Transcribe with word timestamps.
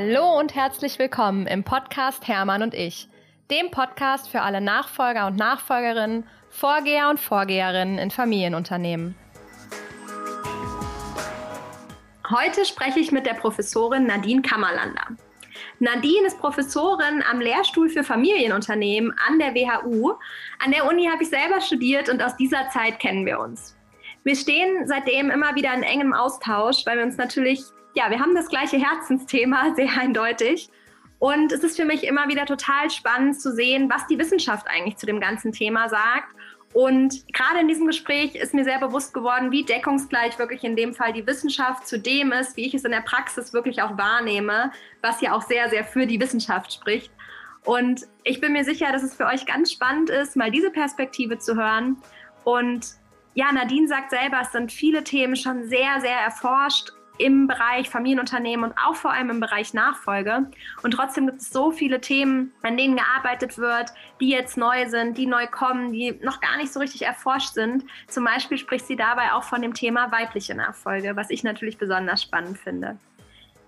Hallo 0.00 0.38
und 0.38 0.54
herzlich 0.54 0.96
willkommen 1.00 1.48
im 1.48 1.64
Podcast 1.64 2.28
Hermann 2.28 2.62
und 2.62 2.72
ich, 2.72 3.08
dem 3.50 3.72
Podcast 3.72 4.28
für 4.28 4.42
alle 4.42 4.60
Nachfolger 4.60 5.26
und 5.26 5.34
Nachfolgerinnen, 5.34 6.24
Vorgeher 6.50 7.08
und 7.10 7.18
Vorgeherinnen 7.18 7.98
in 7.98 8.12
Familienunternehmen. 8.12 9.16
Heute 12.30 12.64
spreche 12.64 13.00
ich 13.00 13.10
mit 13.10 13.26
der 13.26 13.34
Professorin 13.34 14.06
Nadine 14.06 14.40
Kammerlander. 14.40 15.02
Nadine 15.80 16.28
ist 16.28 16.38
Professorin 16.38 17.24
am 17.28 17.40
Lehrstuhl 17.40 17.88
für 17.88 18.04
Familienunternehmen 18.04 19.12
an 19.28 19.40
der 19.40 19.52
WHU. 19.52 20.12
An 20.64 20.70
der 20.70 20.86
Uni 20.86 21.08
habe 21.08 21.24
ich 21.24 21.28
selber 21.28 21.60
studiert 21.60 22.08
und 22.08 22.22
aus 22.22 22.36
dieser 22.36 22.70
Zeit 22.70 23.00
kennen 23.00 23.26
wir 23.26 23.40
uns. 23.40 23.76
Wir 24.22 24.36
stehen 24.36 24.86
seitdem 24.86 25.30
immer 25.30 25.56
wieder 25.56 25.74
in 25.74 25.82
engem 25.82 26.12
Austausch, 26.12 26.86
weil 26.86 26.98
wir 26.98 27.04
uns 27.04 27.16
natürlich, 27.16 27.64
ja, 27.98 28.10
wir 28.10 28.20
haben 28.20 28.36
das 28.36 28.48
gleiche 28.48 28.78
Herzensthema, 28.78 29.74
sehr 29.76 29.90
eindeutig. 29.98 30.70
Und 31.18 31.50
es 31.50 31.64
ist 31.64 31.76
für 31.76 31.84
mich 31.84 32.04
immer 32.04 32.28
wieder 32.28 32.46
total 32.46 32.90
spannend 32.90 33.40
zu 33.40 33.52
sehen, 33.52 33.90
was 33.90 34.06
die 34.06 34.18
Wissenschaft 34.18 34.68
eigentlich 34.68 34.96
zu 34.98 35.06
dem 35.06 35.18
ganzen 35.18 35.50
Thema 35.50 35.88
sagt. 35.88 36.36
Und 36.72 37.26
gerade 37.32 37.60
in 37.60 37.66
diesem 37.66 37.88
Gespräch 37.88 38.36
ist 38.36 38.54
mir 38.54 38.62
sehr 38.62 38.78
bewusst 38.78 39.12
geworden, 39.12 39.50
wie 39.50 39.64
deckungsgleich 39.64 40.38
wirklich 40.38 40.62
in 40.62 40.76
dem 40.76 40.94
Fall 40.94 41.12
die 41.12 41.26
Wissenschaft 41.26 41.88
zu 41.88 41.98
dem 41.98 42.30
ist, 42.30 42.56
wie 42.56 42.66
ich 42.66 42.74
es 42.74 42.84
in 42.84 42.92
der 42.92 43.00
Praxis 43.00 43.52
wirklich 43.52 43.82
auch 43.82 43.98
wahrnehme, 43.98 44.70
was 45.02 45.20
ja 45.20 45.32
auch 45.32 45.42
sehr, 45.42 45.68
sehr 45.68 45.82
für 45.82 46.06
die 46.06 46.20
Wissenschaft 46.20 46.72
spricht. 46.72 47.10
Und 47.64 48.02
ich 48.22 48.40
bin 48.40 48.52
mir 48.52 48.64
sicher, 48.64 48.92
dass 48.92 49.02
es 49.02 49.14
für 49.14 49.26
euch 49.26 49.44
ganz 49.44 49.72
spannend 49.72 50.08
ist, 50.08 50.36
mal 50.36 50.52
diese 50.52 50.70
Perspektive 50.70 51.38
zu 51.38 51.56
hören. 51.56 51.96
Und 52.44 52.86
ja, 53.34 53.50
Nadine 53.50 53.88
sagt 53.88 54.10
selber, 54.10 54.38
es 54.42 54.52
sind 54.52 54.70
viele 54.70 55.02
Themen 55.02 55.34
schon 55.34 55.64
sehr, 55.64 56.00
sehr 56.00 56.18
erforscht 56.20 56.92
im 57.18 57.46
Bereich 57.46 57.90
Familienunternehmen 57.90 58.70
und 58.70 58.78
auch 58.78 58.94
vor 58.94 59.12
allem 59.12 59.30
im 59.30 59.40
Bereich 59.40 59.74
Nachfolge. 59.74 60.50
Und 60.82 60.92
trotzdem 60.92 61.26
gibt 61.26 61.40
es 61.40 61.50
so 61.50 61.70
viele 61.70 62.00
Themen, 62.00 62.52
an 62.62 62.76
denen 62.76 62.96
gearbeitet 62.96 63.58
wird, 63.58 63.90
die 64.20 64.28
jetzt 64.28 64.56
neu 64.56 64.88
sind, 64.88 65.18
die 65.18 65.26
neu 65.26 65.46
kommen, 65.46 65.92
die 65.92 66.18
noch 66.22 66.40
gar 66.40 66.56
nicht 66.56 66.72
so 66.72 66.80
richtig 66.80 67.02
erforscht 67.02 67.54
sind. 67.54 67.84
Zum 68.06 68.24
Beispiel 68.24 68.58
spricht 68.58 68.86
sie 68.86 68.96
dabei 68.96 69.32
auch 69.32 69.44
von 69.44 69.62
dem 69.62 69.74
Thema 69.74 70.10
weibliche 70.12 70.54
Nachfolge, 70.54 71.16
was 71.16 71.30
ich 71.30 71.42
natürlich 71.42 71.78
besonders 71.78 72.22
spannend 72.22 72.58
finde. 72.58 72.96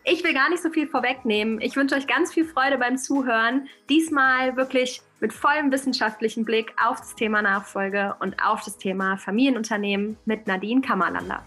Ich 0.04 0.24
will 0.24 0.32
gar 0.32 0.48
nicht 0.48 0.62
so 0.62 0.70
viel 0.70 0.86
vorwegnehmen. 0.86 1.60
Ich 1.60 1.76
wünsche 1.76 1.94
euch 1.94 2.06
ganz 2.06 2.32
viel 2.32 2.46
Freude 2.46 2.78
beim 2.78 2.96
Zuhören. 2.96 3.68
Diesmal 3.90 4.56
wirklich 4.56 5.02
mit 5.20 5.32
vollem 5.32 5.70
wissenschaftlichen 5.70 6.44
Blick 6.44 6.72
auf 6.82 6.98
das 6.98 7.14
Thema 7.14 7.42
Nachfolge 7.42 8.16
und 8.20 8.42
auf 8.42 8.64
das 8.64 8.78
Thema 8.78 9.18
Familienunternehmen 9.18 10.16
mit 10.24 10.46
Nadine 10.46 10.80
Kammerlander. 10.80 11.44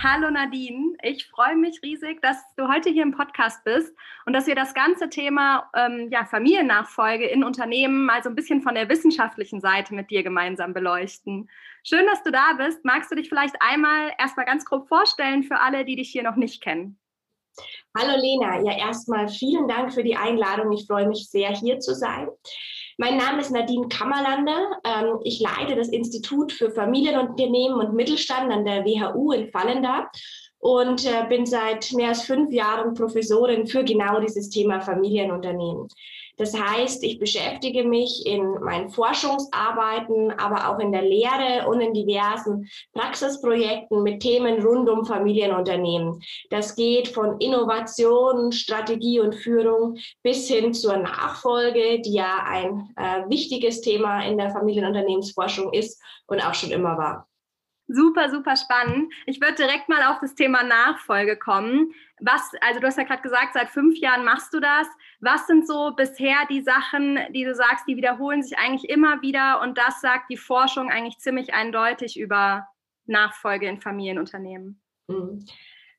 Hallo 0.00 0.30
Nadine, 0.30 0.96
ich 1.02 1.26
freue 1.26 1.56
mich 1.56 1.80
riesig, 1.82 2.22
dass 2.22 2.36
du 2.56 2.68
heute 2.68 2.88
hier 2.88 3.02
im 3.02 3.10
Podcast 3.10 3.64
bist 3.64 3.92
und 4.26 4.32
dass 4.32 4.46
wir 4.46 4.54
das 4.54 4.72
ganze 4.72 5.08
Thema 5.08 5.68
ähm, 5.74 6.08
ja, 6.12 6.24
Familiennachfolge 6.24 7.26
in 7.26 7.42
Unternehmen 7.42 8.06
mal 8.06 8.22
so 8.22 8.28
ein 8.28 8.36
bisschen 8.36 8.62
von 8.62 8.76
der 8.76 8.88
wissenschaftlichen 8.88 9.60
Seite 9.60 9.94
mit 9.94 10.08
dir 10.10 10.22
gemeinsam 10.22 10.72
beleuchten. 10.72 11.50
Schön, 11.82 12.06
dass 12.06 12.22
du 12.22 12.30
da 12.30 12.52
bist. 12.56 12.84
Magst 12.84 13.10
du 13.10 13.16
dich 13.16 13.28
vielleicht 13.28 13.56
einmal 13.58 14.12
erstmal 14.18 14.46
ganz 14.46 14.64
grob 14.64 14.86
vorstellen 14.86 15.42
für 15.42 15.58
alle, 15.58 15.84
die 15.84 15.96
dich 15.96 16.10
hier 16.10 16.22
noch 16.22 16.36
nicht 16.36 16.62
kennen? 16.62 17.00
Hallo 17.96 18.16
Lena, 18.16 18.62
ja 18.62 18.78
erstmal 18.78 19.28
vielen 19.28 19.66
Dank 19.66 19.92
für 19.92 20.04
die 20.04 20.16
Einladung. 20.16 20.70
Ich 20.70 20.86
freue 20.86 21.08
mich 21.08 21.28
sehr, 21.28 21.50
hier 21.50 21.80
zu 21.80 21.92
sein. 21.92 22.28
Mein 23.00 23.16
Name 23.16 23.40
ist 23.40 23.52
Nadine 23.52 23.86
Kammerlander. 23.86 24.80
Ähm, 24.84 25.20
ich 25.22 25.38
leite 25.38 25.76
das 25.76 25.88
Institut 25.88 26.50
für 26.50 26.72
Familienunternehmen 26.72 27.78
und 27.78 27.94
Mittelstand 27.94 28.50
an 28.50 28.64
der 28.64 28.84
WHU 28.84 29.30
in 29.30 29.52
Fallenda 29.52 30.10
und 30.58 31.06
äh, 31.06 31.24
bin 31.28 31.46
seit 31.46 31.92
mehr 31.92 32.08
als 32.08 32.22
fünf 32.22 32.52
Jahren 32.52 32.94
Professorin 32.94 33.68
für 33.68 33.84
genau 33.84 34.18
dieses 34.18 34.50
Thema 34.50 34.80
Familienunternehmen. 34.80 35.86
Das 36.38 36.58
heißt, 36.58 37.02
ich 37.02 37.18
beschäftige 37.18 37.84
mich 37.84 38.24
in 38.24 38.60
meinen 38.60 38.88
Forschungsarbeiten, 38.88 40.30
aber 40.30 40.68
auch 40.68 40.78
in 40.78 40.92
der 40.92 41.02
Lehre 41.02 41.68
und 41.68 41.80
in 41.80 41.92
diversen 41.92 42.68
Praxisprojekten 42.92 44.02
mit 44.02 44.20
Themen 44.20 44.64
rund 44.64 44.88
um 44.88 45.04
Familienunternehmen. 45.04 46.20
Das 46.50 46.76
geht 46.76 47.08
von 47.08 47.40
Innovation, 47.40 48.52
Strategie 48.52 49.20
und 49.20 49.34
Führung 49.34 49.98
bis 50.22 50.48
hin 50.48 50.72
zur 50.72 50.96
Nachfolge, 50.96 52.00
die 52.00 52.14
ja 52.14 52.44
ein 52.46 52.88
äh, 52.96 53.28
wichtiges 53.28 53.80
Thema 53.80 54.24
in 54.24 54.38
der 54.38 54.50
Familienunternehmensforschung 54.50 55.72
ist 55.72 56.00
und 56.26 56.40
auch 56.40 56.54
schon 56.54 56.70
immer 56.70 56.96
war. 56.96 57.28
Super, 57.88 58.30
super 58.30 58.54
spannend. 58.54 59.12
Ich 59.24 59.40
würde 59.40 59.54
direkt 59.54 59.88
mal 59.88 60.02
auf 60.12 60.18
das 60.20 60.34
Thema 60.34 60.62
Nachfolge 60.62 61.38
kommen. 61.38 61.94
Was, 62.20 62.52
also 62.60 62.80
du 62.80 62.86
hast 62.86 62.98
ja 62.98 63.04
gerade 63.04 63.22
gesagt, 63.22 63.54
seit 63.54 63.70
fünf 63.70 63.98
Jahren 63.98 64.24
machst 64.24 64.52
du 64.52 64.60
das. 64.60 64.86
Was 65.20 65.46
sind 65.46 65.66
so 65.66 65.92
bisher 65.96 66.36
die 66.50 66.60
Sachen, 66.60 67.18
die 67.32 67.44
du 67.44 67.54
sagst, 67.54 67.88
die 67.88 67.96
wiederholen 67.96 68.42
sich 68.42 68.58
eigentlich 68.58 68.90
immer 68.90 69.22
wieder 69.22 69.62
und 69.62 69.78
das 69.78 70.02
sagt 70.02 70.30
die 70.30 70.36
Forschung 70.36 70.90
eigentlich 70.90 71.18
ziemlich 71.18 71.54
eindeutig 71.54 72.20
über 72.20 72.68
Nachfolge 73.06 73.66
in 73.66 73.80
Familienunternehmen? 73.80 74.82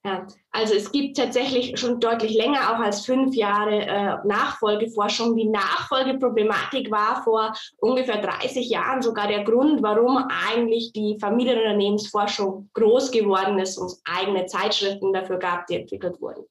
Ja, 0.06 0.26
also 0.52 0.76
es 0.76 0.94
gibt 0.94 1.18
tatsächlich 1.18 1.78
schon 1.78 2.00
deutlich 2.00 2.34
länger, 2.34 2.74
auch 2.74 2.80
als 2.80 3.06
fünf 3.06 3.36
Jahre 3.36 3.82
äh, 3.82 4.16
Nachfolgeforschung. 4.26 5.36
Die 5.36 5.50
Nachfolgeproblematik 5.50 6.90
war 6.90 7.22
vor 7.24 7.54
ungefähr 7.80 8.22
30 8.22 8.70
Jahren 8.70 9.02
sogar 9.02 9.28
der 9.28 9.44
Grund, 9.44 9.84
warum 9.84 10.26
eigentlich 10.48 10.94
die 10.94 11.18
Familienunternehmensforschung 11.20 12.70
groß 12.74 13.12
geworden 13.12 13.60
ist 13.60 13.78
und 13.78 13.92
eigene 14.06 14.46
Zeitschriften 14.46 15.12
dafür 15.12 15.38
gab, 15.38 15.68
die 15.68 15.76
entwickelt 15.76 16.22
wurden. 16.22 16.46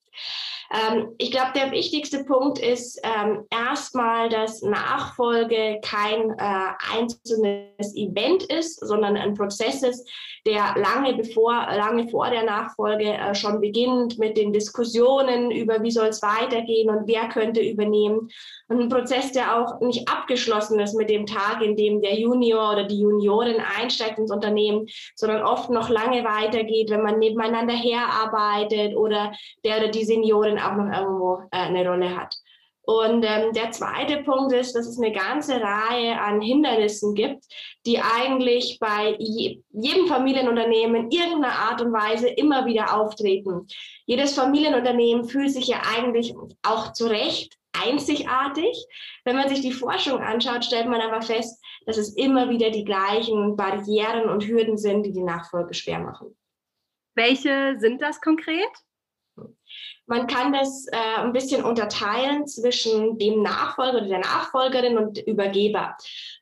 Ähm, 0.70 1.14
ich 1.16 1.30
glaube, 1.30 1.52
der 1.54 1.70
wichtigste 1.70 2.24
Punkt 2.24 2.58
ist 2.58 3.00
ähm, 3.02 3.44
erstmal, 3.50 4.28
dass 4.28 4.60
Nachfolge 4.60 5.80
kein 5.82 6.30
äh, 6.38 6.94
einzelnes 6.94 7.96
Event 7.96 8.42
ist, 8.44 8.80
sondern 8.86 9.16
ein 9.16 9.34
Prozess 9.34 9.82
ist, 9.82 10.06
der 10.46 10.74
lange 10.76 11.14
bevor, 11.14 11.52
lange 11.52 12.08
vor 12.08 12.28
der 12.30 12.44
Nachfolge 12.44 13.14
äh, 13.14 13.34
schon 13.34 13.60
beginnt 13.60 14.18
mit 14.18 14.36
den 14.36 14.52
Diskussionen 14.52 15.50
über, 15.50 15.82
wie 15.82 15.90
soll 15.90 16.08
es 16.08 16.22
weitergehen 16.22 16.90
und 16.90 17.08
wer 17.08 17.28
könnte 17.28 17.60
übernehmen. 17.60 18.30
Und 18.68 18.80
ein 18.80 18.88
Prozess, 18.90 19.32
der 19.32 19.56
auch 19.56 19.80
nicht 19.80 20.08
abgeschlossen 20.10 20.78
ist 20.80 20.94
mit 20.94 21.08
dem 21.08 21.24
Tag, 21.24 21.62
in 21.62 21.76
dem 21.76 22.02
der 22.02 22.18
Junior 22.18 22.72
oder 22.72 22.84
die 22.84 23.00
Juniorin 23.00 23.62
einsteigt 23.78 24.18
ins 24.18 24.30
Unternehmen, 24.30 24.86
sondern 25.14 25.42
oft 25.42 25.70
noch 25.70 25.88
lange 25.88 26.24
weitergeht, 26.24 26.90
wenn 26.90 27.02
man 27.02 27.18
nebeneinander 27.18 27.74
herarbeitet 27.74 28.94
oder 28.94 29.32
der 29.64 29.78
oder 29.78 29.88
die 29.88 30.04
Seniorin 30.08 30.58
auch 30.58 30.74
noch 30.74 30.92
irgendwo 30.92 31.42
äh, 31.52 31.58
eine 31.58 31.88
Rolle 31.88 32.16
hat. 32.16 32.34
Und 32.88 33.22
ähm, 33.22 33.52
der 33.52 33.70
zweite 33.70 34.22
Punkt 34.22 34.50
ist, 34.54 34.74
dass 34.74 34.86
es 34.86 34.98
eine 34.98 35.12
ganze 35.12 35.60
Reihe 35.60 36.18
an 36.18 36.40
Hindernissen 36.40 37.14
gibt, 37.14 37.44
die 37.84 38.00
eigentlich 38.00 38.78
bei 38.80 39.14
je, 39.18 39.60
jedem 39.68 40.06
Familienunternehmen 40.06 41.02
in 41.02 41.10
irgendeiner 41.10 41.52
Art 41.52 41.82
und 41.82 41.92
Weise 41.92 42.28
immer 42.28 42.64
wieder 42.64 42.96
auftreten. 42.96 43.66
Jedes 44.06 44.34
Familienunternehmen 44.34 45.28
fühlt 45.28 45.50
sich 45.50 45.66
ja 45.66 45.82
eigentlich 45.94 46.34
auch 46.62 46.94
zu 46.94 47.08
Recht 47.08 47.58
einzigartig. 47.72 48.86
Wenn 49.24 49.36
man 49.36 49.50
sich 49.50 49.60
die 49.60 49.72
Forschung 49.72 50.20
anschaut, 50.20 50.64
stellt 50.64 50.88
man 50.88 51.02
aber 51.02 51.20
fest, 51.20 51.62
dass 51.84 51.98
es 51.98 52.16
immer 52.16 52.48
wieder 52.48 52.70
die 52.70 52.84
gleichen 52.84 53.54
Barrieren 53.54 54.30
und 54.30 54.46
Hürden 54.46 54.78
sind, 54.78 55.04
die 55.04 55.12
die 55.12 55.22
Nachfolge 55.22 55.74
schwer 55.74 55.98
machen. 55.98 56.34
Welche 57.14 57.76
sind 57.78 58.00
das 58.00 58.22
konkret? 58.22 58.70
Man 60.08 60.26
kann 60.26 60.54
das 60.54 60.86
äh, 60.90 61.20
ein 61.20 61.32
bisschen 61.32 61.62
unterteilen 61.62 62.46
zwischen 62.46 63.18
dem 63.18 63.42
Nachfolger 63.42 63.98
oder 63.98 64.08
der 64.08 64.18
Nachfolgerin 64.20 64.96
und 64.96 65.18
Übergeber. 65.18 65.96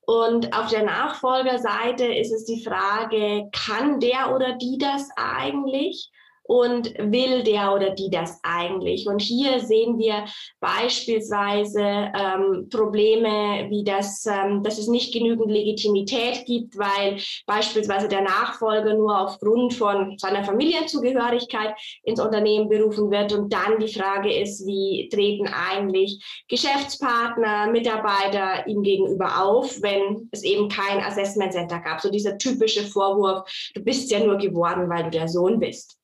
Und 0.06 0.56
auf 0.56 0.68
der 0.68 0.84
Nachfolgerseite 0.84 2.06
ist 2.06 2.32
es 2.32 2.44
die 2.44 2.64
Frage, 2.64 3.48
kann 3.50 3.98
der 3.98 4.32
oder 4.32 4.52
die 4.52 4.78
das 4.78 5.08
eigentlich? 5.16 6.12
Und 6.46 6.94
will 6.98 7.42
der 7.42 7.74
oder 7.74 7.90
die 7.90 8.10
das 8.10 8.38
eigentlich? 8.42 9.06
Und 9.06 9.20
hier 9.20 9.60
sehen 9.60 9.98
wir 9.98 10.24
beispielsweise 10.60 11.80
ähm, 11.80 12.68
Probleme, 12.70 13.66
wie 13.70 13.84
das, 13.84 14.26
ähm, 14.26 14.62
dass 14.62 14.78
es 14.78 14.88
nicht 14.88 15.12
genügend 15.12 15.50
Legitimität 15.50 16.44
gibt, 16.46 16.78
weil 16.78 17.18
beispielsweise 17.46 18.08
der 18.08 18.22
Nachfolger 18.22 18.94
nur 18.94 19.20
aufgrund 19.20 19.74
von 19.74 20.16
seiner 20.18 20.44
Familienzugehörigkeit 20.44 21.74
ins 22.04 22.20
Unternehmen 22.20 22.68
berufen 22.68 23.10
wird. 23.10 23.32
Und 23.32 23.52
dann 23.52 23.78
die 23.80 23.92
Frage 23.92 24.32
ist, 24.32 24.66
wie 24.66 25.08
treten 25.12 25.48
eigentlich 25.48 26.22
Geschäftspartner, 26.48 27.70
Mitarbeiter 27.70 28.66
ihm 28.66 28.82
gegenüber 28.82 29.42
auf, 29.42 29.82
wenn 29.82 30.28
es 30.32 30.42
eben 30.42 30.68
kein 30.68 31.00
Assessment 31.00 31.52
Center 31.52 31.80
gab. 31.80 32.00
So 32.00 32.10
dieser 32.10 32.38
typische 32.38 32.84
Vorwurf, 32.84 33.48
du 33.74 33.82
bist 33.82 34.10
ja 34.10 34.20
nur 34.20 34.36
geworden, 34.36 34.88
weil 34.88 35.04
du 35.04 35.10
der 35.10 35.28
Sohn 35.28 35.58
bist. 35.58 35.98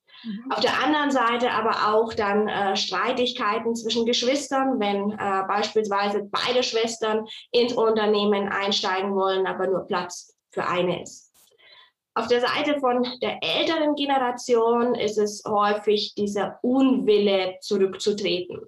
Auf 0.51 0.61
der 0.61 0.83
anderen 0.83 1.11
Seite 1.11 1.51
aber 1.51 1.95
auch 1.95 2.15
dann 2.15 2.49
äh, 2.49 2.77
Streitigkeiten 2.77 3.75
zwischen 3.75 4.07
Geschwistern, 4.07 4.79
wenn 4.79 5.11
äh, 5.13 5.43
beispielsweise 5.49 6.29
beide 6.31 6.63
Schwestern 6.63 7.27
ins 7.51 7.73
Unternehmen 7.73 8.49
einsteigen 8.49 9.15
wollen, 9.15 9.47
aber 9.47 9.67
nur 9.67 9.87
Platz 9.87 10.37
für 10.51 10.67
eine 10.67 11.03
ist. 11.03 11.33
Auf 12.15 12.29
der 12.29 12.41
Seite 12.41 12.79
von 12.79 13.07
der 13.23 13.39
älteren 13.43 13.95
Generation 13.95 14.95
ist 14.95 15.17
es 15.17 15.43
häufig 15.49 16.15
dieser 16.15 16.59
Unwille 16.63 17.57
zurückzutreten. 17.61 18.61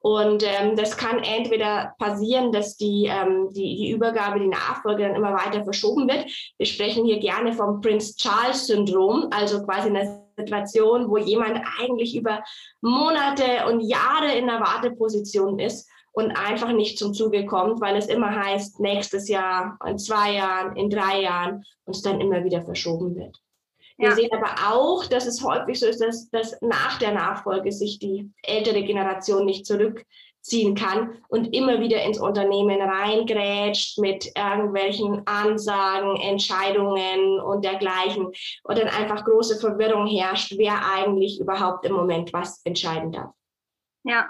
Und 0.00 0.44
ähm, 0.44 0.76
das 0.76 0.96
kann 0.96 1.22
entweder 1.22 1.94
passieren, 1.98 2.52
dass 2.52 2.76
die, 2.76 3.06
ähm, 3.06 3.48
die, 3.52 3.76
die 3.76 3.90
Übergabe, 3.90 4.40
die 4.40 4.48
Nachfolge 4.48 5.04
dann 5.04 5.16
immer 5.16 5.32
weiter 5.32 5.64
verschoben 5.64 6.08
wird. 6.08 6.26
Wir 6.56 6.66
sprechen 6.66 7.04
hier 7.04 7.18
gerne 7.18 7.52
vom 7.52 7.80
Prince 7.80 8.16
Charles 8.16 8.66
Syndrom, 8.66 9.28
also 9.30 9.64
quasi 9.64 9.88
eine 9.88 10.27
Situation, 10.38 11.08
wo 11.08 11.18
jemand 11.18 11.60
eigentlich 11.80 12.16
über 12.16 12.42
Monate 12.80 13.66
und 13.68 13.80
Jahre 13.80 14.34
in 14.36 14.46
der 14.46 14.60
Warteposition 14.60 15.58
ist 15.58 15.88
und 16.12 16.32
einfach 16.32 16.72
nicht 16.72 16.98
zum 16.98 17.14
Zuge 17.14 17.46
kommt, 17.46 17.80
weil 17.80 17.96
es 17.96 18.06
immer 18.06 18.34
heißt, 18.34 18.80
nächstes 18.80 19.28
Jahr, 19.28 19.78
in 19.86 19.98
zwei 19.98 20.34
Jahren, 20.34 20.76
in 20.76 20.90
drei 20.90 21.22
Jahren 21.22 21.64
und 21.84 21.96
es 21.96 22.02
dann 22.02 22.20
immer 22.20 22.44
wieder 22.44 22.62
verschoben 22.62 23.14
wird. 23.14 23.40
Wir 23.98 24.10
ja. 24.10 24.14
sehen 24.14 24.30
aber 24.32 24.74
auch, 24.74 25.06
dass 25.06 25.26
es 25.26 25.42
häufig 25.42 25.80
so 25.80 25.86
ist, 25.86 26.00
dass, 26.00 26.28
dass 26.30 26.60
nach 26.60 26.98
der 26.98 27.12
Nachfolge 27.12 27.72
sich 27.72 27.98
die 27.98 28.30
ältere 28.42 28.84
Generation 28.84 29.44
nicht 29.44 29.66
zurückziehen 30.48 30.74
kann 30.74 31.22
und 31.28 31.54
immer 31.54 31.80
wieder 31.80 32.02
ins 32.02 32.18
Unternehmen 32.18 32.80
reingrätscht 32.80 33.98
mit 33.98 34.26
irgendwelchen 34.36 35.22
Ansagen, 35.26 36.16
Entscheidungen 36.16 37.40
und 37.40 37.64
dergleichen. 37.64 38.26
Und 38.62 38.78
dann 38.78 38.88
einfach 38.88 39.24
große 39.24 39.60
Verwirrung 39.60 40.06
herrscht, 40.06 40.54
wer 40.56 40.80
eigentlich 40.94 41.40
überhaupt 41.40 41.84
im 41.86 41.92
Moment 41.92 42.32
was 42.32 42.60
entscheiden 42.64 43.12
darf. 43.12 43.32
Ja, 44.04 44.28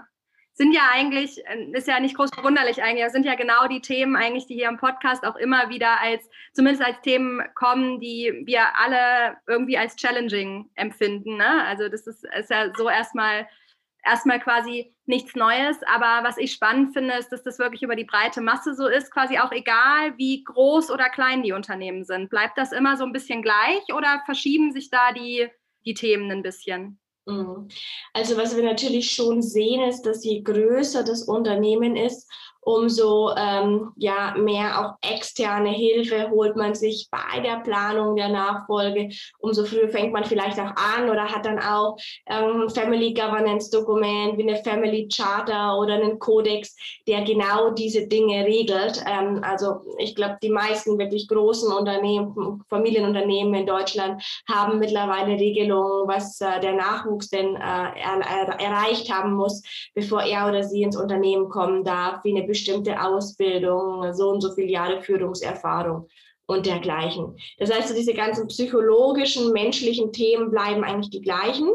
sind 0.55 0.73
ja 0.75 0.89
eigentlich, 0.93 1.39
äh, 1.47 1.71
ist 1.73 1.87
ja 1.87 2.01
nicht 2.01 2.17
groß 2.17 2.31
verwunderlich 2.35 2.83
eigentlich, 2.83 3.05
das 3.05 3.13
sind 3.13 3.25
ja 3.25 3.37
genau 3.37 3.69
die 3.69 3.81
Themen 3.81 4.17
eigentlich, 4.17 4.47
die 4.47 4.55
hier 4.55 4.69
im 4.69 4.77
Podcast 4.77 5.25
auch 5.25 5.37
immer 5.37 5.71
wieder 5.71 6.01
als, 6.01 6.29
zumindest 6.53 6.85
als 6.85 7.01
Themen 7.03 7.43
kommen, 7.55 8.01
die 8.01 8.43
wir 8.45 8.77
alle 8.77 9.37
irgendwie 9.47 9.79
als 9.79 9.95
challenging 9.95 10.69
empfinden. 10.75 11.37
Ne? 11.37 11.65
Also 11.65 11.89
das 11.89 12.09
ist, 12.09 12.25
ist 12.37 12.51
ja 12.51 12.73
so 12.77 12.89
erstmal 12.89 13.47
erstmal 14.09 14.41
quasi 14.41 14.95
nichts 15.07 15.35
Neues. 15.35 15.77
Aber 15.87 16.27
was 16.27 16.39
ich 16.39 16.53
spannend 16.53 16.93
finde, 16.93 17.15
ist, 17.15 17.31
dass 17.31 17.43
das 17.43 17.59
wirklich 17.59 17.83
über 17.83 17.97
die 17.97 18.05
breite 18.05 18.41
Masse 18.41 18.75
so 18.75 18.87
ist, 18.87 19.11
quasi 19.11 19.39
auch 19.39 19.53
egal, 19.53 20.17
wie 20.17 20.45
groß 20.45 20.91
oder 20.91 21.09
klein 21.09 21.43
die 21.43 21.53
Unternehmen 21.53 22.05
sind. 22.05 22.31
Bleibt 22.31 22.59
das 22.59 22.73
immer 22.73 22.97
so 22.97 23.05
ein 23.05 23.13
bisschen 23.13 23.43
gleich 23.43 23.83
oder 23.95 24.23
verschieben 24.25 24.73
sich 24.73 24.91
da 24.91 25.13
die, 25.13 25.49
die 25.85 25.95
Themen 25.95 26.31
ein 26.31 26.43
bisschen? 26.43 26.99
Mhm. 27.27 27.69
Also 28.13 28.37
was 28.37 28.57
wir 28.57 28.65
natürlich 28.65 29.11
schon 29.11 29.43
sehen, 29.43 29.83
ist, 29.83 30.03
dass 30.03 30.25
je 30.25 30.43
größer 30.43 31.05
das 31.05 31.23
Unternehmen 31.23 31.97
ist, 31.97 32.31
umso 32.69 33.35
ähm, 33.35 33.93
ja, 33.97 34.35
mehr 34.37 34.79
auch 34.79 35.11
externe 35.11 35.71
Hilfe 35.71 36.29
holt 36.29 36.55
man 36.55 36.75
sich 36.75 37.09
bei 37.11 37.41
der 37.41 37.61
Planung 37.61 38.15
der 38.15 38.29
Nachfolge. 38.29 39.09
Umso 39.39 39.65
früher 39.65 39.89
fängt 39.89 40.13
man 40.13 40.25
vielleicht 40.25 40.61
auch 40.61 40.75
an 40.77 41.09
oder 41.09 41.25
hat 41.25 41.47
dann 41.47 41.59
auch 41.61 41.97
ähm, 42.27 42.69
Family 42.69 43.15
Governance 43.15 43.71
Dokument 43.71 44.37
wie 44.37 44.43
eine 44.43 44.63
Family 44.63 45.09
Charter 45.09 45.79
oder 45.79 45.95
einen 45.95 46.19
Kodex, 46.19 46.77
der 47.07 47.23
genau 47.23 47.71
diese 47.71 48.07
Dinge 48.07 48.45
regelt. 48.45 49.03
Ähm, 49.07 49.41
also 49.43 49.81
ich 49.97 50.15
glaube, 50.15 50.37
die 50.43 50.51
meisten 50.51 50.99
wirklich 50.99 51.27
großen 51.27 51.73
Unternehmen, 51.73 52.63
Familienunternehmen 52.69 53.55
in 53.55 53.67
Deutschland 53.67 54.23
haben 54.47 54.79
mittlerweile 54.79 55.41
Regelungen, 55.41 56.07
was 56.07 56.39
äh, 56.43 56.61
der 56.61 56.75
Nachwuchs 56.75 57.31
denn 57.31 57.57
äh, 57.57 57.59
er, 57.59 58.21
er, 58.21 58.61
erreicht 58.61 59.11
haben 59.11 59.33
muss, 59.33 59.63
bevor 59.95 60.21
er 60.21 60.49
oder 60.49 60.63
sie 60.65 60.83
ins 60.83 60.99
Unternehmen 60.99 61.49
kommen 61.49 61.83
darf, 61.83 62.23
wie 62.25 62.37
eine 62.37 62.47
bestimmte 62.59 63.01
Ausbildung, 63.01 64.13
so 64.13 64.31
und 64.31 64.41
so 64.41 64.53
viele 64.53 64.71
Jahre 64.71 65.03
Führungserfahrung 65.03 66.09
und 66.47 66.67
dergleichen. 66.67 67.37
Das 67.59 67.73
heißt, 67.73 67.97
diese 67.97 68.15
ganzen 68.15 68.49
psychologischen, 68.49 69.53
menschlichen 69.53 70.13
Themen 70.13 70.51
bleiben 70.51 70.83
eigentlich 70.83 71.11
die 71.11 71.21
gleichen. 71.21 71.69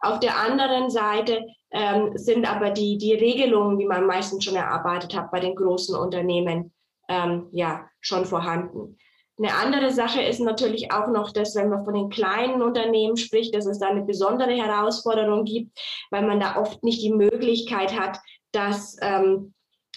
Auf 0.00 0.20
der 0.20 0.38
anderen 0.38 0.88
Seite 0.88 1.44
ähm, 1.72 2.12
sind 2.14 2.50
aber 2.50 2.70
die, 2.70 2.96
die 2.96 3.14
Regelungen, 3.14 3.78
die 3.78 3.86
man 3.86 4.06
meistens 4.06 4.44
schon 4.44 4.56
erarbeitet 4.56 5.14
hat 5.14 5.30
bei 5.30 5.40
den 5.40 5.54
großen 5.54 5.94
Unternehmen, 5.94 6.72
ähm, 7.08 7.48
ja, 7.52 7.86
schon 8.00 8.24
vorhanden. 8.24 8.96
Eine 9.38 9.54
andere 9.54 9.90
Sache 9.90 10.22
ist 10.22 10.40
natürlich 10.40 10.92
auch 10.92 11.08
noch, 11.08 11.32
dass 11.32 11.54
wenn 11.54 11.70
man 11.70 11.84
von 11.84 11.94
den 11.94 12.10
kleinen 12.10 12.62
Unternehmen 12.62 13.16
spricht, 13.16 13.54
dass 13.54 13.66
es 13.66 13.78
da 13.78 13.88
eine 13.88 14.02
besondere 14.02 14.52
Herausforderung 14.52 15.44
gibt, 15.44 15.78
weil 16.10 16.26
man 16.26 16.40
da 16.40 16.56
oft 16.56 16.82
nicht 16.82 17.02
die 17.02 17.12
Möglichkeit 17.12 17.98
hat, 17.98 18.18
dass 18.52 18.96
ähm, 19.00 19.54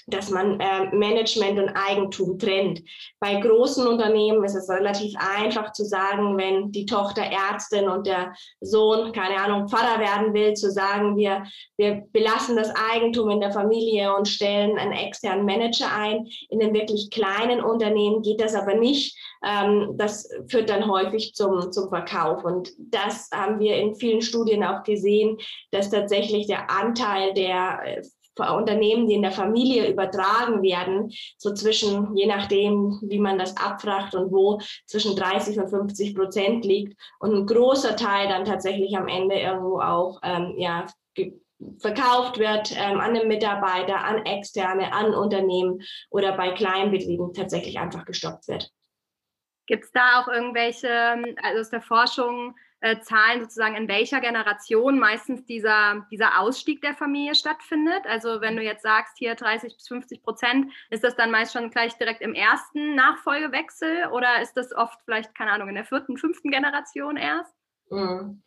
dass 0.08 0.30
man 0.30 0.60
äh, 0.60 0.94
Management 0.96 1.60
und 1.60 1.70
Eigentum 1.70 2.38
trennt. 2.38 2.82
Bei 3.20 3.36
großen 3.36 3.88
Unternehmen 3.88 4.44
ist 4.44 4.56
es 4.56 4.70
relativ 4.70 5.14
einfach 5.18 5.72
zu 5.74 5.86
sagen, 5.86 6.38
wenn 6.38 6.72
die 6.72 6.86
Tochter 6.86 7.24
Ärztin 7.24 7.88
und 7.88 8.08
der 8.08 8.34
Sohn, 8.62 9.12
keine 9.12 9.38
Ahnung, 9.38 9.68
Pfarrer 9.68 10.00
werden 10.00 10.34
will, 10.34 10.54
zu 10.54 10.72
sagen, 10.72 11.16
wir, 11.16 11.44
wir 11.78 12.04
belassen 12.12 12.56
das 12.56 12.72
Eigentum 12.92 13.30
in 13.30 13.40
der 13.40 13.52
Familie 13.52 14.16
und 14.16 14.28
stellen 14.28 14.78
einen 14.78 14.94
externen 14.94 15.46
Manager 15.46 15.92
ein. 15.96 16.28
In 16.50 16.60
den 16.60 16.74
wirklich 16.74 17.10
kleinen 17.10 17.62
Unternehmen 17.62 18.22
geht 18.22 18.42
das 18.42 18.56
aber 18.56 18.76
nicht. 18.76 19.18
Ähm, 19.46 19.94
das 19.96 20.30
führt 20.48 20.70
dann 20.70 20.90
häufig 20.90 21.34
zum, 21.34 21.72
zum 21.72 21.90
Verkauf. 21.90 22.44
Und 22.44 22.72
das 22.78 23.30
haben 23.34 23.60
wir 23.60 23.76
in 23.76 23.96
vielen 23.96 24.22
Studien 24.22 24.64
auch 24.64 24.84
gesehen, 24.84 25.38
dass 25.72 25.90
tatsächlich 25.90 26.48
der 26.48 26.70
Anteil 26.70 27.34
der 27.34 27.80
äh, 27.86 28.02
Unternehmen, 28.40 29.08
die 29.08 29.16
in 29.16 29.22
der 29.22 29.32
Familie 29.32 29.92
übertragen 29.92 30.62
werden, 30.62 31.12
so 31.38 31.54
zwischen, 31.54 32.16
je 32.16 32.26
nachdem, 32.26 33.00
wie 33.04 33.20
man 33.20 33.38
das 33.38 33.56
abfragt 33.58 34.16
und 34.16 34.32
wo, 34.32 34.60
zwischen 34.86 35.16
30 35.16 35.58
und 35.60 35.70
50 35.70 36.16
Prozent 36.16 36.66
liegt 36.66 37.00
und 37.20 37.34
ein 37.34 37.46
großer 37.46 37.96
Teil 37.96 38.28
dann 38.28 38.46
tatsächlich 38.46 38.96
am 38.98 39.08
Ende 39.08 39.36
irgendwo 39.36 39.80
auch 39.80 40.20
ähm, 40.24 40.56
ja, 40.58 40.86
verkauft 41.80 42.40
wird 42.40 42.74
ähm, 42.78 43.00
an 43.00 43.14
den 43.14 43.28
Mitarbeiter, 43.28 44.04
an 44.04 44.26
Externe, 44.26 44.92
an 44.94 45.14
Unternehmen 45.14 45.82
oder 46.10 46.36
bei 46.36 46.52
Kleinbetrieben 46.52 47.34
tatsächlich 47.34 47.80
einfach 47.80 48.06
gestoppt 48.06 48.48
wird. 48.48 48.70
Gibt 49.66 49.86
es 49.86 49.92
da 49.92 50.22
auch 50.22 50.28
irgendwelche, 50.28 50.90
also 51.42 51.62
aus 51.62 51.70
der 51.70 51.82
Forschung, 51.82 52.56
äh, 52.84 53.00
Zahlen 53.00 53.40
sozusagen, 53.40 53.76
in 53.76 53.88
welcher 53.88 54.20
Generation 54.20 55.00
meistens 55.00 55.46
dieser, 55.46 56.06
dieser 56.12 56.42
Ausstieg 56.42 56.82
der 56.82 56.94
Familie 56.94 57.34
stattfindet. 57.34 58.02
Also 58.06 58.42
wenn 58.42 58.58
du 58.58 58.62
jetzt 58.62 58.84
sagst, 58.84 59.18
hier 59.18 59.36
30 59.36 59.78
bis 59.78 59.88
50 59.88 60.22
Prozent, 60.22 60.70
ist 60.90 61.02
das 61.02 61.16
dann 61.16 61.32
meist 61.32 61.54
schon 61.54 61.70
gleich 61.70 61.94
direkt 61.94 62.22
im 62.22 62.34
ersten 62.36 62.94
Nachfolgewechsel 62.94 64.08
oder 64.12 64.42
ist 64.42 64.58
das 64.58 64.76
oft 64.76 65.00
vielleicht, 65.06 65.34
keine 65.34 65.52
Ahnung, 65.52 65.70
in 65.70 65.76
der 65.76 65.86
vierten, 65.86 66.18
fünften 66.18 66.52
Generation 66.52 67.16
erst? 67.16 67.56
Mhm. 67.90 68.44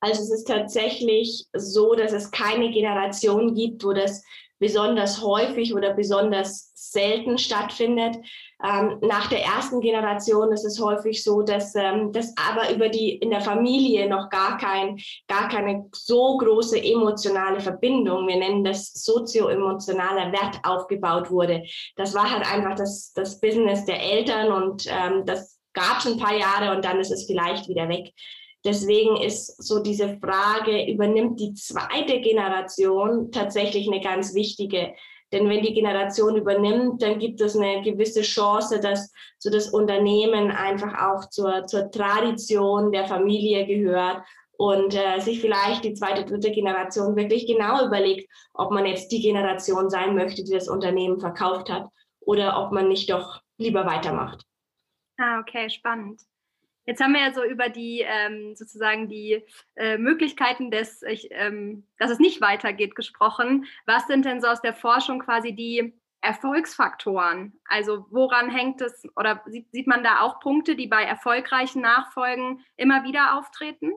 Also 0.00 0.22
es 0.22 0.30
ist 0.30 0.44
tatsächlich 0.44 1.46
so, 1.54 1.94
dass 1.94 2.12
es 2.12 2.30
keine 2.30 2.70
Generation 2.70 3.54
gibt, 3.54 3.82
wo 3.82 3.94
das 3.94 4.22
besonders 4.58 5.22
häufig 5.22 5.74
oder 5.74 5.94
besonders 5.94 6.72
selten 6.74 7.38
stattfindet. 7.38 8.16
Ähm, 8.64 8.98
nach 9.02 9.28
der 9.28 9.44
ersten 9.44 9.80
Generation 9.80 10.50
ist 10.52 10.64
es 10.64 10.80
häufig 10.80 11.22
so, 11.22 11.42
dass 11.42 11.74
ähm, 11.76 12.12
das 12.12 12.34
aber 12.36 12.74
über 12.74 12.88
die 12.88 13.10
in 13.16 13.30
der 13.30 13.40
Familie 13.40 14.08
noch 14.08 14.30
gar 14.30 14.58
kein, 14.58 14.98
gar 15.28 15.48
keine 15.48 15.88
so 15.92 16.36
große 16.38 16.82
emotionale 16.82 17.60
Verbindung, 17.60 18.26
wir 18.26 18.36
nennen 18.36 18.64
das 18.64 18.92
sozioemotionaler 18.94 20.32
Wert 20.32 20.58
aufgebaut 20.64 21.30
wurde. 21.30 21.62
Das 21.94 22.14
war 22.14 22.30
halt 22.30 22.52
einfach 22.52 22.74
das, 22.74 23.12
das 23.12 23.40
Business 23.40 23.84
der 23.84 24.02
Eltern 24.02 24.50
und 24.50 24.86
ähm, 24.88 25.24
das 25.24 25.58
gab 25.72 25.98
es 25.98 26.06
ein 26.06 26.18
paar 26.18 26.34
Jahre 26.34 26.74
und 26.74 26.84
dann 26.84 26.98
ist 26.98 27.12
es 27.12 27.26
vielleicht 27.26 27.68
wieder 27.68 27.88
weg. 27.88 28.12
Deswegen 28.68 29.16
ist 29.16 29.62
so 29.62 29.82
diese 29.82 30.18
Frage, 30.18 30.92
übernimmt 30.92 31.40
die 31.40 31.54
zweite 31.54 32.20
Generation 32.20 33.32
tatsächlich 33.32 33.88
eine 33.88 34.02
ganz 34.02 34.34
wichtige. 34.34 34.92
Denn 35.32 35.48
wenn 35.48 35.62
die 35.62 35.72
Generation 35.72 36.36
übernimmt, 36.36 37.00
dann 37.00 37.18
gibt 37.18 37.40
es 37.40 37.56
eine 37.56 37.80
gewisse 37.80 38.20
Chance, 38.20 38.78
dass 38.78 39.10
so 39.38 39.48
das 39.48 39.70
Unternehmen 39.70 40.50
einfach 40.50 40.92
auch 41.00 41.30
zur, 41.30 41.66
zur 41.66 41.90
Tradition 41.90 42.92
der 42.92 43.06
Familie 43.06 43.66
gehört 43.66 44.22
und 44.58 44.94
äh, 44.94 45.18
sich 45.20 45.40
vielleicht 45.40 45.84
die 45.84 45.94
zweite, 45.94 46.26
dritte 46.26 46.50
Generation 46.50 47.16
wirklich 47.16 47.46
genau 47.46 47.86
überlegt, 47.86 48.30
ob 48.52 48.70
man 48.70 48.84
jetzt 48.84 49.10
die 49.10 49.22
Generation 49.22 49.88
sein 49.88 50.14
möchte, 50.14 50.44
die 50.44 50.52
das 50.52 50.68
Unternehmen 50.68 51.20
verkauft 51.20 51.70
hat 51.70 51.88
oder 52.20 52.62
ob 52.62 52.72
man 52.72 52.88
nicht 52.88 53.08
doch 53.08 53.40
lieber 53.56 53.86
weitermacht. 53.86 54.44
Ah, 55.16 55.40
okay, 55.40 55.70
spannend. 55.70 56.20
Jetzt 56.88 57.02
haben 57.02 57.12
wir 57.12 57.20
ja 57.20 57.34
so 57.34 57.44
über 57.44 57.68
die 57.68 58.00
ähm, 58.00 58.56
sozusagen 58.56 59.10
die 59.10 59.44
äh, 59.76 59.98
Möglichkeiten, 59.98 60.70
des, 60.70 61.02
ich, 61.02 61.28
ähm, 61.32 61.86
dass 61.98 62.10
es 62.10 62.18
nicht 62.18 62.40
weitergeht, 62.40 62.94
gesprochen. 62.94 63.66
Was 63.84 64.06
sind 64.06 64.24
denn 64.24 64.40
so 64.40 64.46
aus 64.46 64.62
der 64.62 64.72
Forschung 64.72 65.18
quasi 65.18 65.52
die 65.52 65.92
Erfolgsfaktoren? 66.22 67.52
Also 67.66 68.06
woran 68.08 68.48
hängt 68.50 68.80
es 68.80 69.02
oder 69.16 69.42
sieht, 69.44 69.70
sieht 69.70 69.86
man 69.86 70.02
da 70.02 70.20
auch 70.20 70.40
Punkte, 70.40 70.76
die 70.76 70.86
bei 70.86 71.02
erfolgreichen 71.02 71.82
Nachfolgen 71.82 72.64
immer 72.78 73.04
wieder 73.04 73.36
auftreten? 73.36 73.92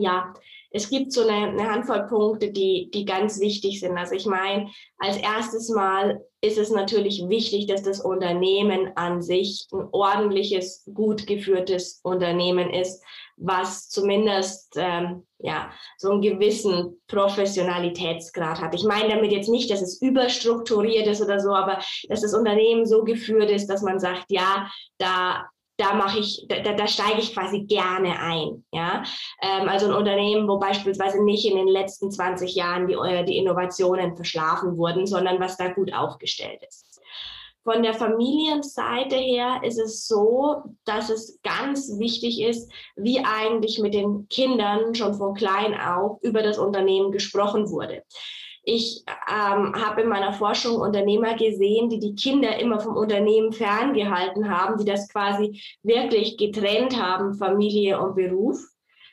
Ja, 0.00 0.32
es 0.70 0.90
gibt 0.90 1.12
so 1.12 1.26
eine, 1.26 1.48
eine 1.48 1.70
Handvoll 1.70 2.06
Punkte, 2.08 2.52
die, 2.52 2.88
die 2.94 3.04
ganz 3.04 3.40
wichtig 3.40 3.80
sind. 3.80 3.98
Also 3.98 4.14
ich 4.14 4.26
meine, 4.26 4.70
als 4.98 5.16
erstes 5.16 5.68
Mal 5.70 6.24
ist 6.40 6.56
es 6.56 6.70
natürlich 6.70 7.28
wichtig, 7.28 7.66
dass 7.66 7.82
das 7.82 8.00
Unternehmen 8.00 8.92
an 8.94 9.22
sich 9.22 9.66
ein 9.72 9.88
ordentliches, 9.90 10.88
gut 10.94 11.26
geführtes 11.26 11.98
Unternehmen 12.04 12.70
ist, 12.70 13.02
was 13.36 13.88
zumindest 13.88 14.74
ähm, 14.76 15.26
ja 15.38 15.72
so 15.96 16.10
einen 16.12 16.22
gewissen 16.22 17.00
Professionalitätsgrad 17.08 18.60
hat. 18.60 18.74
Ich 18.74 18.84
meine 18.84 19.08
damit 19.08 19.32
jetzt 19.32 19.48
nicht, 19.48 19.70
dass 19.70 19.82
es 19.82 20.00
überstrukturiert 20.00 21.08
ist 21.08 21.22
oder 21.22 21.40
so, 21.40 21.54
aber 21.54 21.80
dass 22.08 22.20
das 22.20 22.34
Unternehmen 22.34 22.86
so 22.86 23.02
geführt 23.02 23.50
ist, 23.50 23.66
dass 23.66 23.82
man 23.82 23.98
sagt, 23.98 24.26
ja, 24.28 24.70
da 24.98 25.48
da 25.78 25.94
mache 25.94 26.18
ich, 26.18 26.44
da, 26.48 26.74
da 26.74 26.86
steige 26.86 27.20
ich 27.20 27.32
quasi 27.32 27.60
gerne 27.60 28.20
ein. 28.20 28.64
Ja? 28.72 29.04
Ähm, 29.40 29.68
also 29.68 29.86
ein 29.86 29.94
Unternehmen, 29.94 30.48
wo 30.48 30.58
beispielsweise 30.58 31.24
nicht 31.24 31.46
in 31.46 31.56
den 31.56 31.68
letzten 31.68 32.10
20 32.10 32.54
Jahren 32.54 32.88
die, 32.88 32.94
äh, 32.94 33.24
die 33.24 33.38
Innovationen 33.38 34.16
verschlafen 34.16 34.76
wurden, 34.76 35.06
sondern 35.06 35.40
was 35.40 35.56
da 35.56 35.68
gut 35.68 35.94
aufgestellt 35.94 36.62
ist. 36.68 37.00
Von 37.62 37.82
der 37.82 37.94
Familienseite 37.94 39.16
her 39.16 39.60
ist 39.62 39.78
es 39.78 40.06
so, 40.06 40.62
dass 40.84 41.10
es 41.10 41.38
ganz 41.42 41.98
wichtig 41.98 42.40
ist, 42.40 42.72
wie 42.96 43.20
eigentlich 43.20 43.78
mit 43.78 43.94
den 43.94 44.26
Kindern 44.28 44.94
schon 44.94 45.14
von 45.14 45.34
klein 45.34 45.78
auf 45.78 46.18
über 46.22 46.42
das 46.42 46.58
Unternehmen 46.58 47.12
gesprochen 47.12 47.70
wurde. 47.70 48.02
Ich 48.70 49.02
ähm, 49.30 49.72
habe 49.74 50.02
in 50.02 50.08
meiner 50.08 50.34
Forschung 50.34 50.76
Unternehmer 50.76 51.34
gesehen, 51.36 51.88
die 51.88 51.98
die 51.98 52.14
Kinder 52.14 52.58
immer 52.58 52.78
vom 52.80 52.98
Unternehmen 52.98 53.50
ferngehalten 53.50 54.50
haben, 54.50 54.76
die 54.76 54.84
das 54.84 55.08
quasi 55.08 55.62
wirklich 55.82 56.36
getrennt 56.36 57.00
haben, 57.00 57.32
Familie 57.32 57.98
und 57.98 58.14
Beruf, 58.14 58.58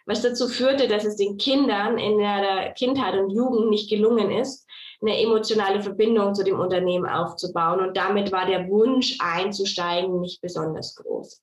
was 0.06 0.22
dazu 0.22 0.50
führte, 0.50 0.90
dass 0.90 1.06
es 1.06 1.16
den 1.16 1.38
Kindern 1.38 1.98
in 1.98 2.18
der 2.18 2.74
Kindheit 2.74 3.18
und 3.18 3.30
Jugend 3.30 3.70
nicht 3.70 3.90
gelungen 3.90 4.30
ist, 4.30 4.68
eine 5.02 5.18
emotionale 5.22 5.82
Verbindung 5.82 6.36
zu 6.36 6.44
dem 6.44 6.60
Unternehmen 6.60 7.08
aufzubauen. 7.08 7.80
Und 7.80 7.96
damit 7.96 8.34
war 8.34 8.46
der 8.46 8.68
Wunsch 8.68 9.16
einzusteigen 9.22 10.20
nicht 10.20 10.42
besonders 10.42 10.96
groß. 10.96 11.42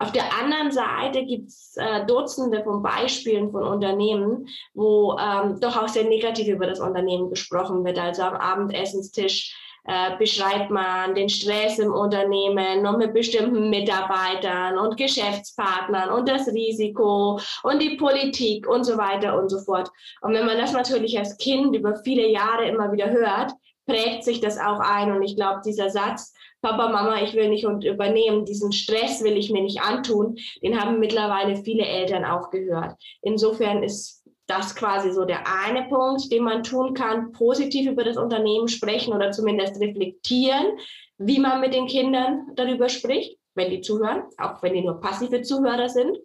Auf 0.00 0.12
der 0.12 0.32
anderen 0.40 0.70
Seite 0.70 1.24
gibt 1.24 1.48
es 1.48 1.76
äh, 1.76 2.06
Dutzende 2.06 2.62
von 2.62 2.82
Beispielen 2.82 3.50
von 3.50 3.64
Unternehmen, 3.64 4.46
wo 4.72 5.16
ähm, 5.18 5.58
doch 5.60 5.76
auch 5.76 5.88
sehr 5.88 6.04
negativ 6.04 6.46
über 6.46 6.66
das 6.66 6.78
Unternehmen 6.78 7.30
gesprochen 7.30 7.84
wird. 7.84 7.98
Also 7.98 8.22
am 8.22 8.34
Abendessenstisch 8.34 9.56
äh, 9.84 10.16
beschreibt 10.16 10.70
man 10.70 11.16
den 11.16 11.28
Stress 11.28 11.80
im 11.80 11.92
Unternehmen 11.92 12.86
und 12.86 12.98
mit 12.98 13.12
bestimmten 13.12 13.70
Mitarbeitern 13.70 14.78
und 14.78 14.96
Geschäftspartnern 14.96 16.10
und 16.10 16.28
das 16.28 16.46
Risiko 16.46 17.40
und 17.64 17.82
die 17.82 17.96
Politik 17.96 18.68
und 18.68 18.84
so 18.84 18.98
weiter 18.98 19.36
und 19.36 19.48
so 19.48 19.58
fort. 19.58 19.90
Und 20.20 20.32
wenn 20.32 20.46
man 20.46 20.58
das 20.58 20.72
natürlich 20.72 21.18
als 21.18 21.38
Kind 21.38 21.74
über 21.74 21.96
viele 22.04 22.28
Jahre 22.28 22.68
immer 22.68 22.92
wieder 22.92 23.10
hört, 23.10 23.52
prägt 23.88 24.22
sich 24.22 24.40
das 24.40 24.58
auch 24.58 24.78
ein. 24.78 25.10
Und 25.10 25.22
ich 25.22 25.34
glaube, 25.34 25.62
dieser 25.64 25.90
Satz, 25.90 26.34
Papa, 26.60 26.88
Mama, 26.88 27.22
ich 27.22 27.34
will 27.34 27.48
nicht 27.48 27.64
übernehmen, 27.64 28.44
diesen 28.44 28.72
Stress 28.72 29.24
will 29.24 29.36
ich 29.36 29.50
mir 29.50 29.62
nicht 29.62 29.80
antun, 29.80 30.36
den 30.62 30.80
haben 30.80 31.00
mittlerweile 31.00 31.56
viele 31.56 31.84
Eltern 31.84 32.24
auch 32.24 32.50
gehört. 32.50 32.94
Insofern 33.22 33.82
ist 33.82 34.22
das 34.46 34.74
quasi 34.74 35.12
so 35.12 35.24
der 35.24 35.44
eine 35.64 35.88
Punkt, 35.88 36.32
den 36.32 36.42
man 36.42 36.62
tun 36.62 36.94
kann, 36.94 37.32
positiv 37.32 37.90
über 37.90 38.04
das 38.04 38.16
Unternehmen 38.16 38.68
sprechen 38.68 39.12
oder 39.12 39.30
zumindest 39.30 39.80
reflektieren, 39.80 40.78
wie 41.18 41.38
man 41.38 41.60
mit 41.60 41.74
den 41.74 41.86
Kindern 41.86 42.46
darüber 42.54 42.88
spricht, 42.88 43.38
wenn 43.54 43.70
die 43.70 43.80
zuhören, 43.80 44.24
auch 44.38 44.62
wenn 44.62 44.74
die 44.74 44.82
nur 44.82 45.00
passive 45.00 45.42
Zuhörer 45.42 45.88
sind. 45.88 46.16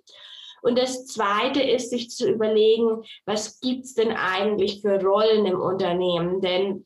Und 0.61 0.77
das 0.77 1.05
Zweite 1.05 1.61
ist, 1.61 1.89
sich 1.89 2.09
zu 2.09 2.29
überlegen, 2.29 3.03
was 3.25 3.59
gibt's 3.59 3.93
denn 3.93 4.11
eigentlich 4.11 4.81
für 4.81 5.01
Rollen 5.01 5.45
im 5.45 5.59
Unternehmen? 5.59 6.39
Denn 6.39 6.85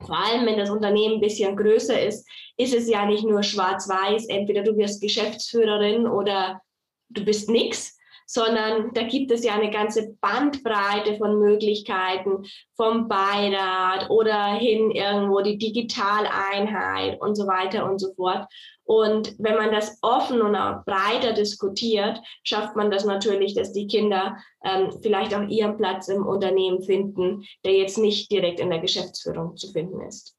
vor 0.00 0.16
allem, 0.16 0.46
wenn 0.46 0.58
das 0.58 0.70
Unternehmen 0.70 1.16
ein 1.16 1.20
bisschen 1.20 1.56
größer 1.56 2.00
ist, 2.00 2.26
ist 2.56 2.74
es 2.74 2.88
ja 2.88 3.04
nicht 3.06 3.24
nur 3.24 3.42
schwarz-weiß, 3.42 4.26
entweder 4.26 4.62
du 4.62 4.76
wirst 4.76 5.00
Geschäftsführerin 5.00 6.06
oder 6.06 6.62
du 7.08 7.24
bist 7.24 7.48
nix, 7.48 7.97
sondern 8.30 8.92
da 8.92 9.04
gibt 9.04 9.30
es 9.30 9.42
ja 9.42 9.54
eine 9.54 9.70
ganze 9.70 10.14
Bandbreite 10.20 11.16
von 11.16 11.38
Möglichkeiten 11.40 12.44
vom 12.76 13.08
Beirat 13.08 14.10
oder 14.10 14.52
hin 14.52 14.90
irgendwo 14.90 15.40
die 15.40 15.56
Digitaleinheit 15.56 17.18
und 17.22 17.36
so 17.36 17.46
weiter 17.46 17.90
und 17.90 17.98
so 17.98 18.12
fort. 18.12 18.46
Und 18.84 19.34
wenn 19.38 19.56
man 19.56 19.72
das 19.72 19.98
offen 20.02 20.42
und 20.42 20.54
auch 20.56 20.84
breiter 20.84 21.32
diskutiert, 21.32 22.20
schafft 22.42 22.76
man 22.76 22.90
das 22.90 23.06
natürlich, 23.06 23.54
dass 23.54 23.72
die 23.72 23.86
Kinder 23.86 24.36
ähm, 24.62 24.92
vielleicht 25.02 25.34
auch 25.34 25.48
ihren 25.48 25.78
Platz 25.78 26.08
im 26.08 26.26
Unternehmen 26.26 26.82
finden, 26.82 27.44
der 27.64 27.72
jetzt 27.72 27.96
nicht 27.96 28.30
direkt 28.30 28.60
in 28.60 28.68
der 28.68 28.80
Geschäftsführung 28.80 29.56
zu 29.56 29.72
finden 29.72 30.02
ist. 30.02 30.36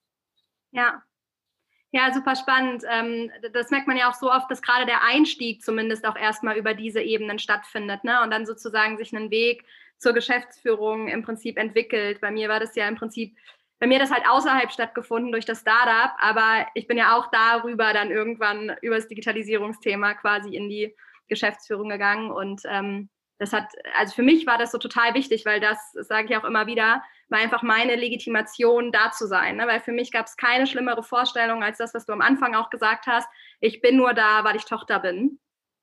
Ja, 0.72 1.02
ja, 1.92 2.14
super 2.14 2.36
spannend. 2.36 2.84
Ähm, 2.88 3.32
das 3.52 3.72
merkt 3.72 3.88
man 3.88 3.98
ja 3.98 4.10
auch 4.10 4.14
so 4.14 4.32
oft, 4.32 4.50
dass 4.52 4.62
gerade 4.62 4.86
der 4.86 5.04
Einstieg 5.04 5.64
zumindest 5.64 6.06
auch 6.06 6.16
erstmal 6.16 6.58
über 6.58 6.74
diese 6.74 7.02
Ebenen 7.02 7.40
stattfindet 7.40 8.04
ne? 8.04 8.22
und 8.22 8.32
dann 8.32 8.46
sozusagen 8.46 8.98
sich 8.98 9.16
einen 9.16 9.32
Weg 9.32 9.66
zur 9.98 10.14
Geschäftsführung 10.14 11.08
im 11.08 11.24
Prinzip 11.24 11.58
entwickelt. 11.58 12.22
Bei 12.22 12.32
mir 12.32 12.48
war 12.48 12.60
das 12.60 12.76
ja 12.76 12.88
im 12.88 12.96
Prinzip, 12.96 13.36
bei 13.80 13.88
mir 13.88 13.98
das 13.98 14.12
halt 14.12 14.28
außerhalb 14.30 14.72
stattgefunden 14.72 15.32
durch 15.32 15.46
das 15.46 15.62
Startup, 15.62 16.12
aber 16.20 16.68
ich 16.76 16.86
bin 16.86 16.98
ja 16.98 17.18
auch 17.18 17.28
darüber 17.32 17.92
dann 17.94 18.12
irgendwann 18.12 18.76
über 18.82 18.96
das 18.96 19.08
Digitalisierungsthema 19.08 20.14
quasi 20.16 20.56
in 20.56 20.70
die 20.70 20.96
Geschäftsführung 21.28 21.90
gegangen 21.90 22.32
und 22.32 22.62
ähm, 22.66 23.10
das 23.40 23.54
hat, 23.54 23.72
also 23.98 24.14
für 24.14 24.24
mich 24.24 24.46
war 24.46 24.58
das 24.58 24.72
so 24.72 24.78
total 24.78 25.14
wichtig, 25.14 25.46
weil 25.46 25.62
das, 25.62 25.94
das 25.94 26.08
sage 26.08 26.28
ich 26.30 26.38
auch 26.38 26.44
immer 26.44 26.68
wieder, 26.68 27.02
war 27.30 27.40
einfach 27.40 27.64
meine 27.64 27.96
Legitimation, 27.96 28.92
da 28.92 29.12
zu 29.12 29.28
sein. 29.28 29.58
Ne? 29.58 29.68
Weil 29.68 29.80
für 29.80 29.92
mich 29.92 30.12
gab 30.12 30.26
es 30.26 30.36
keine 30.36 30.68
schlimmere 30.68 31.04
Vorstellung 31.04 31.64
als 31.64 31.78
das, 31.78 31.94
was 31.94 32.06
du 32.06 32.14
am 32.14 32.22
Anfang 32.22 32.56
auch 32.56 32.70
gesagt 32.70 33.08
hast. 33.08 33.28
Ich 33.60 33.82
bin 33.82 33.98
nur 33.98 34.14
da, 34.14 34.44
weil 34.44 34.56
ich 34.56 34.66
Tochter 34.66 35.00
bin. 35.00 35.40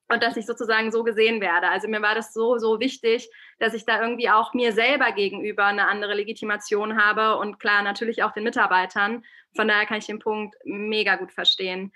Und 0.08 0.22
dass 0.22 0.36
ich 0.36 0.46
sozusagen 0.46 0.92
so 0.92 1.02
gesehen 1.02 1.40
werde. 1.40 1.68
Also 1.68 1.88
mir 1.88 2.00
war 2.00 2.14
das 2.14 2.32
so, 2.32 2.58
so 2.58 2.78
wichtig, 2.78 3.28
dass 3.58 3.74
ich 3.74 3.84
da 3.84 4.00
irgendwie 4.00 4.30
auch 4.30 4.54
mir 4.54 4.72
selber 4.72 5.10
gegenüber 5.10 5.64
eine 5.64 5.88
andere 5.88 6.14
Legitimation 6.14 7.02
habe 7.02 7.38
und 7.38 7.58
klar 7.58 7.82
natürlich 7.82 8.22
auch 8.22 8.30
den 8.30 8.44
Mitarbeitern. 8.44 9.24
Von 9.56 9.66
daher 9.66 9.84
kann 9.86 9.98
ich 9.98 10.06
den 10.06 10.20
Punkt 10.20 10.54
mega 10.64 11.16
gut 11.16 11.32
verstehen. 11.32 11.92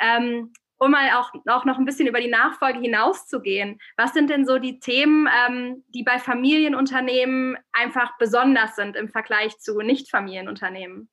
Ähm, 0.00 0.54
um 0.80 0.90
mal 0.90 1.10
auch, 1.10 1.30
auch 1.46 1.64
noch 1.66 1.78
ein 1.78 1.84
bisschen 1.84 2.08
über 2.08 2.20
die 2.20 2.30
Nachfolge 2.30 2.80
hinauszugehen, 2.80 3.78
was 3.96 4.14
sind 4.14 4.30
denn 4.30 4.46
so 4.46 4.58
die 4.58 4.80
Themen, 4.80 5.28
ähm, 5.46 5.84
die 5.88 6.02
bei 6.02 6.18
Familienunternehmen 6.18 7.56
einfach 7.72 8.16
besonders 8.18 8.76
sind 8.76 8.96
im 8.96 9.08
Vergleich 9.08 9.58
zu 9.58 9.78
Nicht-Familienunternehmen? 9.80 11.10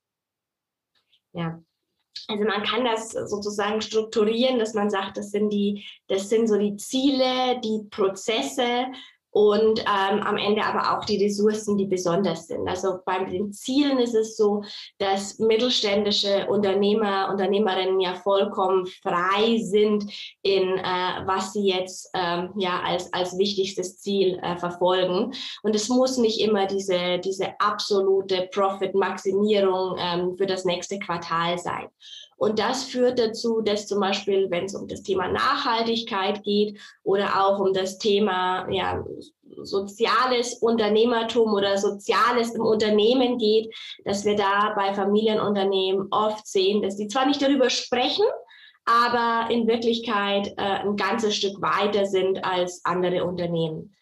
Ja, 1.34 1.62
also 2.30 2.46
man 2.46 2.64
kann 2.64 2.86
das 2.86 3.12
sozusagen 3.12 3.82
strukturieren, 3.82 4.58
dass 4.58 4.74
man 4.74 4.90
sagt, 4.90 5.18
das 5.18 5.32
sind 5.32 5.50
die, 5.50 5.86
das 6.08 6.30
sind 6.30 6.48
so 6.48 6.58
die 6.58 6.78
Ziele, 6.78 7.60
die 7.62 7.88
Prozesse, 7.90 8.88
und 9.38 9.82
ähm, 9.82 10.24
am 10.24 10.36
Ende 10.36 10.64
aber 10.64 10.98
auch 10.98 11.06
die 11.06 11.24
Ressourcen, 11.24 11.78
die 11.78 11.86
besonders 11.86 12.48
sind. 12.48 12.68
Also 12.68 12.98
bei 13.06 13.24
den 13.24 13.54
Zielen 13.54 14.00
ist 14.00 14.16
es 14.16 14.36
so, 14.36 14.64
dass 14.98 15.38
mittelständische 15.38 16.48
Unternehmer, 16.48 17.30
Unternehmerinnen 17.30 18.00
ja 18.00 18.16
vollkommen 18.16 18.88
frei 18.88 19.60
sind 19.60 20.12
in 20.42 20.80
äh, 20.80 21.22
was 21.28 21.54
sie 21.54 21.68
jetzt 21.68 22.10
ähm, 22.16 22.50
ja 22.58 22.82
als, 22.84 23.14
als 23.14 23.38
wichtigstes 23.38 24.00
Ziel 24.00 24.40
äh, 24.42 24.58
verfolgen. 24.58 25.32
Und 25.62 25.76
es 25.76 25.88
muss 25.88 26.18
nicht 26.18 26.42
immer 26.42 26.66
diese, 26.66 27.20
diese 27.20 27.60
absolute 27.60 28.50
Profit-Maximierung 28.52 29.98
ähm, 30.00 30.36
für 30.36 30.48
das 30.48 30.66
nächste 30.66 30.98
Quartal 30.98 31.60
sein. 31.60 31.90
Und 32.38 32.60
das 32.60 32.84
führt 32.84 33.20
dazu, 33.20 33.62
dass 33.62 33.88
zum 33.88 34.00
Beispiel, 34.00 34.50
wenn 34.52 34.66
es 34.66 34.76
um 34.76 34.88
das 34.88 35.02
Thema 35.02 35.28
Nachhaltigkeit 35.28 36.44
geht 36.44 36.80
oder 37.04 37.44
auch 37.44 37.60
um 37.60 37.74
das 37.74 37.98
Thema 37.98 38.70
ja, 38.70 39.04
soziales 39.64 40.54
Unternehmertum 40.56 41.54
oder 41.54 41.78
Soziales 41.80 42.54
im 42.54 42.62
Unternehmen 42.62 43.40
geht, 43.40 43.74
dass 44.06 44.24
wir 44.24 44.36
da 44.36 44.74
bei 44.76 44.94
Familienunternehmen 44.94 46.08
oft 46.12 46.46
sehen, 46.46 46.84
dass 46.84 46.96
die 46.96 47.08
zwar 47.08 47.26
nicht 47.26 47.42
darüber 47.42 47.72
sprechen, 47.72 48.26
aber 48.86 49.52
in 49.52 49.68
Wirklichkeit 49.68 50.54
äh, 50.58 50.62
ein 50.62 50.96
ganzes 50.96 51.36
Stück 51.36 51.60
weiter 51.62 52.06
sind 52.06 52.46
als 52.46 52.82
andere 52.86 53.26
Unternehmen 53.26 53.96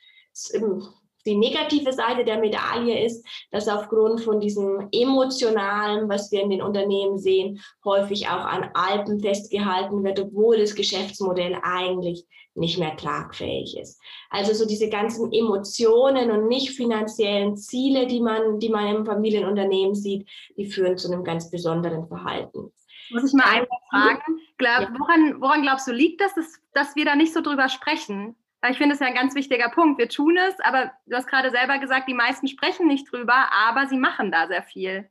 die 1.26 1.36
negative 1.36 1.92
Seite 1.94 2.24
der 2.24 2.40
Medaille 2.40 3.06
ist, 3.06 3.26
dass 3.52 3.68
aufgrund 3.68 4.22
von 4.22 4.40
diesem 4.40 4.90
emotionalen, 4.92 6.08
was 6.10 6.32
wir 6.32 6.42
in 6.42 6.50
den 6.50 6.62
Unternehmen 6.62 7.18
sehen, 7.18 7.62
häufig 7.84 8.28
auch 8.28 8.46
an 8.46 8.70
Alpen 8.74 9.20
festgehalten 9.20 10.04
wird, 10.04 10.20
obwohl 10.20 10.58
das 10.58 10.76
Geschäftsmodell 10.76 11.58
eigentlich 11.64 12.26
nicht 12.56 12.80
mehr 12.80 12.96
tragfähig 12.96 13.78
ist. 13.78 14.02
Also 14.30 14.54
so 14.54 14.66
diese 14.66 14.90
ganzen 14.90 15.32
Emotionen 15.34 16.32
und 16.32 16.48
nicht 16.48 16.72
finanziellen 16.72 17.58
Ziele, 17.58 18.08
die 18.08 18.22
man, 18.22 18.60
die 18.60 18.70
man 18.70 18.96
im 18.96 19.06
Familienunternehmen 19.06 19.94
sieht, 19.94 20.30
die 20.58 20.66
führen 20.66 20.98
zu 20.98 21.12
einem 21.12 21.24
ganz 21.24 21.52
besonderen 21.52 22.08
Verhalten. 22.08 22.72
Muss 23.12 23.26
ich 23.26 23.34
mal 23.34 23.44
einmal 23.44 23.68
fragen, 23.90 24.40
glaub, 24.58 24.82
ja. 24.82 24.94
woran, 24.98 25.42
woran 25.42 25.62
glaubst 25.62 25.88
du, 25.88 25.92
liegt 25.92 26.22
das, 26.22 26.34
dass, 26.34 26.60
dass 26.74 26.96
wir 26.96 27.06
da 27.06 27.16
nicht 27.16 27.34
so 27.34 27.42
drüber 27.42 27.70
sprechen? 27.70 28.36
Ich 28.70 28.78
finde 28.78 28.96
es 28.96 29.00
ja 29.00 29.08
ein 29.08 29.16
ganz 29.16 29.36
wichtiger 29.36 29.70
Punkt. 29.70 30.00
Wir 30.00 30.10
tun 30.10 30.38
es, 30.38 30.60
aber 30.60 30.92
du 31.06 31.16
hast 31.16 31.28
gerade 31.28 31.52
selber 31.52 31.80
gesagt, 31.80 32.08
die 32.08 32.14
meisten 32.14 32.48
sprechen 32.48 32.88
nicht 32.88 33.12
drüber, 33.12 33.52
aber 33.52 33.88
sie 33.88 33.98
machen 33.98 34.32
da 34.32 34.48
sehr 34.48 34.64
viel. 34.64 35.10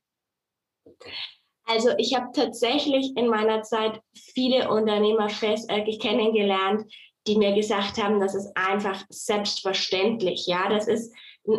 Also 1.67 1.91
ich 1.97 2.15
habe 2.15 2.29
tatsächlich 2.35 3.17
in 3.17 3.29
meiner 3.29 3.63
Zeit 3.63 4.01
viele 4.15 4.69
Unternehmer 4.69 5.29
äh, 5.43 5.99
kennengelernt, 5.99 6.93
die 7.27 7.39
mir 7.39 7.55
gesagt 7.55 8.03
haben, 8.03 8.21
das 8.21 8.35
ist 8.35 8.55
einfach 8.55 9.03
selbstverständlich. 9.09 10.47
Ja, 10.47 10.69
das 10.69 10.89
ist, 10.89 11.15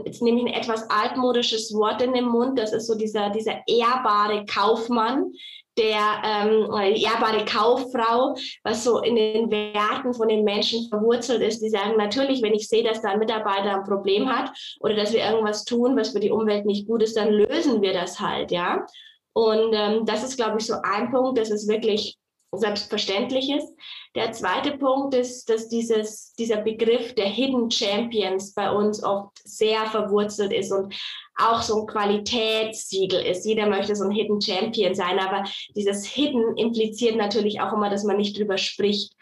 jetzt 0.05 0.21
nehme 0.21 0.39
ich 0.39 0.45
ein 0.45 0.61
etwas 0.61 0.87
altmodisches 0.89 1.73
Wort 1.73 2.03
in 2.03 2.13
den 2.13 2.25
Mund. 2.25 2.59
Das 2.59 2.71
ist 2.71 2.85
so 2.85 2.95
dieser, 2.95 3.31
dieser 3.31 3.63
ehrbare 3.67 4.45
Kaufmann, 4.45 5.31
der 5.77 6.21
ähm, 6.23 6.69
ehrbare 6.95 7.43
Kauffrau, 7.45 8.35
was 8.63 8.83
so 8.83 9.01
in 9.01 9.15
den 9.15 9.51
Werten 9.51 10.13
von 10.13 10.27
den 10.27 10.43
Menschen 10.43 10.87
verwurzelt 10.89 11.41
ist, 11.41 11.61
die 11.61 11.69
sagen, 11.69 11.97
natürlich, 11.97 12.41
wenn 12.41 12.53
ich 12.53 12.67
sehe, 12.67 12.83
dass 12.83 13.01
da 13.01 13.09
ein 13.09 13.19
Mitarbeiter 13.19 13.75
ein 13.75 13.83
Problem 13.83 14.29
hat 14.29 14.51
oder 14.79 14.95
dass 14.95 15.13
wir 15.13 15.23
irgendwas 15.23 15.65
tun, 15.65 15.97
was 15.97 16.11
für 16.11 16.19
die 16.19 16.31
Umwelt 16.31 16.65
nicht 16.65 16.87
gut 16.87 17.03
ist, 17.03 17.17
dann 17.17 17.29
lösen 17.29 17.81
wir 17.81 17.93
das 17.93 18.19
halt, 18.19 18.51
ja. 18.51 18.85
Und 19.33 19.73
ähm, 19.73 20.05
das 20.05 20.23
ist, 20.23 20.37
glaube 20.37 20.57
ich, 20.59 20.65
so 20.65 20.75
ein 20.81 21.11
Punkt, 21.11 21.37
dass 21.37 21.49
es 21.49 21.67
wirklich 21.67 22.17
selbstverständlich 22.57 23.49
ist. 23.51 23.73
Der 24.15 24.31
zweite 24.31 24.77
Punkt 24.77 25.13
ist, 25.13 25.49
dass 25.49 25.67
dieses, 25.67 26.33
dieser 26.33 26.57
Begriff 26.57 27.13
der 27.15 27.27
Hidden 27.27 27.69
Champions 27.69 28.53
bei 28.53 28.71
uns 28.71 29.03
oft 29.03 29.37
sehr 29.43 29.85
verwurzelt 29.87 30.53
ist 30.53 30.71
und 30.71 30.93
auch 31.37 31.61
so 31.61 31.81
ein 31.81 31.87
Qualitätssiegel 31.87 33.25
ist. 33.25 33.45
Jeder 33.45 33.67
möchte 33.67 33.95
so 33.95 34.05
ein 34.05 34.11
Hidden 34.11 34.41
Champion 34.41 34.95
sein, 34.95 35.19
aber 35.19 35.43
dieses 35.75 36.05
Hidden 36.05 36.57
impliziert 36.57 37.17
natürlich 37.17 37.59
auch 37.59 37.73
immer, 37.73 37.89
dass 37.89 38.03
man 38.03 38.17
nicht 38.17 38.37
drüber 38.37 38.57
spricht. 38.57 39.13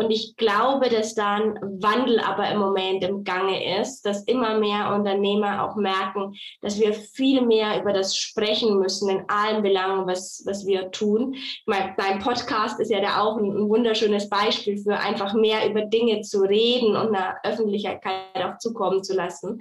Und 0.00 0.12
ich 0.12 0.36
glaube, 0.36 0.88
dass 0.90 1.16
da 1.16 1.34
ein 1.34 1.58
Wandel 1.82 2.20
aber 2.20 2.48
im 2.50 2.60
Moment 2.60 3.02
im 3.02 3.24
Gange 3.24 3.80
ist, 3.80 4.02
dass 4.02 4.22
immer 4.24 4.56
mehr 4.56 4.94
Unternehmer 4.94 5.64
auch 5.64 5.74
merken, 5.74 6.36
dass 6.60 6.78
wir 6.78 6.94
viel 6.94 7.40
mehr 7.40 7.80
über 7.80 7.92
das 7.92 8.16
sprechen 8.16 8.78
müssen 8.78 9.08
in 9.10 9.24
allen 9.28 9.60
Belangen, 9.60 10.06
was, 10.06 10.44
was 10.46 10.64
wir 10.66 10.92
tun. 10.92 11.34
Ich 11.34 11.64
meine, 11.66 11.94
dein 11.96 12.20
Podcast 12.20 12.78
ist 12.78 12.92
ja 12.92 13.00
da 13.00 13.20
auch 13.20 13.38
ein, 13.38 13.50
ein 13.50 13.68
wunderschönes 13.68 14.28
Beispiel 14.28 14.78
für 14.78 14.96
einfach 14.96 15.34
mehr 15.34 15.68
über 15.68 15.82
Dinge 15.82 16.20
zu 16.20 16.42
reden 16.42 16.94
und 16.94 17.08
einer 17.08 17.34
Öffentlichkeit 17.42 18.06
auch 18.36 18.58
zukommen 18.58 19.02
zu 19.02 19.16
lassen. 19.16 19.60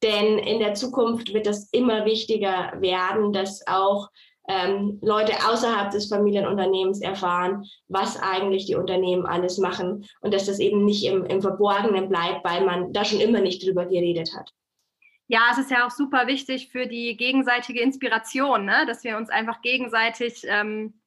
Denn 0.00 0.38
in 0.38 0.60
der 0.60 0.74
Zukunft 0.74 1.34
wird 1.34 1.46
das 1.46 1.68
immer 1.72 2.04
wichtiger 2.04 2.72
werden, 2.80 3.32
dass 3.32 3.66
auch 3.66 4.10
ähm, 4.48 4.98
Leute 5.02 5.32
außerhalb 5.48 5.90
des 5.90 6.08
Familienunternehmens 6.08 7.00
erfahren, 7.00 7.64
was 7.88 8.20
eigentlich 8.20 8.66
die 8.66 8.74
Unternehmen 8.74 9.26
alles 9.26 9.58
machen 9.58 10.04
und 10.20 10.34
dass 10.34 10.46
das 10.46 10.58
eben 10.58 10.84
nicht 10.84 11.04
im, 11.04 11.24
im 11.24 11.40
Verborgenen 11.40 12.08
bleibt, 12.08 12.44
weil 12.44 12.64
man 12.64 12.92
da 12.92 13.04
schon 13.04 13.20
immer 13.20 13.40
nicht 13.40 13.64
drüber 13.64 13.86
geredet 13.86 14.30
hat. 14.36 14.50
Ja, 15.28 15.48
es 15.52 15.58
ist 15.58 15.70
ja 15.70 15.86
auch 15.86 15.90
super 15.90 16.26
wichtig 16.26 16.70
für 16.70 16.86
die 16.86 17.16
gegenseitige 17.16 17.80
Inspiration, 17.80 18.64
ne? 18.64 18.84
dass 18.86 19.04
wir 19.04 19.16
uns 19.16 19.30
einfach 19.30 19.62
gegenseitig 19.62 20.42
ähm, 20.46 21.00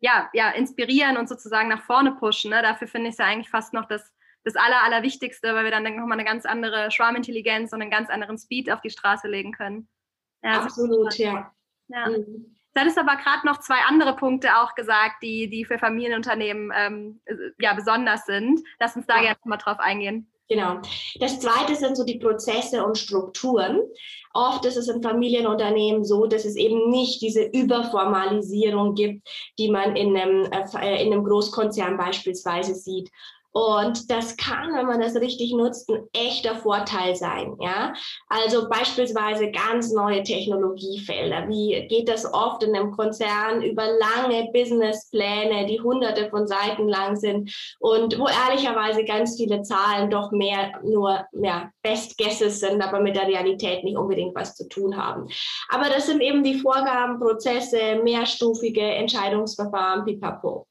ja, 0.00 0.30
ja, 0.32 0.50
inspirieren 0.50 1.16
und 1.16 1.28
sozusagen 1.28 1.68
nach 1.68 1.82
vorne 1.82 2.12
pushen. 2.12 2.50
Ne? 2.50 2.62
Dafür 2.62 2.86
finde 2.88 3.08
ich 3.08 3.14
es 3.14 3.18
ja 3.18 3.26
eigentlich 3.26 3.50
fast 3.50 3.72
noch 3.72 3.86
das, 3.86 4.12
das 4.44 4.54
Aller, 4.56 4.82
Allerwichtigste, 4.84 5.54
weil 5.54 5.64
wir 5.64 5.70
dann 5.70 5.82
nochmal 5.82 6.12
eine 6.12 6.24
ganz 6.24 6.46
andere 6.46 6.90
Schwarmintelligenz 6.90 7.72
und 7.72 7.82
einen 7.82 7.90
ganz 7.90 8.08
anderen 8.08 8.38
Speed 8.38 8.70
auf 8.70 8.80
die 8.80 8.90
Straße 8.90 9.28
legen 9.28 9.52
können. 9.52 9.88
Ja, 10.42 10.62
Absolut, 10.62 11.18
ja. 11.18 11.52
ja. 11.88 12.08
Mhm. 12.08 12.55
Du 12.76 12.82
hattest 12.82 12.98
aber 12.98 13.16
gerade 13.16 13.46
noch 13.46 13.60
zwei 13.60 13.78
andere 13.88 14.14
Punkte 14.14 14.58
auch 14.58 14.74
gesagt, 14.74 15.22
die, 15.22 15.48
die 15.48 15.64
für 15.64 15.78
Familienunternehmen 15.78 16.70
ähm, 16.76 17.20
ja, 17.58 17.72
besonders 17.72 18.26
sind. 18.26 18.60
Lass 18.78 18.94
uns 18.94 19.06
da 19.06 19.16
ja. 19.16 19.22
gerne 19.22 19.38
mal 19.44 19.56
drauf 19.56 19.78
eingehen. 19.78 20.30
Genau. 20.46 20.80
Das 21.18 21.40
zweite 21.40 21.74
sind 21.74 21.96
so 21.96 22.04
die 22.04 22.18
Prozesse 22.18 22.84
und 22.84 22.98
Strukturen. 22.98 23.80
Oft 24.34 24.66
ist 24.66 24.76
es 24.76 24.88
in 24.88 25.02
Familienunternehmen 25.02 26.04
so, 26.04 26.26
dass 26.26 26.44
es 26.44 26.54
eben 26.56 26.90
nicht 26.90 27.22
diese 27.22 27.44
Überformalisierung 27.44 28.94
gibt, 28.94 29.26
die 29.58 29.70
man 29.70 29.96
in 29.96 30.14
einem, 30.14 30.44
äh, 30.44 31.02
in 31.02 31.14
einem 31.14 31.24
Großkonzern 31.24 31.96
beispielsweise 31.96 32.74
sieht. 32.74 33.10
Und 33.56 34.10
das 34.10 34.36
kann, 34.36 34.74
wenn 34.74 34.84
man 34.84 35.00
das 35.00 35.16
richtig 35.16 35.54
nutzt, 35.54 35.88
ein 35.88 36.06
echter 36.12 36.56
Vorteil 36.56 37.16
sein. 37.16 37.56
Ja? 37.58 37.94
Also 38.28 38.68
beispielsweise 38.68 39.50
ganz 39.50 39.90
neue 39.92 40.22
Technologiefelder. 40.22 41.48
Wie 41.48 41.86
geht 41.88 42.10
das 42.10 42.30
oft 42.30 42.62
in 42.62 42.76
einem 42.76 42.90
Konzern 42.90 43.62
über 43.62 43.86
lange 43.86 44.50
Businesspläne, 44.52 45.64
die 45.64 45.80
hunderte 45.80 46.28
von 46.28 46.46
Seiten 46.46 46.86
lang 46.86 47.16
sind 47.16 47.50
und 47.80 48.18
wo 48.18 48.26
ehrlicherweise 48.28 49.04
ganz 49.06 49.38
viele 49.38 49.62
Zahlen 49.62 50.10
doch 50.10 50.32
mehr 50.32 50.78
nur 50.84 51.24
ja, 51.32 51.70
Best 51.80 52.18
Guesses 52.18 52.60
sind, 52.60 52.82
aber 52.82 53.00
mit 53.00 53.16
der 53.16 53.26
Realität 53.26 53.84
nicht 53.84 53.96
unbedingt 53.96 54.34
was 54.34 54.54
zu 54.54 54.68
tun 54.68 54.98
haben. 54.98 55.28
Aber 55.70 55.88
das 55.88 56.04
sind 56.04 56.20
eben 56.20 56.44
die 56.44 56.58
Vorgaben, 56.58 57.18
Prozesse, 57.18 58.02
mehrstufige 58.04 58.82
Entscheidungsverfahren, 58.82 60.04
pipapo. 60.04 60.66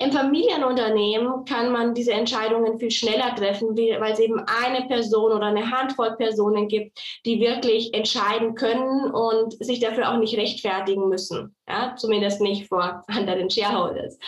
Im 0.00 0.12
Familienunternehmen 0.12 1.44
kann 1.44 1.72
man 1.72 1.92
diese 1.92 2.12
Entscheidungen 2.12 2.78
viel 2.78 2.92
schneller 2.92 3.34
treffen, 3.34 3.76
weil 3.76 4.12
es 4.12 4.20
eben 4.20 4.38
eine 4.38 4.86
Person 4.86 5.32
oder 5.32 5.46
eine 5.46 5.72
Handvoll 5.72 6.14
Personen 6.16 6.68
gibt, 6.68 7.00
die 7.26 7.40
wirklich 7.40 7.92
entscheiden 7.92 8.54
können 8.54 9.10
und 9.10 9.54
sich 9.64 9.80
dafür 9.80 10.12
auch 10.12 10.18
nicht 10.18 10.36
rechtfertigen 10.36 11.08
müssen. 11.08 11.57
Ja, 11.68 11.94
zumindest 11.96 12.40
nicht 12.40 12.68
vor 12.68 13.02
anderen 13.08 13.50
Shareholders. 13.50 14.18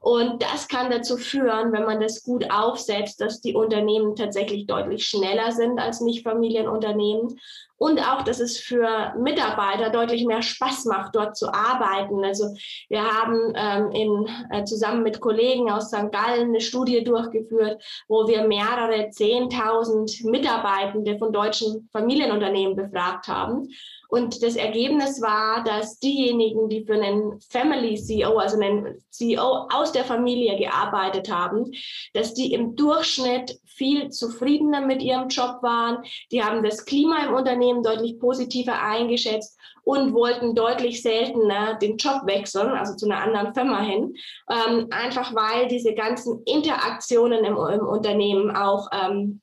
Und 0.00 0.42
das 0.42 0.68
kann 0.68 0.90
dazu 0.90 1.16
führen, 1.16 1.72
wenn 1.72 1.84
man 1.84 2.00
das 2.00 2.22
gut 2.22 2.50
aufsetzt, 2.50 3.20
dass 3.20 3.40
die 3.40 3.54
Unternehmen 3.54 4.14
tatsächlich 4.14 4.66
deutlich 4.66 5.06
schneller 5.06 5.52
sind 5.52 5.78
als 5.80 6.00
Nicht-Familienunternehmen 6.00 7.38
und 7.78 8.00
auch, 8.00 8.22
dass 8.22 8.40
es 8.40 8.58
für 8.58 9.12
Mitarbeiter 9.18 9.90
deutlich 9.90 10.24
mehr 10.24 10.42
Spaß 10.42 10.86
macht, 10.86 11.14
dort 11.14 11.36
zu 11.36 11.52
arbeiten. 11.52 12.24
Also 12.24 12.54
wir 12.88 13.02
haben 13.02 13.52
ähm, 13.54 13.90
in, 13.90 14.28
äh, 14.50 14.64
zusammen 14.64 15.02
mit 15.02 15.20
Kollegen 15.20 15.70
aus 15.70 15.88
St. 15.88 16.10
Gallen 16.10 16.48
eine 16.48 16.60
Studie 16.60 17.04
durchgeführt, 17.04 17.82
wo 18.08 18.26
wir 18.26 18.46
mehrere 18.46 19.08
10.000 19.08 20.30
Mitarbeitende 20.30 21.18
von 21.18 21.32
deutschen 21.32 21.88
Familienunternehmen 21.92 22.76
befragt 22.76 23.28
haben. 23.28 23.68
Und 24.16 24.42
das 24.42 24.56
Ergebnis 24.56 25.20
war, 25.20 25.62
dass 25.62 25.98
diejenigen, 25.98 26.70
die 26.70 26.86
für 26.86 26.94
einen 26.94 27.38
Family 27.50 27.96
CEO, 27.96 28.38
also 28.38 28.58
einen 28.58 28.96
CEO 29.10 29.68
aus 29.70 29.92
der 29.92 30.06
Familie 30.06 30.56
gearbeitet 30.56 31.30
haben, 31.30 31.70
dass 32.14 32.32
die 32.32 32.54
im 32.54 32.76
Durchschnitt 32.76 33.60
viel 33.66 34.08
zufriedener 34.08 34.80
mit 34.80 35.02
ihrem 35.02 35.28
Job 35.28 35.58
waren. 35.60 35.98
Die 36.32 36.42
haben 36.42 36.62
das 36.62 36.86
Klima 36.86 37.26
im 37.26 37.34
Unternehmen 37.34 37.82
deutlich 37.82 38.18
positiver 38.18 38.80
eingeschätzt 38.80 39.58
und 39.84 40.14
wollten 40.14 40.54
deutlich 40.54 41.02
seltener 41.02 41.74
den 41.74 41.98
Job 41.98 42.22
wechseln, 42.24 42.70
also 42.70 42.96
zu 42.96 43.04
einer 43.04 43.22
anderen 43.22 43.52
Firma 43.52 43.82
hin, 43.82 44.14
ähm, 44.50 44.86
einfach 44.92 45.34
weil 45.34 45.68
diese 45.68 45.92
ganzen 45.92 46.42
Interaktionen 46.46 47.44
im, 47.44 47.58
im 47.58 47.86
Unternehmen 47.86 48.56
auch 48.56 48.88
ähm, 48.92 49.42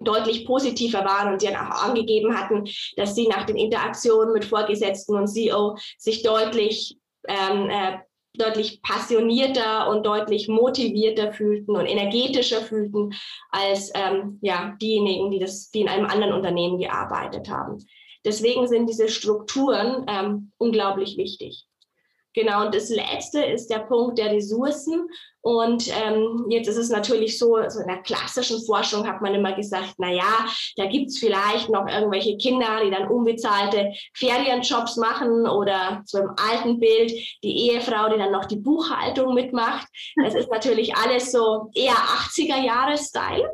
deutlich 0.00 0.46
positiver 0.46 1.04
waren 1.04 1.32
und 1.32 1.42
die 1.42 1.46
dann 1.46 1.56
auch 1.56 1.84
angegeben 1.84 2.36
hatten, 2.36 2.68
dass 2.96 3.14
sie 3.14 3.28
nach 3.28 3.46
den 3.46 3.56
Interaktionen 3.56 4.32
mit 4.32 4.44
Vorgesetzten 4.44 5.16
und 5.16 5.28
CEO 5.28 5.76
sich 5.98 6.22
deutlich 6.22 6.98
ähm, 7.28 7.70
äh, 7.70 7.98
deutlich 8.38 8.82
passionierter 8.82 9.88
und 9.88 10.04
deutlich 10.04 10.48
motivierter 10.48 11.32
fühlten 11.32 11.74
und 11.74 11.86
energetischer 11.86 12.60
fühlten 12.60 13.14
als 13.50 13.90
ähm, 13.94 14.38
ja, 14.42 14.76
diejenigen, 14.80 15.30
die, 15.30 15.38
das, 15.38 15.70
die 15.70 15.80
in 15.80 15.88
einem 15.88 16.06
anderen 16.06 16.34
Unternehmen 16.34 16.78
gearbeitet 16.78 17.48
haben. 17.48 17.84
Deswegen 18.24 18.66
sind 18.66 18.88
diese 18.88 19.08
Strukturen 19.08 20.04
ähm, 20.08 20.52
unglaublich 20.58 21.16
wichtig. 21.16 21.66
Genau, 22.36 22.66
und 22.66 22.74
das 22.74 22.90
letzte 22.90 23.42
ist 23.42 23.68
der 23.68 23.78
Punkt 23.78 24.18
der 24.18 24.30
Ressourcen. 24.30 25.08
Und 25.40 25.88
ähm, 25.88 26.44
jetzt 26.50 26.68
ist 26.68 26.76
es 26.76 26.90
natürlich 26.90 27.38
so, 27.38 27.56
so 27.68 27.80
in 27.80 27.86
der 27.86 28.02
klassischen 28.02 28.62
Forschung 28.66 29.08
hat 29.08 29.22
man 29.22 29.34
immer 29.34 29.54
gesagt, 29.54 29.94
na 29.96 30.12
ja, 30.12 30.44
da 30.76 30.84
gibt's 30.84 31.18
vielleicht 31.18 31.70
noch 31.70 31.88
irgendwelche 31.88 32.36
Kinder, 32.36 32.80
die 32.84 32.90
dann 32.90 33.08
unbezahlte 33.08 33.90
Ferienjobs 34.12 34.98
machen 34.98 35.46
oder 35.46 36.02
so 36.04 36.18
im 36.18 36.30
alten 36.36 36.78
Bild 36.78 37.10
die 37.42 37.70
Ehefrau, 37.70 38.10
die 38.10 38.18
dann 38.18 38.32
noch 38.32 38.44
die 38.44 38.56
Buchhaltung 38.56 39.32
mitmacht. 39.32 39.86
Das 40.22 40.34
ist 40.34 40.50
natürlich 40.50 40.94
alles 40.94 41.32
so 41.32 41.70
eher 41.74 41.94
80er-Jahre-Style. 41.94 43.48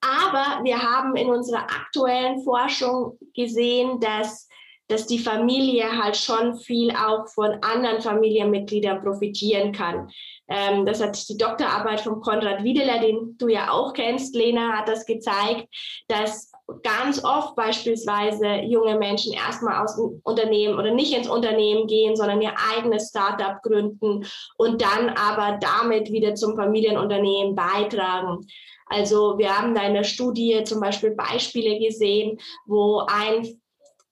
Aber 0.00 0.64
wir 0.64 0.80
haben 0.80 1.16
in 1.16 1.28
unserer 1.28 1.64
aktuellen 1.64 2.42
Forschung 2.44 3.18
gesehen, 3.34 4.00
dass 4.00 4.48
dass 4.92 5.06
die 5.06 5.18
Familie 5.18 5.84
halt 6.02 6.16
schon 6.16 6.56
viel 6.56 6.90
auch 6.90 7.26
von 7.28 7.58
anderen 7.62 8.02
Familienmitgliedern 8.02 9.02
profitieren 9.02 9.72
kann. 9.72 10.10
Ähm, 10.48 10.84
das 10.84 11.02
hat 11.02 11.28
die 11.28 11.38
Doktorarbeit 11.38 12.02
von 12.02 12.20
Konrad 12.20 12.62
Wiedeler, 12.62 12.98
den 12.98 13.36
du 13.38 13.48
ja 13.48 13.70
auch 13.70 13.94
kennst, 13.94 14.34
Lena, 14.34 14.72
hat 14.76 14.88
das 14.88 15.06
gezeigt, 15.06 15.66
dass 16.08 16.52
ganz 16.82 17.24
oft 17.24 17.56
beispielsweise 17.56 18.60
junge 18.62 18.96
Menschen 18.96 19.32
erstmal 19.32 19.82
aus 19.82 19.96
dem 19.96 20.20
Unternehmen 20.24 20.78
oder 20.78 20.92
nicht 20.92 21.16
ins 21.16 21.28
Unternehmen 21.28 21.86
gehen, 21.86 22.14
sondern 22.14 22.42
ihr 22.42 22.52
eigenes 22.76 23.08
Startup 23.08 23.62
gründen 23.62 24.26
und 24.58 24.82
dann 24.82 25.10
aber 25.10 25.58
damit 25.60 26.12
wieder 26.12 26.34
zum 26.34 26.54
Familienunternehmen 26.56 27.54
beitragen. 27.54 28.46
Also 28.86 29.38
wir 29.38 29.56
haben 29.56 29.74
da 29.74 29.86
in 29.86 29.94
der 29.94 30.04
Studie 30.04 30.62
zum 30.64 30.80
Beispiel 30.80 31.12
Beispiele 31.12 31.78
gesehen, 31.78 32.38
wo 32.66 33.06
ein 33.06 33.61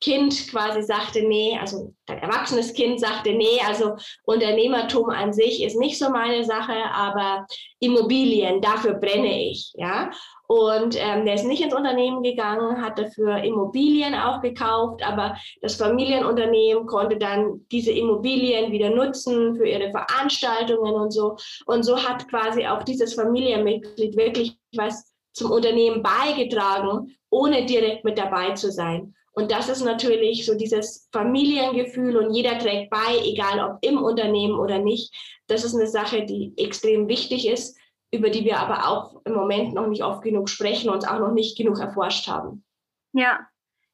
Kind 0.01 0.49
quasi 0.51 0.83
sagte, 0.83 1.23
nee, 1.23 1.59
also 1.61 1.93
ein 2.09 2.19
erwachsenes 2.19 2.73
Kind 2.73 3.01
sagte, 3.01 3.33
nee, 3.33 3.61
also 3.67 3.97
Unternehmertum 4.25 5.11
an 5.11 5.33
sich 5.33 5.63
ist 5.63 5.79
nicht 5.79 5.99
so 5.99 6.11
meine 6.11 6.43
Sache, 6.45 6.75
aber 6.93 7.47
Immobilien, 7.81 8.63
dafür 8.63 8.95
brenne 8.95 9.51
ich, 9.51 9.73
ja. 9.75 10.11
Und 10.47 10.97
ähm, 10.99 11.27
der 11.27 11.35
ist 11.35 11.45
nicht 11.45 11.63
ins 11.63 11.75
Unternehmen 11.75 12.25
gegangen, 12.25 12.83
hat 12.83 12.99
dafür 12.99 13.37
Immobilien 13.45 14.15
auch 14.15 14.41
gekauft, 14.41 15.01
aber 15.07 15.37
das 15.63 15.77
Familienunternehmen 15.77 16.87
konnte 16.87 17.19
dann 17.19 17.65
diese 17.71 17.93
Immobilien 17.93 18.73
wieder 18.73 18.91
nutzen 18.91 19.55
für 19.55 19.69
ihre 19.69 19.93
Veranstaltungen 19.93 20.95
und 20.95 21.13
so. 21.13 21.37
Und 21.67 21.85
so 21.85 21.97
hat 21.97 22.27
quasi 22.29 22.67
auch 22.67 22.83
dieses 22.83 23.15
Familienmitglied 23.15 24.17
wirklich 24.17 24.57
was 24.75 25.15
zum 25.33 25.53
Unternehmen 25.53 26.03
beigetragen, 26.03 27.17
ohne 27.31 27.65
direkt 27.67 28.05
mit 28.05 28.19
dabei 28.19 28.53
zu 28.55 28.73
sein. 28.73 29.15
Und 29.33 29.53
das 29.53 29.69
ist 29.69 29.83
natürlich 29.85 30.45
so 30.45 30.55
dieses 30.55 31.09
Familiengefühl 31.13 32.17
und 32.17 32.35
jeder 32.35 32.59
trägt 32.59 32.91
bei, 32.91 33.19
egal 33.25 33.61
ob 33.61 33.79
im 33.83 34.03
Unternehmen 34.03 34.59
oder 34.59 34.79
nicht. 34.79 35.15
Das 35.47 35.65
ist 35.65 35.75
eine 35.75 35.87
Sache, 35.87 36.25
die 36.25 36.53
extrem 36.57 37.09
wichtig 37.09 37.47
ist, 37.47 37.79
über 38.13 38.31
die 38.31 38.45
wir 38.45 38.59
aber 38.59 38.89
auch 38.89 39.21
im 39.25 39.35
Moment 39.35 39.73
noch 39.73 39.87
nicht 39.87 40.03
oft 40.03 40.23
genug 40.23 40.49
sprechen 40.49 40.91
und 40.91 41.09
auch 41.09 41.21
noch 41.21 41.33
nicht 41.33 41.57
genug 41.57 41.79
erforscht 41.79 42.27
haben. 42.27 42.65
Ja. 43.13 43.47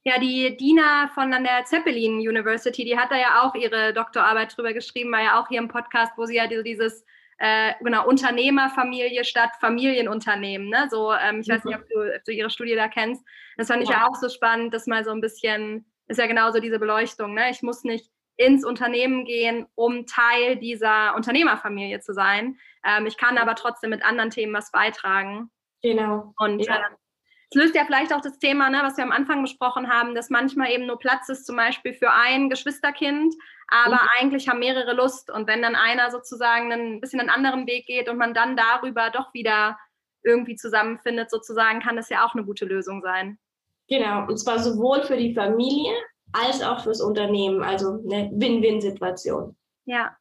Ja, 0.05 0.21
die 0.21 0.57
Dina 0.57 1.09
von 1.15 1.33
der 1.33 1.65
Zeppelin 1.65 2.21
University, 2.21 2.85
die 2.85 2.97
hat 2.97 3.11
da 3.11 3.17
ja 3.17 3.43
auch 3.43 3.57
ihre 3.57 3.93
Doktorarbeit 3.93 4.57
drüber 4.57 4.73
geschrieben, 4.73 5.11
war 5.11 5.23
ja 5.23 5.41
auch 5.41 5.49
hier 5.49 5.59
im 5.59 5.67
Podcast, 5.67 6.13
wo 6.17 6.27
sie 6.27 6.37
ja 6.37 6.47
dieses 6.47 7.05
äh, 7.39 7.73
genau, 7.81 8.07
Unternehmerfamilie 8.07 9.25
statt 9.25 9.51
Familienunternehmen. 9.61 10.69
Ne? 10.69 10.89
So, 10.91 11.13
ähm, 11.13 11.41
ich 11.41 11.49
mhm. 11.49 11.53
weiß 11.53 11.65
nicht, 11.65 11.77
ob 11.77 11.89
du, 11.89 12.17
ob 12.17 12.25
du, 12.25 12.33
ihre 12.33 12.51
Studie 12.51 12.75
da 12.75 12.89
kennst. 12.89 13.25
Das 13.57 13.69
fand 13.69 13.83
ich 13.83 13.89
ja. 13.89 13.97
ja 13.97 14.09
auch 14.09 14.17
so 14.17 14.29
spannend, 14.29 14.73
das 14.73 14.87
mal 14.87 15.05
so 15.05 15.11
ein 15.11 15.21
bisschen, 15.21 15.87
ist 16.09 16.19
ja 16.19 16.27
genauso 16.27 16.61
diese 16.61 16.79
Beleuchtung. 16.79 17.35
Ne? 17.35 17.51
Ich 17.51 17.63
muss 17.63 17.85
nicht 17.85 18.11
ins 18.37 18.65
Unternehmen 18.65 19.25
gehen, 19.25 19.67
um 19.75 20.07
Teil 20.07 20.57
dieser 20.57 21.15
Unternehmerfamilie 21.15 22.01
zu 22.01 22.13
sein. 22.13 22.59
Ähm, 22.85 23.07
ich 23.07 23.17
kann 23.17 23.39
aber 23.39 23.55
trotzdem 23.55 23.91
mit 23.91 24.05
anderen 24.05 24.31
Themen 24.31 24.53
was 24.53 24.71
beitragen. 24.71 25.51
Genau. 25.83 26.35
Und 26.39 26.61
ja. 26.61 26.77
äh, 26.77 26.81
es 27.51 27.57
löst 27.57 27.75
ja 27.75 27.85
vielleicht 27.85 28.13
auch 28.13 28.21
das 28.21 28.39
Thema, 28.39 28.71
ne, 28.71 28.81
was 28.83 28.97
wir 28.97 29.05
am 29.05 29.13
Anfang 29.13 29.43
besprochen 29.43 29.89
haben, 29.89 30.15
dass 30.15 30.31
manchmal 30.31 30.71
eben 30.71 30.87
nur 30.87 30.99
Platz 30.99 31.29
ist, 31.29 31.47
zum 31.47 31.57
Beispiel 31.57 31.95
für 31.95 32.11
ein 32.11 32.51
Geschwisterkind, 32.51 33.35
aber 33.69 33.97
mhm. 33.97 34.09
eigentlich 34.19 34.49
haben 34.49 34.59
mehrere 34.59 34.95
Lust. 34.95 35.31
Und 35.31 35.47
wenn 35.47 35.63
dann 35.63 35.75
einer 35.75 36.11
sozusagen 36.11 36.73
ein 36.73 37.01
bisschen 37.01 37.21
einen 37.21 37.31
anderen 37.31 37.67
Weg 37.67 37.87
geht 37.87 38.09
und 38.09 38.17
man 38.17 38.35
dann 38.35 38.57
darüber 38.57 39.11
doch 39.11 39.33
wieder 39.35 39.79
irgendwie 40.23 40.57
zusammenfindet, 40.57 41.31
sozusagen, 41.31 41.81
kann 41.81 41.97
das 41.97 42.09
ja 42.09 42.27
auch 42.27 42.35
eine 42.35 42.45
gute 42.45 42.65
Lösung 42.65 43.03
sein. 43.03 43.39
Genau, 43.89 44.27
und 44.27 44.39
zwar 44.39 44.59
sowohl 44.59 45.03
für 45.03 45.17
die 45.17 45.35
Familie 45.35 45.95
als 46.33 46.63
auch 46.63 46.83
fürs 46.83 47.01
Unternehmen, 47.01 47.63
also 47.63 48.03
eine 48.05 48.31
Win-Win-Situation. 48.33 49.57
Ja. 49.85 50.17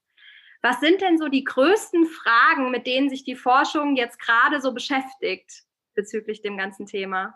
Was 0.62 0.80
sind 0.80 1.02
denn 1.02 1.18
so 1.18 1.28
die 1.28 1.44
größten 1.44 2.06
Fragen, 2.06 2.72
mit 2.72 2.88
denen 2.88 3.10
sich 3.10 3.24
die 3.24 3.36
Forschung 3.36 3.96
jetzt 3.96 4.20
gerade 4.20 4.62
so 4.62 4.74
beschäftigt? 4.74 5.66
bezüglich 5.96 6.42
dem 6.42 6.58
ganzen 6.58 6.86
Thema? 6.86 7.36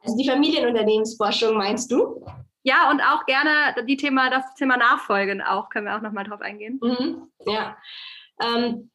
Also 0.00 0.16
die 0.16 0.28
Familienunternehmensforschung 0.28 1.56
meinst 1.56 1.90
du? 1.90 2.24
Ja, 2.66 2.90
und 2.90 3.00
auch 3.00 3.24
gerne 3.26 3.84
die 3.86 3.96
Thema, 3.96 4.28
das 4.28 4.54
Thema 4.54 4.76
Nachfolgen 4.76 5.40
auch, 5.40 5.70
können 5.70 5.86
wir 5.86 5.96
auch 5.96 6.02
nochmal 6.02 6.24
drauf 6.24 6.40
eingehen. 6.40 6.80
Mhm, 6.82 7.30
ja. 7.46 7.76
Ähm, 8.42 8.90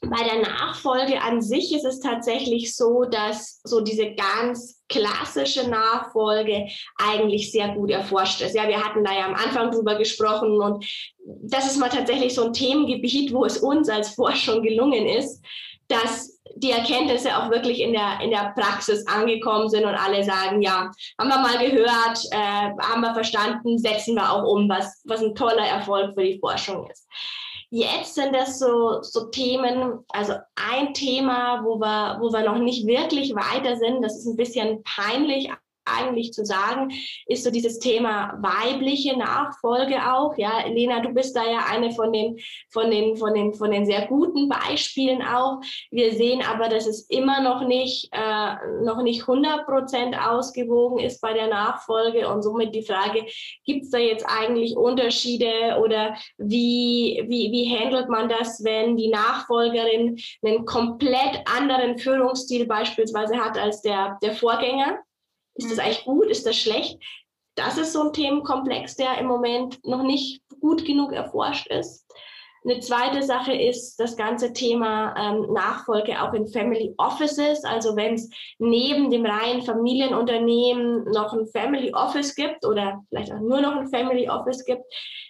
bei 0.00 0.24
der 0.24 0.40
Nachfolge 0.40 1.22
an 1.22 1.40
sich 1.40 1.72
ist 1.72 1.84
es 1.84 2.00
tatsächlich 2.00 2.74
so, 2.74 3.04
dass 3.04 3.60
so 3.62 3.80
diese 3.80 4.16
ganz 4.16 4.82
klassische 4.88 5.70
Nachfolge 5.70 6.66
eigentlich 6.96 7.52
sehr 7.52 7.68
gut 7.68 7.90
erforscht 7.90 8.40
ist. 8.40 8.56
Ja, 8.56 8.66
wir 8.66 8.84
hatten 8.84 9.04
da 9.04 9.12
ja 9.12 9.26
am 9.26 9.36
Anfang 9.36 9.70
drüber 9.70 9.94
gesprochen 9.94 10.60
und 10.60 10.84
das 11.24 11.66
ist 11.66 11.78
mal 11.78 11.90
tatsächlich 11.90 12.34
so 12.34 12.46
ein 12.46 12.52
Themengebiet, 12.52 13.32
wo 13.32 13.44
es 13.44 13.58
uns 13.58 13.88
als 13.88 14.16
Forschung 14.16 14.64
gelungen 14.64 15.06
ist, 15.06 15.44
dass 15.86 16.31
die 16.62 16.70
Erkenntnisse 16.70 17.36
auch 17.36 17.50
wirklich 17.50 17.80
in 17.80 17.92
der, 17.92 18.20
in 18.22 18.30
der 18.30 18.52
Praxis 18.56 19.06
angekommen 19.06 19.68
sind 19.68 19.84
und 19.84 19.94
alle 19.94 20.22
sagen, 20.22 20.62
ja, 20.62 20.90
haben 21.18 21.28
wir 21.28 21.38
mal 21.38 21.58
gehört, 21.58 22.18
äh, 22.30 22.70
haben 22.80 23.00
wir 23.00 23.14
verstanden, 23.14 23.78
setzen 23.78 24.14
wir 24.14 24.30
auch 24.30 24.44
um, 24.44 24.68
was, 24.68 25.02
was 25.04 25.22
ein 25.22 25.34
toller 25.34 25.66
Erfolg 25.66 26.14
für 26.14 26.24
die 26.24 26.38
Forschung 26.38 26.88
ist. 26.88 27.08
Jetzt 27.70 28.14
sind 28.14 28.34
das 28.34 28.58
so, 28.58 29.00
so 29.00 29.28
Themen, 29.30 30.04
also 30.10 30.34
ein 30.56 30.92
Thema, 30.92 31.62
wo 31.64 31.80
wir, 31.80 32.18
wo 32.20 32.30
wir 32.30 32.44
noch 32.44 32.58
nicht 32.58 32.86
wirklich 32.86 33.34
weiter 33.34 33.76
sind, 33.76 34.02
das 34.02 34.16
ist 34.18 34.26
ein 34.26 34.36
bisschen 34.36 34.82
peinlich, 34.84 35.50
eigentlich 35.84 36.32
zu 36.32 36.44
sagen, 36.44 36.92
ist 37.26 37.44
so 37.44 37.50
dieses 37.50 37.78
Thema 37.78 38.38
weibliche 38.40 39.16
Nachfolge 39.16 39.96
auch. 40.12 40.36
Ja, 40.36 40.66
Lena, 40.66 41.00
du 41.00 41.10
bist 41.10 41.36
da 41.36 41.44
ja 41.44 41.66
eine 41.70 41.90
von 41.92 42.12
den, 42.12 42.38
von 42.70 42.90
den, 42.90 43.16
von 43.16 43.34
den, 43.34 43.54
von 43.54 43.70
den 43.70 43.86
sehr 43.86 44.06
guten 44.06 44.48
Beispielen 44.48 45.22
auch. 45.22 45.60
Wir 45.90 46.12
sehen 46.12 46.42
aber, 46.42 46.68
dass 46.68 46.86
es 46.86 47.02
immer 47.10 47.40
noch 47.40 47.66
nicht, 47.66 48.08
äh, 48.12 48.54
noch 48.84 49.02
nicht 49.02 49.22
100 49.22 49.66
Prozent 49.66 50.16
ausgewogen 50.18 50.98
ist 50.98 51.20
bei 51.20 51.32
der 51.32 51.48
Nachfolge 51.48 52.28
und 52.28 52.42
somit 52.42 52.74
die 52.74 52.84
Frage, 52.84 53.24
gibt 53.64 53.84
es 53.84 53.90
da 53.90 53.98
jetzt 53.98 54.26
eigentlich 54.26 54.76
Unterschiede 54.76 55.78
oder 55.82 56.16
wie, 56.38 57.22
wie, 57.26 57.50
wie 57.52 57.76
handelt 57.76 58.08
man 58.08 58.28
das, 58.28 58.62
wenn 58.64 58.96
die 58.96 59.08
Nachfolgerin 59.08 60.18
einen 60.42 60.64
komplett 60.64 61.42
anderen 61.44 61.98
Führungsstil 61.98 62.66
beispielsweise 62.66 63.36
hat 63.36 63.58
als 63.58 63.82
der, 63.82 64.18
der 64.22 64.34
Vorgänger? 64.34 64.98
Ist 65.54 65.70
das 65.70 65.76
mhm. 65.76 65.84
eigentlich 65.84 66.04
gut? 66.04 66.26
Ist 66.26 66.46
das 66.46 66.56
schlecht? 66.56 66.98
Das 67.54 67.76
ist 67.76 67.92
so 67.92 68.02
ein 68.02 68.12
Themenkomplex, 68.12 68.96
der 68.96 69.18
im 69.18 69.26
Moment 69.26 69.78
noch 69.84 70.02
nicht 70.02 70.40
gut 70.60 70.84
genug 70.84 71.12
erforscht 71.12 71.66
ist. 71.68 72.06
Eine 72.64 72.78
zweite 72.78 73.24
Sache 73.24 73.52
ist 73.52 73.96
das 73.96 74.16
ganze 74.16 74.52
Thema 74.52 75.14
ähm, 75.18 75.52
Nachfolge 75.52 76.22
auch 76.22 76.32
in 76.32 76.46
Family 76.46 76.94
Offices. 76.96 77.64
Also 77.64 77.96
wenn 77.96 78.14
es 78.14 78.30
neben 78.58 79.10
dem 79.10 79.26
reinen 79.26 79.62
Familienunternehmen 79.62 81.04
noch 81.10 81.32
ein 81.32 81.46
Family 81.48 81.92
Office 81.92 82.36
gibt 82.36 82.64
oder 82.64 83.02
vielleicht 83.08 83.32
auch 83.32 83.40
nur 83.40 83.60
noch 83.60 83.76
ein 83.76 83.88
Family 83.88 84.28
Office 84.28 84.64
gibt, 84.64 84.84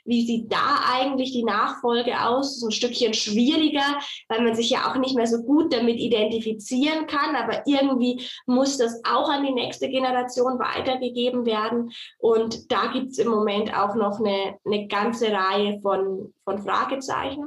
wie 0.05 0.27
sieht 0.27 0.53
da 0.53 0.81
eigentlich 0.93 1.33
die 1.33 1.45
Nachfolge 1.45 2.21
aus? 2.21 2.59
So 2.61 2.67
ein 2.67 2.73
Stückchen 2.73 3.15
schwieriger, 3.15 3.99
weil 4.29 4.43
man 4.43 4.55
sich 4.55 4.71
ja 4.71 4.91
auch 4.91 4.97
nicht 4.97 5.15
mehr 5.15 5.27
so 5.27 5.43
gut 5.43 5.73
damit 5.73 5.99
identifizieren 5.99 7.07
kann. 7.07 7.37
Aber 7.37 7.63
irgendwie 7.67 8.27
muss 8.47 8.79
das 8.79 9.01
auch 9.05 9.29
an 9.29 9.45
die 9.45 9.53
nächste 9.53 9.89
Generation 9.89 10.59
weitergegeben 10.59 11.47
werden. 11.47 11.93
Und 12.19 12.71
da 12.71 12.87
gibt 12.93 13.13
es 13.13 13.19
im 13.19 13.29
Moment 13.29 13.77
auch 13.77 13.95
noch 13.95 14.19
eine, 14.19 14.57
eine 14.65 14.89
ganze 14.89 15.31
Reihe 15.33 15.81
von, 15.81 16.35
von 16.45 16.59
Fragezeichen. 16.59 17.47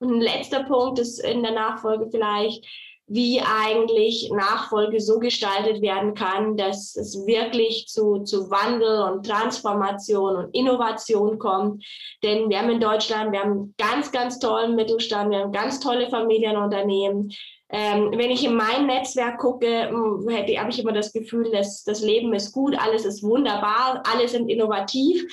Und 0.00 0.14
ein 0.14 0.20
letzter 0.20 0.64
Punkt 0.64 0.98
ist 0.98 1.18
in 1.20 1.42
der 1.42 1.52
Nachfolge 1.52 2.08
vielleicht, 2.10 2.66
wie 3.06 3.40
eigentlich 3.40 4.30
Nachfolge 4.32 5.00
so 5.00 5.18
gestaltet 5.18 5.82
werden 5.82 6.14
kann, 6.14 6.56
dass 6.56 6.96
es 6.96 7.26
wirklich 7.26 7.86
zu, 7.86 8.20
zu 8.20 8.50
Wandel 8.50 9.02
und 9.02 9.26
Transformation 9.26 10.36
und 10.36 10.54
Innovation 10.54 11.38
kommt. 11.38 11.84
Denn 12.22 12.48
wir 12.48 12.58
haben 12.58 12.70
in 12.70 12.80
Deutschland, 12.80 13.32
wir 13.32 13.40
haben 13.40 13.74
ganz, 13.76 14.10
ganz 14.10 14.38
tollen 14.38 14.74
Mittelstand, 14.74 15.30
wir 15.30 15.40
haben 15.40 15.52
ganz 15.52 15.80
tolle 15.80 16.08
Familienunternehmen. 16.08 17.30
Ähm, 17.68 18.12
wenn 18.16 18.30
ich 18.30 18.44
in 18.44 18.54
mein 18.54 18.86
Netzwerk 18.86 19.38
gucke, 19.38 19.90
habe 19.90 20.70
ich 20.70 20.78
immer 20.78 20.92
das 20.92 21.12
Gefühl, 21.12 21.50
dass 21.50 21.84
das 21.84 22.02
Leben 22.02 22.32
ist 22.32 22.52
gut, 22.52 22.74
alles 22.78 23.04
ist 23.04 23.22
wunderbar, 23.22 24.02
alle 24.10 24.28
sind 24.28 24.48
innovativ. 24.48 25.24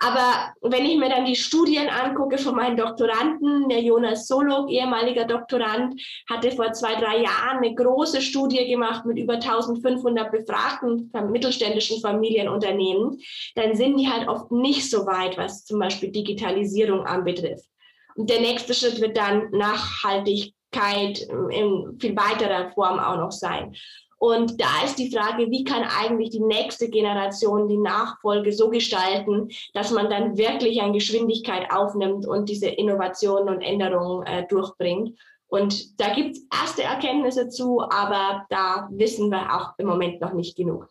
Aber 0.00 0.52
wenn 0.62 0.84
ich 0.84 0.96
mir 0.96 1.08
dann 1.08 1.24
die 1.24 1.34
Studien 1.34 1.88
angucke 1.88 2.38
von 2.38 2.54
meinen 2.54 2.76
Doktoranden, 2.76 3.68
der 3.68 3.80
Jonas 3.80 4.28
Solog, 4.28 4.70
ehemaliger 4.70 5.24
Doktorand, 5.24 6.00
hatte 6.30 6.52
vor 6.52 6.72
zwei, 6.72 6.94
drei 6.94 7.22
Jahren 7.22 7.58
eine 7.58 7.74
große 7.74 8.20
Studie 8.20 8.68
gemacht 8.68 9.04
mit 9.06 9.18
über 9.18 9.34
1500 9.34 10.30
befragten 10.30 11.10
mittelständischen 11.30 12.00
Familienunternehmen, 12.00 13.20
dann 13.56 13.74
sind 13.74 13.96
die 13.96 14.08
halt 14.08 14.28
oft 14.28 14.52
nicht 14.52 14.88
so 14.88 15.04
weit, 15.04 15.36
was 15.36 15.64
zum 15.64 15.80
Beispiel 15.80 16.12
Digitalisierung 16.12 17.04
anbetrifft. 17.04 17.66
Und 18.14 18.30
der 18.30 18.40
nächste 18.40 18.74
Schritt 18.74 19.00
wird 19.00 19.16
dann 19.16 19.50
Nachhaltigkeit 19.50 21.26
in 21.50 21.98
viel 22.00 22.16
weiterer 22.16 22.70
Form 22.70 23.00
auch 23.00 23.16
noch 23.16 23.32
sein. 23.32 23.74
Und 24.18 24.60
da 24.60 24.84
ist 24.84 24.98
die 24.98 25.10
Frage, 25.10 25.48
wie 25.50 25.64
kann 25.64 25.84
eigentlich 25.84 26.30
die 26.30 26.40
nächste 26.40 26.88
Generation 26.88 27.68
die 27.68 27.76
Nachfolge 27.76 28.52
so 28.52 28.68
gestalten, 28.68 29.48
dass 29.74 29.92
man 29.92 30.10
dann 30.10 30.36
wirklich 30.36 30.82
an 30.82 30.92
Geschwindigkeit 30.92 31.70
aufnimmt 31.70 32.26
und 32.26 32.48
diese 32.48 32.68
Innovationen 32.68 33.54
und 33.54 33.62
Änderungen 33.62 34.26
äh, 34.26 34.46
durchbringt. 34.48 35.16
Und 35.46 36.00
da 36.00 36.12
gibt 36.12 36.36
es 36.36 36.46
erste 36.52 36.82
Erkenntnisse 36.82 37.48
zu, 37.48 37.80
aber 37.80 38.44
da 38.50 38.88
wissen 38.90 39.30
wir 39.30 39.54
auch 39.54 39.74
im 39.78 39.86
Moment 39.86 40.20
noch 40.20 40.32
nicht 40.32 40.56
genug. 40.56 40.88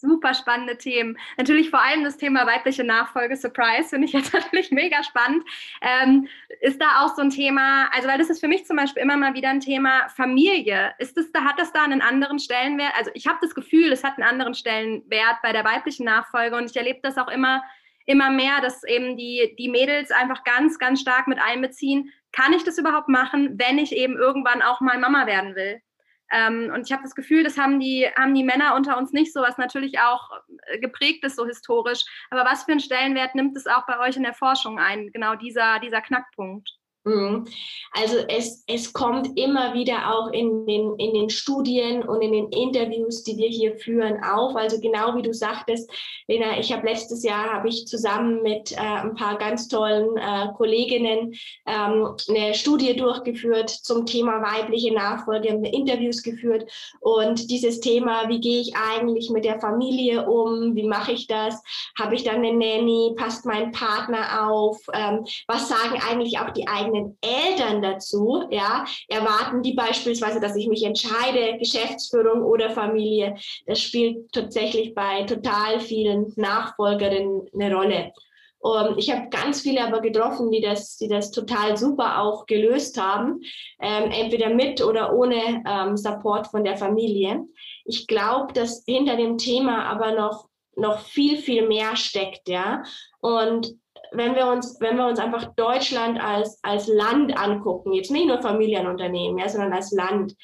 Super 0.00 0.32
spannende 0.32 0.78
Themen. 0.78 1.18
Natürlich 1.38 1.70
vor 1.70 1.82
allem 1.82 2.04
das 2.04 2.16
Thema 2.16 2.46
weibliche 2.46 2.84
Nachfolge, 2.84 3.36
Surprise, 3.36 3.88
finde 3.88 4.06
ich 4.06 4.12
jetzt 4.12 4.32
natürlich 4.32 4.70
mega 4.70 5.02
spannend. 5.02 5.44
Ähm, 5.82 6.28
ist 6.60 6.80
da 6.80 7.00
auch 7.00 7.16
so 7.16 7.22
ein 7.22 7.30
Thema, 7.30 7.90
also 7.92 8.06
weil 8.06 8.16
das 8.16 8.30
ist 8.30 8.38
für 8.38 8.46
mich 8.46 8.64
zum 8.64 8.76
Beispiel 8.76 9.02
immer 9.02 9.16
mal 9.16 9.34
wieder 9.34 9.48
ein 9.48 9.58
Thema 9.58 10.08
Familie. 10.10 10.94
Ist 10.98 11.16
das, 11.16 11.32
da, 11.32 11.42
hat 11.42 11.58
das 11.58 11.72
da 11.72 11.82
einen 11.82 12.00
anderen 12.00 12.38
Stellenwert? 12.38 12.92
Also 12.96 13.10
ich 13.14 13.26
habe 13.26 13.38
das 13.42 13.56
Gefühl, 13.56 13.90
es 13.90 14.04
hat 14.04 14.18
einen 14.18 14.28
anderen 14.28 14.54
Stellenwert 14.54 15.42
bei 15.42 15.52
der 15.52 15.64
weiblichen 15.64 16.04
Nachfolge 16.04 16.54
und 16.54 16.70
ich 16.70 16.76
erlebe 16.76 17.00
das 17.02 17.18
auch 17.18 17.28
immer, 17.28 17.64
immer 18.06 18.30
mehr, 18.30 18.60
dass 18.60 18.84
eben 18.84 19.16
die, 19.16 19.56
die 19.58 19.68
Mädels 19.68 20.12
einfach 20.12 20.44
ganz, 20.44 20.78
ganz 20.78 21.00
stark 21.00 21.26
mit 21.26 21.40
einbeziehen. 21.40 22.12
Kann 22.30 22.52
ich 22.52 22.62
das 22.62 22.78
überhaupt 22.78 23.08
machen, 23.08 23.58
wenn 23.58 23.78
ich 23.78 23.90
eben 23.90 24.16
irgendwann 24.16 24.62
auch 24.62 24.80
mal 24.80 24.96
Mama 24.96 25.26
werden 25.26 25.56
will? 25.56 25.82
Ähm, 26.30 26.70
und 26.74 26.86
ich 26.86 26.92
habe 26.92 27.02
das 27.02 27.14
Gefühl, 27.14 27.44
das 27.44 27.56
haben 27.56 27.80
die, 27.80 28.06
haben 28.16 28.34
die 28.34 28.44
Männer 28.44 28.74
unter 28.74 28.98
uns 28.98 29.12
nicht 29.12 29.32
so, 29.32 29.40
was 29.40 29.58
natürlich 29.58 29.98
auch 30.00 30.30
äh, 30.66 30.78
geprägt 30.78 31.24
ist, 31.24 31.36
so 31.36 31.46
historisch. 31.46 32.04
Aber 32.30 32.44
was 32.44 32.64
für 32.64 32.72
einen 32.72 32.80
Stellenwert 32.80 33.34
nimmt 33.34 33.56
es 33.56 33.66
auch 33.66 33.86
bei 33.86 33.98
euch 33.98 34.16
in 34.16 34.22
der 34.22 34.34
Forschung 34.34 34.78
ein, 34.78 35.10
genau 35.12 35.34
dieser, 35.34 35.78
dieser 35.80 36.00
Knackpunkt? 36.00 36.77
Mhm. 37.08 37.46
Also 37.92 38.18
es, 38.28 38.64
es 38.66 38.92
kommt 38.92 39.38
immer 39.38 39.72
wieder 39.72 40.14
auch 40.14 40.30
in 40.30 40.66
den, 40.66 40.94
in 40.96 41.14
den 41.14 41.30
Studien 41.30 42.02
und 42.02 42.20
in 42.20 42.32
den 42.32 42.48
Interviews, 42.50 43.24
die 43.24 43.38
wir 43.38 43.48
hier 43.48 43.76
führen, 43.76 44.22
auf. 44.22 44.54
Also 44.54 44.78
genau 44.78 45.16
wie 45.16 45.22
du 45.22 45.32
sagtest, 45.32 45.90
Lena, 46.26 46.58
ich 46.58 46.70
habe 46.72 46.86
letztes 46.86 47.22
Jahr 47.22 47.54
habe 47.54 47.68
ich 47.68 47.86
zusammen 47.86 48.42
mit 48.42 48.72
äh, 48.72 48.76
ein 48.76 49.14
paar 49.14 49.38
ganz 49.38 49.68
tollen 49.68 50.16
äh, 50.18 50.48
Kolleginnen 50.56 51.34
ähm, 51.66 52.14
eine 52.28 52.54
Studie 52.54 52.94
durchgeführt 52.94 53.70
zum 53.70 54.04
Thema 54.04 54.42
weibliche 54.42 54.92
Nachfolge, 54.92 55.50
haben 55.50 55.64
Interviews 55.64 56.22
geführt. 56.22 56.70
Und 57.00 57.50
dieses 57.50 57.80
Thema, 57.80 58.28
wie 58.28 58.40
gehe 58.40 58.60
ich 58.60 58.74
eigentlich 58.76 59.30
mit 59.30 59.46
der 59.46 59.60
Familie 59.60 60.28
um, 60.28 60.74
wie 60.74 60.86
mache 60.86 61.12
ich 61.12 61.26
das, 61.26 61.62
habe 61.98 62.14
ich 62.14 62.24
dann 62.24 62.36
eine 62.36 62.52
Nanny, 62.52 63.14
passt 63.16 63.46
mein 63.46 63.72
Partner 63.72 64.46
auf, 64.46 64.78
ähm, 64.92 65.24
was 65.46 65.68
sagen 65.68 66.00
eigentlich 66.08 66.38
auch 66.38 66.50
die 66.50 66.68
eigenen 66.68 66.97
eigenen 66.98 67.18
Eltern 67.20 67.82
dazu, 67.82 68.44
ja, 68.50 68.84
erwarten 69.08 69.62
die 69.62 69.74
beispielsweise, 69.74 70.40
dass 70.40 70.56
ich 70.56 70.68
mich 70.68 70.84
entscheide, 70.84 71.58
Geschäftsführung 71.58 72.42
oder 72.42 72.70
Familie. 72.70 73.36
Das 73.66 73.80
spielt 73.80 74.32
tatsächlich 74.32 74.94
bei 74.94 75.22
total 75.24 75.80
vielen 75.80 76.32
Nachfolgerinnen 76.36 77.48
eine 77.54 77.74
Rolle. 77.74 78.12
Und 78.60 78.98
ich 78.98 79.12
habe 79.12 79.28
ganz 79.30 79.60
viele 79.60 79.84
aber 79.84 80.00
getroffen, 80.00 80.50
die 80.50 80.60
das, 80.60 80.96
die 80.96 81.06
das 81.06 81.30
total 81.30 81.76
super 81.76 82.20
auch 82.20 82.46
gelöst 82.46 83.00
haben, 83.00 83.40
ähm, 83.80 84.10
entweder 84.10 84.50
mit 84.50 84.82
oder 84.82 85.14
ohne 85.14 85.62
ähm, 85.64 85.96
Support 85.96 86.48
von 86.48 86.64
der 86.64 86.76
Familie. 86.76 87.44
Ich 87.84 88.08
glaube, 88.08 88.52
dass 88.52 88.82
hinter 88.84 89.16
dem 89.16 89.38
Thema 89.38 89.84
aber 89.84 90.12
noch, 90.12 90.48
noch 90.74 90.98
viel, 90.98 91.36
viel 91.36 91.68
mehr 91.68 91.94
steckt, 91.94 92.48
ja. 92.48 92.82
Und 93.20 93.76
wenn 94.12 94.34
wir 94.34 94.46
uns, 94.46 94.80
wenn 94.80 94.96
wir 94.96 95.06
uns 95.06 95.18
einfach 95.18 95.54
Deutschland 95.54 96.20
als, 96.20 96.58
als 96.62 96.86
Land 96.88 97.36
angucken, 97.38 97.92
jetzt 97.92 98.10
nicht 98.10 98.26
nur 98.26 98.40
Familienunternehmen, 98.40 99.38
ja, 99.38 99.48
sondern 99.48 99.72
als 99.72 99.92
Land, 99.92 100.34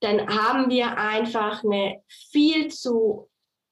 dann 0.00 0.28
haben 0.28 0.70
wir 0.70 0.96
einfach 0.98 1.64
eine 1.64 2.02
viel 2.08 2.68
zu 2.68 3.28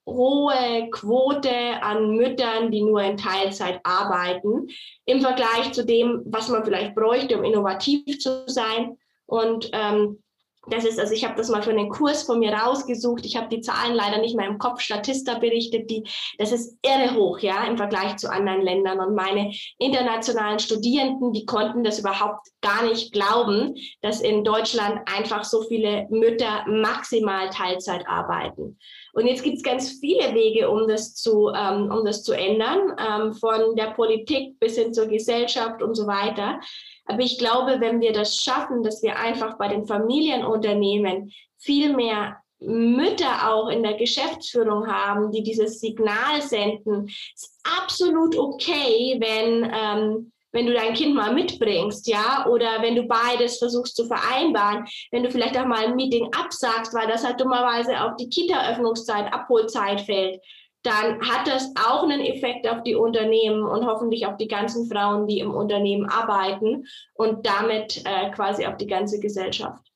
hohe 0.06 0.88
Quote 0.90 1.82
an 1.82 2.16
Müttern, 2.16 2.70
die 2.70 2.82
nur 2.82 3.02
in 3.02 3.16
Teilzeit 3.16 3.80
arbeiten, 3.84 4.68
im 5.04 5.20
Vergleich 5.20 5.72
zu 5.72 5.84
dem, 5.84 6.22
was 6.26 6.48
man 6.48 6.64
vielleicht 6.64 6.94
bräuchte, 6.94 7.38
um 7.38 7.44
innovativ 7.44 8.18
zu 8.18 8.44
sein. 8.46 8.96
Und 9.26 9.70
ähm, 9.72 10.21
das 10.68 10.84
ist, 10.84 11.00
also 11.00 11.12
ich 11.12 11.24
habe 11.24 11.34
das 11.36 11.48
mal 11.48 11.62
für 11.62 11.70
einen 11.70 11.88
Kurs 11.88 12.22
von 12.22 12.38
mir 12.38 12.52
rausgesucht. 12.52 13.26
Ich 13.26 13.36
habe 13.36 13.48
die 13.48 13.62
Zahlen 13.62 13.94
leider 13.94 14.18
nicht 14.18 14.36
mehr 14.36 14.46
im 14.46 14.58
Kopf. 14.58 14.80
Statista 14.80 15.38
berichtet, 15.38 15.90
die, 15.90 16.04
das 16.38 16.52
ist 16.52 16.78
irre 16.82 17.14
hoch, 17.14 17.40
ja, 17.40 17.64
im 17.64 17.76
Vergleich 17.76 18.16
zu 18.16 18.30
anderen 18.30 18.62
Ländern. 18.62 19.00
Und 19.00 19.14
meine 19.16 19.52
internationalen 19.78 20.60
Studierenden, 20.60 21.32
die 21.32 21.46
konnten 21.46 21.82
das 21.82 21.98
überhaupt 21.98 22.46
gar 22.60 22.84
nicht 22.84 23.12
glauben, 23.12 23.74
dass 24.02 24.20
in 24.20 24.44
Deutschland 24.44 25.00
einfach 25.12 25.42
so 25.42 25.62
viele 25.62 26.06
Mütter 26.10 26.64
maximal 26.68 27.50
Teilzeit 27.50 28.06
arbeiten. 28.06 28.78
Und 29.14 29.26
jetzt 29.26 29.42
gibt 29.42 29.56
es 29.56 29.62
ganz 29.62 29.98
viele 30.00 30.32
Wege, 30.34 30.70
um 30.70 30.86
das 30.88 31.14
zu, 31.14 31.50
ähm, 31.54 31.90
um 31.90 32.04
das 32.04 32.22
zu 32.22 32.32
ändern, 32.32 32.96
ähm, 32.98 33.32
von 33.34 33.74
der 33.76 33.90
Politik 33.90 34.58
bis 34.60 34.78
hin 34.78 34.94
zur 34.94 35.06
Gesellschaft 35.06 35.82
und 35.82 35.94
so 35.94 36.06
weiter. 36.06 36.60
Aber 37.04 37.20
ich 37.20 37.38
glaube, 37.38 37.80
wenn 37.80 38.00
wir 38.00 38.12
das 38.12 38.36
schaffen, 38.36 38.82
dass 38.82 39.02
wir 39.02 39.18
einfach 39.18 39.58
bei 39.58 39.68
den 39.68 39.86
Familienunternehmen 39.86 41.32
viel 41.58 41.94
mehr 41.94 42.36
Mütter 42.60 43.52
auch 43.52 43.68
in 43.68 43.82
der 43.82 43.94
Geschäftsführung 43.94 44.86
haben, 44.86 45.32
die 45.32 45.42
dieses 45.42 45.80
Signal 45.80 46.40
senden, 46.40 47.06
ist 47.06 47.60
absolut 47.64 48.36
okay, 48.38 49.16
wenn 49.18 49.70
ähm, 49.74 50.32
wenn 50.52 50.66
du 50.66 50.74
dein 50.74 50.94
Kind 50.94 51.14
mal 51.14 51.32
mitbringst, 51.32 52.06
ja, 52.06 52.46
oder 52.46 52.82
wenn 52.82 52.94
du 52.94 53.04
beides 53.04 53.58
versuchst 53.58 53.96
zu 53.96 54.06
vereinbaren, 54.06 54.86
wenn 55.10 55.22
du 55.22 55.30
vielleicht 55.30 55.56
auch 55.56 55.64
mal 55.64 55.86
ein 55.86 55.96
Meeting 55.96 56.28
absagst, 56.38 56.94
weil 56.94 57.08
das 57.08 57.24
halt 57.24 57.40
dummerweise 57.40 58.00
auf 58.02 58.16
die 58.16 58.28
Kita-Öffnungszeit, 58.28 59.32
Abholzeit 59.32 60.02
fällt, 60.02 60.40
dann 60.82 61.20
hat 61.20 61.46
das 61.46 61.72
auch 61.76 62.02
einen 62.02 62.20
Effekt 62.20 62.68
auf 62.68 62.82
die 62.82 62.94
Unternehmen 62.94 63.62
und 63.62 63.86
hoffentlich 63.86 64.26
auf 64.26 64.36
die 64.36 64.48
ganzen 64.48 64.90
Frauen, 64.90 65.26
die 65.26 65.38
im 65.38 65.52
Unternehmen 65.52 66.08
arbeiten 66.08 66.86
und 67.14 67.46
damit 67.46 68.02
äh, 68.04 68.30
quasi 68.30 68.66
auf 68.66 68.76
die 68.76 68.88
ganze 68.88 69.20
Gesellschaft. 69.20 69.92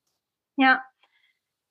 Ja, 0.57 0.83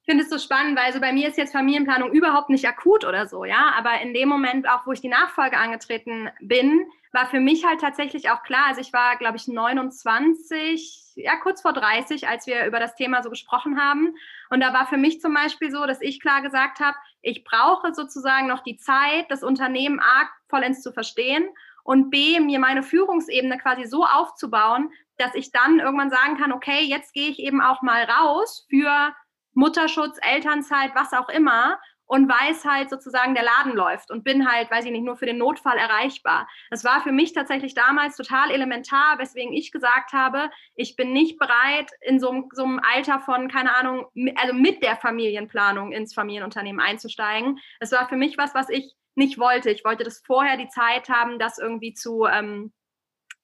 ich 0.07 0.11
finde 0.11 0.23
es 0.23 0.29
so 0.29 0.37
spannend, 0.37 0.77
weil 0.77 0.93
so 0.93 0.99
bei 0.99 1.11
mir 1.11 1.27
ist 1.27 1.37
jetzt 1.37 1.51
Familienplanung 1.51 2.11
überhaupt 2.11 2.51
nicht 2.51 2.67
akut 2.67 3.05
oder 3.05 3.27
so, 3.27 3.43
ja. 3.43 3.73
Aber 3.75 4.01
in 4.01 4.13
dem 4.13 4.29
Moment, 4.29 4.69
auch 4.69 4.85
wo 4.85 4.91
ich 4.91 5.01
die 5.01 5.07
Nachfolge 5.07 5.57
angetreten 5.57 6.29
bin, 6.41 6.85
war 7.11 7.25
für 7.25 7.39
mich 7.39 7.65
halt 7.65 7.81
tatsächlich 7.81 8.29
auch 8.29 8.43
klar, 8.43 8.65
also 8.67 8.81
ich 8.81 8.93
war, 8.93 9.17
glaube 9.17 9.37
ich, 9.37 9.47
29, 9.47 11.13
ja, 11.15 11.37
kurz 11.37 11.63
vor 11.63 11.73
30, 11.73 12.27
als 12.27 12.45
wir 12.45 12.67
über 12.67 12.79
das 12.79 12.93
Thema 12.93 13.23
so 13.23 13.31
gesprochen 13.31 13.79
haben. 13.79 14.15
Und 14.51 14.59
da 14.59 14.73
war 14.73 14.85
für 14.85 14.97
mich 14.97 15.21
zum 15.21 15.33
Beispiel 15.33 15.71
so, 15.71 15.87
dass 15.87 16.01
ich 16.01 16.21
klar 16.21 16.43
gesagt 16.43 16.81
habe, 16.81 16.97
ich 17.25 17.43
brauche 17.43 17.93
sozusagen 17.93 18.47
noch 18.47 18.61
die 18.61 18.77
Zeit, 18.77 19.25
das 19.29 19.43
Unternehmen 19.43 19.99
A 19.99 20.29
vollends 20.47 20.81
zu 20.81 20.93
verstehen 20.93 21.47
und 21.83 22.11
B, 22.11 22.39
mir 22.39 22.59
meine 22.59 22.83
Führungsebene 22.83 23.57
quasi 23.57 23.85
so 23.85 24.05
aufzubauen, 24.05 24.91
dass 25.17 25.33
ich 25.33 25.51
dann 25.51 25.79
irgendwann 25.79 26.11
sagen 26.11 26.37
kann, 26.37 26.51
okay, 26.51 26.81
jetzt 26.83 27.13
gehe 27.13 27.29
ich 27.29 27.39
eben 27.39 27.61
auch 27.61 27.81
mal 27.81 28.03
raus 28.03 28.67
für 28.69 29.13
Mutterschutz, 29.53 30.17
Elternzeit, 30.21 30.91
was 30.93 31.13
auch 31.13 31.29
immer 31.29 31.79
und 32.05 32.29
weiß 32.29 32.65
halt 32.65 32.89
sozusagen, 32.89 33.33
der 33.33 33.43
Laden 33.43 33.73
läuft 33.73 34.11
und 34.11 34.23
bin 34.23 34.49
halt, 34.49 34.69
weiß 34.69 34.85
ich 34.85 34.91
nicht, 34.91 35.03
nur 35.03 35.17
für 35.17 35.25
den 35.25 35.37
Notfall 35.37 35.77
erreichbar. 35.77 36.47
Das 36.69 36.83
war 36.83 37.01
für 37.01 37.11
mich 37.11 37.33
tatsächlich 37.33 37.73
damals 37.73 38.15
total 38.15 38.51
elementar, 38.51 39.17
weswegen 39.17 39.53
ich 39.53 39.71
gesagt 39.71 40.13
habe, 40.13 40.49
ich 40.75 40.95
bin 40.95 41.13
nicht 41.13 41.39
bereit, 41.39 41.89
in 42.01 42.19
so, 42.19 42.29
einem, 42.29 42.49
so 42.53 42.63
einem 42.63 42.79
Alter 42.79 43.19
von, 43.19 43.47
keine 43.47 43.75
Ahnung, 43.75 44.05
also 44.35 44.53
mit 44.53 44.83
der 44.83 44.97
Familienplanung 44.97 45.91
ins 45.91 46.13
Familienunternehmen 46.13 46.79
einzusteigen. 46.79 47.59
Das 47.79 47.91
war 47.91 48.07
für 48.07 48.17
mich 48.17 48.37
was, 48.37 48.53
was 48.53 48.69
ich 48.69 48.93
nicht 49.15 49.39
wollte. 49.39 49.71
Ich 49.71 49.83
wollte 49.83 50.03
das 50.03 50.21
vorher 50.25 50.57
die 50.57 50.67
Zeit 50.67 51.09
haben, 51.09 51.39
das 51.39 51.57
irgendwie 51.57 51.93
zu, 51.93 52.25
ähm, 52.25 52.73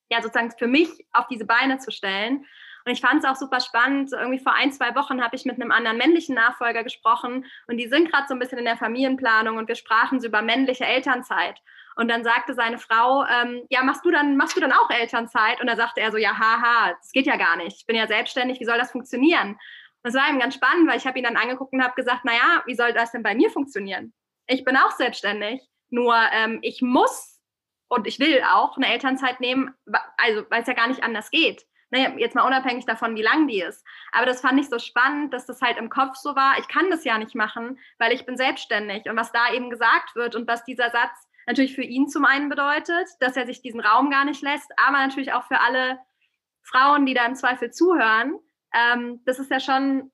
ja, 0.09 0.21
sozusagen 0.21 0.51
für 0.51 0.67
mich 0.67 0.89
auf 1.13 1.27
diese 1.27 1.45
Beine 1.45 1.79
zu 1.79 1.91
stellen. 1.91 2.45
Und 2.85 2.91
ich 2.91 3.01
fand 3.01 3.23
es 3.23 3.29
auch 3.29 3.35
super 3.35 3.59
spannend. 3.59 4.11
Irgendwie 4.11 4.39
vor 4.39 4.53
ein, 4.53 4.71
zwei 4.71 4.95
Wochen 4.95 5.23
habe 5.23 5.35
ich 5.35 5.45
mit 5.45 5.61
einem 5.61 5.71
anderen 5.71 5.97
männlichen 5.97 6.35
Nachfolger 6.35 6.83
gesprochen 6.83 7.45
und 7.67 7.77
die 7.77 7.87
sind 7.87 8.11
gerade 8.11 8.27
so 8.27 8.33
ein 8.33 8.39
bisschen 8.39 8.57
in 8.57 8.65
der 8.65 8.77
Familienplanung 8.77 9.57
und 9.57 9.67
wir 9.67 9.75
sprachen 9.75 10.19
so 10.19 10.27
über 10.27 10.41
männliche 10.41 10.85
Elternzeit. 10.85 11.59
Und 11.95 12.07
dann 12.07 12.23
sagte 12.23 12.53
seine 12.53 12.79
Frau, 12.79 13.25
ähm, 13.25 13.63
ja, 13.69 13.83
machst 13.83 14.05
du 14.05 14.11
dann, 14.11 14.37
machst 14.37 14.55
du 14.55 14.61
dann 14.61 14.71
auch 14.71 14.89
Elternzeit? 14.89 15.59
Und 15.61 15.67
da 15.67 15.75
sagte 15.75 16.01
er 16.01 16.11
so, 16.11 16.17
ja, 16.17 16.37
haha, 16.37 16.93
das 16.97 17.11
geht 17.11 17.25
ja 17.25 17.35
gar 17.35 17.57
nicht. 17.57 17.77
Ich 17.77 17.85
bin 17.85 17.95
ja 17.95 18.07
selbstständig, 18.07 18.59
wie 18.59 18.65
soll 18.65 18.77
das 18.77 18.91
funktionieren? 18.91 19.49
Und 19.51 19.57
das 20.03 20.15
war 20.15 20.29
ihm 20.29 20.39
ganz 20.39 20.55
spannend, 20.55 20.89
weil 20.89 20.97
ich 20.97 21.05
habe 21.05 21.19
ihn 21.19 21.25
dann 21.25 21.37
angeguckt 21.37 21.73
und 21.73 21.83
habe 21.83 21.93
gesagt, 21.95 22.25
naja, 22.25 22.63
wie 22.65 22.75
soll 22.75 22.93
das 22.93 23.11
denn 23.11 23.23
bei 23.23 23.35
mir 23.35 23.51
funktionieren? 23.51 24.13
Ich 24.47 24.63
bin 24.63 24.75
auch 24.77 24.91
selbstständig, 24.91 25.61
nur 25.89 26.15
ähm, 26.31 26.59
ich 26.61 26.81
muss 26.81 27.39
und 27.87 28.07
ich 28.07 28.19
will 28.19 28.41
auch 28.49 28.77
eine 28.77 28.87
Elternzeit 28.87 29.39
nehmen, 29.41 29.75
also 30.17 30.45
weil 30.49 30.61
es 30.61 30.67
ja 30.67 30.73
gar 30.73 30.87
nicht 30.87 31.03
anders 31.03 31.29
geht 31.29 31.65
naja, 31.91 32.13
jetzt 32.17 32.35
mal 32.35 32.47
unabhängig 32.47 32.85
davon, 32.85 33.15
wie 33.15 33.21
lang 33.21 33.47
die 33.47 33.61
ist. 33.61 33.85
Aber 34.11 34.25
das 34.25 34.41
fand 34.41 34.59
ich 34.59 34.69
so 34.69 34.79
spannend, 34.79 35.33
dass 35.33 35.45
das 35.45 35.61
halt 35.61 35.77
im 35.77 35.89
Kopf 35.89 36.15
so 36.15 36.35
war, 36.35 36.57
ich 36.57 36.67
kann 36.67 36.89
das 36.89 37.03
ja 37.03 37.17
nicht 37.17 37.35
machen, 37.35 37.77
weil 37.99 38.13
ich 38.13 38.25
bin 38.25 38.37
selbstständig. 38.37 39.09
Und 39.09 39.17
was 39.17 39.31
da 39.31 39.53
eben 39.53 39.69
gesagt 39.69 40.15
wird 40.15 40.35
und 40.35 40.47
was 40.47 40.63
dieser 40.63 40.89
Satz 40.89 41.27
natürlich 41.47 41.75
für 41.75 41.83
ihn 41.83 42.07
zum 42.07 42.25
einen 42.25 42.49
bedeutet, 42.49 43.07
dass 43.19 43.35
er 43.35 43.45
sich 43.45 43.61
diesen 43.61 43.81
Raum 43.81 44.09
gar 44.09 44.25
nicht 44.25 44.41
lässt, 44.41 44.71
aber 44.77 44.99
natürlich 44.99 45.33
auch 45.33 45.43
für 45.43 45.59
alle 45.59 45.99
Frauen, 46.63 47.05
die 47.05 47.13
da 47.13 47.25
im 47.25 47.35
Zweifel 47.35 47.71
zuhören, 47.71 48.39
ähm, 48.73 49.21
das 49.25 49.39
ist 49.39 49.51
ja 49.51 49.59
schon 49.59 50.11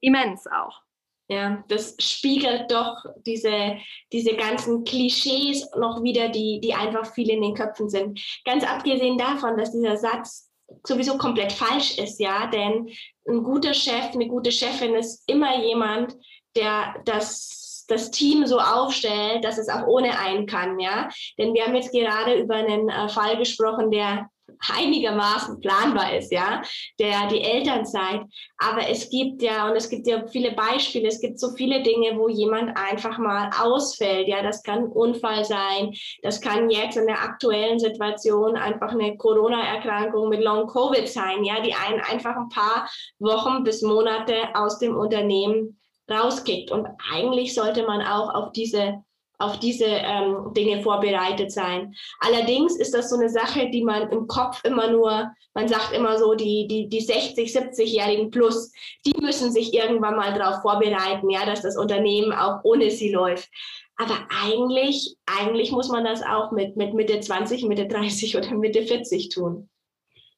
immens 0.00 0.46
auch. 0.46 0.82
Ja, 1.28 1.64
das 1.68 1.96
spiegelt 1.98 2.70
doch 2.70 3.04
diese, 3.26 3.78
diese 4.12 4.36
ganzen 4.36 4.84
Klischees 4.84 5.68
noch 5.76 6.02
wieder, 6.04 6.28
die, 6.28 6.60
die 6.60 6.72
einfach 6.72 7.12
viel 7.12 7.28
in 7.30 7.42
den 7.42 7.54
Köpfen 7.54 7.88
sind. 7.88 8.20
Ganz 8.44 8.64
abgesehen 8.64 9.18
davon, 9.18 9.56
dass 9.56 9.72
dieser 9.72 9.96
Satz 9.96 10.45
sowieso 10.84 11.18
komplett 11.18 11.52
falsch 11.52 11.98
ist, 11.98 12.18
ja, 12.20 12.46
denn 12.46 12.88
ein 13.28 13.42
guter 13.42 13.74
Chef, 13.74 14.12
eine 14.12 14.26
gute 14.26 14.52
Chefin 14.52 14.94
ist 14.94 15.22
immer 15.28 15.62
jemand, 15.62 16.16
der 16.56 16.94
das 17.04 17.66
das 17.88 18.10
Team 18.10 18.46
so 18.46 18.58
aufstellt, 18.58 19.44
dass 19.44 19.58
es 19.58 19.68
auch 19.68 19.86
ohne 19.86 20.18
einen 20.18 20.46
kann, 20.46 20.80
ja. 20.80 21.08
Denn 21.38 21.54
wir 21.54 21.64
haben 21.64 21.74
jetzt 21.74 21.92
gerade 21.92 22.34
über 22.34 22.56
einen 22.56 22.88
äh, 22.88 23.08
Fall 23.08 23.36
gesprochen, 23.36 23.90
der 23.90 24.28
einigermaßen 24.76 25.60
planbar 25.60 26.16
ist, 26.16 26.32
ja, 26.32 26.62
der 26.98 27.28
die 27.28 27.40
Elternzeit. 27.40 28.22
Aber 28.58 28.88
es 28.88 29.10
gibt 29.10 29.42
ja, 29.42 29.68
und 29.68 29.76
es 29.76 29.88
gibt 29.88 30.06
ja 30.06 30.26
viele 30.26 30.52
Beispiele, 30.52 31.08
es 31.08 31.20
gibt 31.20 31.38
so 31.38 31.52
viele 31.56 31.82
Dinge, 31.82 32.18
wo 32.18 32.28
jemand 32.28 32.76
einfach 32.76 33.18
mal 33.18 33.50
ausfällt, 33.60 34.28
ja, 34.28 34.42
das 34.42 34.62
kann 34.62 34.84
ein 34.84 34.92
Unfall 34.92 35.44
sein, 35.44 35.94
das 36.22 36.40
kann 36.40 36.70
jetzt 36.70 36.96
in 36.96 37.06
der 37.06 37.22
aktuellen 37.22 37.78
Situation 37.78 38.56
einfach 38.56 38.92
eine 38.92 39.16
Corona-Erkrankung 39.16 40.28
mit 40.28 40.42
Long-Covid 40.42 41.08
sein, 41.08 41.44
ja, 41.44 41.60
die 41.60 41.74
einen 41.74 42.00
einfach 42.00 42.36
ein 42.36 42.48
paar 42.48 42.88
Wochen 43.18 43.64
bis 43.64 43.82
Monate 43.82 44.34
aus 44.54 44.78
dem 44.78 44.96
Unternehmen 44.96 45.78
rauskickt. 46.10 46.70
Und 46.70 46.86
eigentlich 47.12 47.54
sollte 47.54 47.84
man 47.84 48.02
auch 48.02 48.34
auf 48.34 48.52
diese 48.52 49.02
auf 49.38 49.58
diese 49.60 49.86
ähm, 49.86 50.52
Dinge 50.54 50.82
vorbereitet 50.82 51.52
sein. 51.52 51.94
Allerdings 52.20 52.76
ist 52.76 52.94
das 52.94 53.10
so 53.10 53.16
eine 53.16 53.28
Sache, 53.28 53.70
die 53.70 53.84
man 53.84 54.10
im 54.10 54.26
Kopf 54.26 54.64
immer 54.64 54.90
nur, 54.90 55.30
man 55.54 55.68
sagt 55.68 55.92
immer 55.92 56.18
so, 56.18 56.34
die, 56.34 56.66
die, 56.68 56.88
die 56.88 57.00
60, 57.00 57.50
70-Jährigen 57.50 58.30
plus, 58.30 58.72
die 59.04 59.14
müssen 59.20 59.52
sich 59.52 59.74
irgendwann 59.74 60.16
mal 60.16 60.32
darauf 60.32 60.62
vorbereiten, 60.62 61.28
ja, 61.30 61.44
dass 61.44 61.62
das 61.62 61.76
Unternehmen 61.76 62.32
auch 62.32 62.60
ohne 62.64 62.90
sie 62.90 63.12
läuft. 63.12 63.48
Aber 63.96 64.26
eigentlich, 64.44 65.16
eigentlich 65.26 65.72
muss 65.72 65.88
man 65.88 66.04
das 66.04 66.22
auch 66.22 66.52
mit, 66.52 66.76
mit 66.76 66.94
Mitte 66.94 67.18
20, 67.20 67.64
Mitte 67.64 67.86
30 67.86 68.36
oder 68.36 68.54
Mitte 68.54 68.82
40 68.82 69.30
tun. 69.30 69.68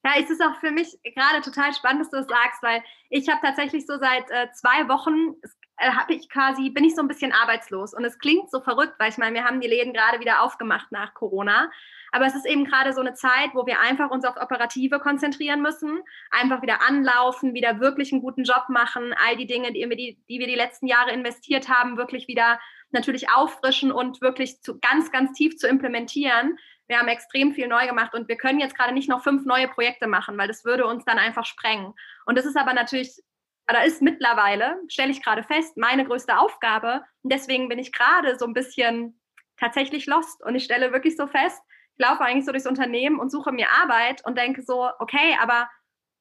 Ja, 0.05 0.13
es 0.23 0.31
ist 0.31 0.41
auch 0.41 0.59
für 0.61 0.71
mich 0.71 0.97
gerade 1.03 1.43
total 1.43 1.75
spannend, 1.75 2.03
dass 2.03 2.11
du 2.11 2.19
das 2.19 2.29
sagst, 2.29 2.63
weil 2.63 2.83
ich 3.11 3.29
habe 3.29 3.41
tatsächlich 3.43 3.85
so 3.85 3.99
seit 3.99 4.31
äh, 4.31 4.47
zwei 4.53 4.89
Wochen, 4.89 5.35
es 5.43 5.58
habe 5.79 6.15
ich 6.15 6.29
quasi, 6.29 6.71
bin 6.71 6.85
ich 6.85 6.95
so 6.95 7.03
ein 7.03 7.09
bisschen 7.09 7.33
arbeitslos. 7.33 7.95
Und 7.95 8.05
es 8.05 8.19
klingt 8.19 8.51
so 8.51 8.61
verrückt, 8.61 8.95
weil 8.99 9.11
ich 9.11 9.19
meine, 9.19 9.35
wir 9.35 9.45
haben 9.45 9.61
die 9.61 9.69
Läden 9.69 9.93
gerade 9.93 10.21
wieder 10.21 10.43
aufgemacht 10.43 10.91
nach 10.91 11.15
Corona. 11.15 11.71
Aber 12.11 12.27
es 12.27 12.35
ist 12.35 12.47
eben 12.47 12.65
gerade 12.65 12.93
so 12.93 13.01
eine 13.01 13.15
Zeit, 13.15 13.51
wo 13.55 13.67
wir 13.67 13.81
einfach 13.81 14.11
uns 14.11 14.25
auf 14.25 14.37
Operative 14.37 14.99
konzentrieren 14.99 15.61
müssen, 15.61 16.01
einfach 16.31 16.63
wieder 16.63 16.81
anlaufen, 16.87 17.55
wieder 17.55 17.81
wirklich 17.81 18.13
einen 18.13 18.23
guten 18.23 18.45
Job 18.45 18.65
machen, 18.69 19.15
all 19.27 19.37
die 19.37 19.47
Dinge, 19.47 19.73
die 19.73 19.89
wir 19.89 19.97
die, 19.97 20.19
die, 20.29 20.39
wir 20.39 20.47
die 20.47 20.55
letzten 20.55 20.87
Jahre 20.87 21.13
investiert 21.13 21.69
haben, 21.69 21.97
wirklich 21.97 22.27
wieder 22.27 22.59
natürlich 22.91 23.31
auffrischen 23.31 23.93
und 23.93 24.21
wirklich 24.21 24.63
zu, 24.63 24.79
ganz, 24.81 25.13
ganz 25.13 25.33
tief 25.33 25.59
zu 25.59 25.69
implementieren. 25.69 26.59
Wir 26.87 26.99
haben 26.99 27.09
extrem 27.09 27.53
viel 27.53 27.69
neu 27.69 27.87
gemacht 27.87 28.15
und 28.15 28.29
wir 28.29 28.37
können 28.37 28.61
jetzt 28.61 28.75
gerade 28.75 28.95
nicht 28.95 29.11
noch 29.11 29.23
fünf 29.23 29.45
neue 29.45 29.69
Projekte 29.69 30.07
machen, 30.07 30.39
weil 30.39 30.49
das 30.49 30.65
würde 30.65 30.87
uns 30.87 31.05
dann 31.05 31.19
einfach 31.19 31.45
sprengen. 31.45 31.93
Und 32.25 32.39
das 32.39 32.47
ist 32.47 32.57
aber 32.57 32.73
natürlich 32.73 33.23
oder 33.69 33.85
ist 33.85 34.03
mittlerweile, 34.03 34.81
stelle 34.89 35.11
ich 35.11 35.23
gerade 35.23 35.43
fest, 35.43 35.77
meine 35.77 36.05
größte 36.05 36.39
Aufgabe. 36.39 37.03
Und 37.23 37.33
deswegen 37.33 37.69
bin 37.69 37.79
ich 37.79 37.93
gerade 37.93 38.39
so 38.39 38.47
ein 38.47 38.55
bisschen 38.55 39.21
tatsächlich 39.59 40.07
lost. 40.07 40.43
Und 40.43 40.55
ich 40.55 40.65
stelle 40.65 40.93
wirklich 40.93 41.17
so 41.17 41.27
fest, 41.27 41.61
ich 41.97 42.05
laufe 42.07 42.25
eigentlich 42.25 42.47
so 42.47 42.53
durchs 42.53 42.67
Unternehmen 42.67 43.19
und 43.19 43.31
suche 43.31 43.53
mir 43.53 43.69
Arbeit 43.83 44.25
und 44.25 44.39
denke 44.39 44.63
so, 44.63 44.89
okay, 44.99 45.37
aber 45.43 45.69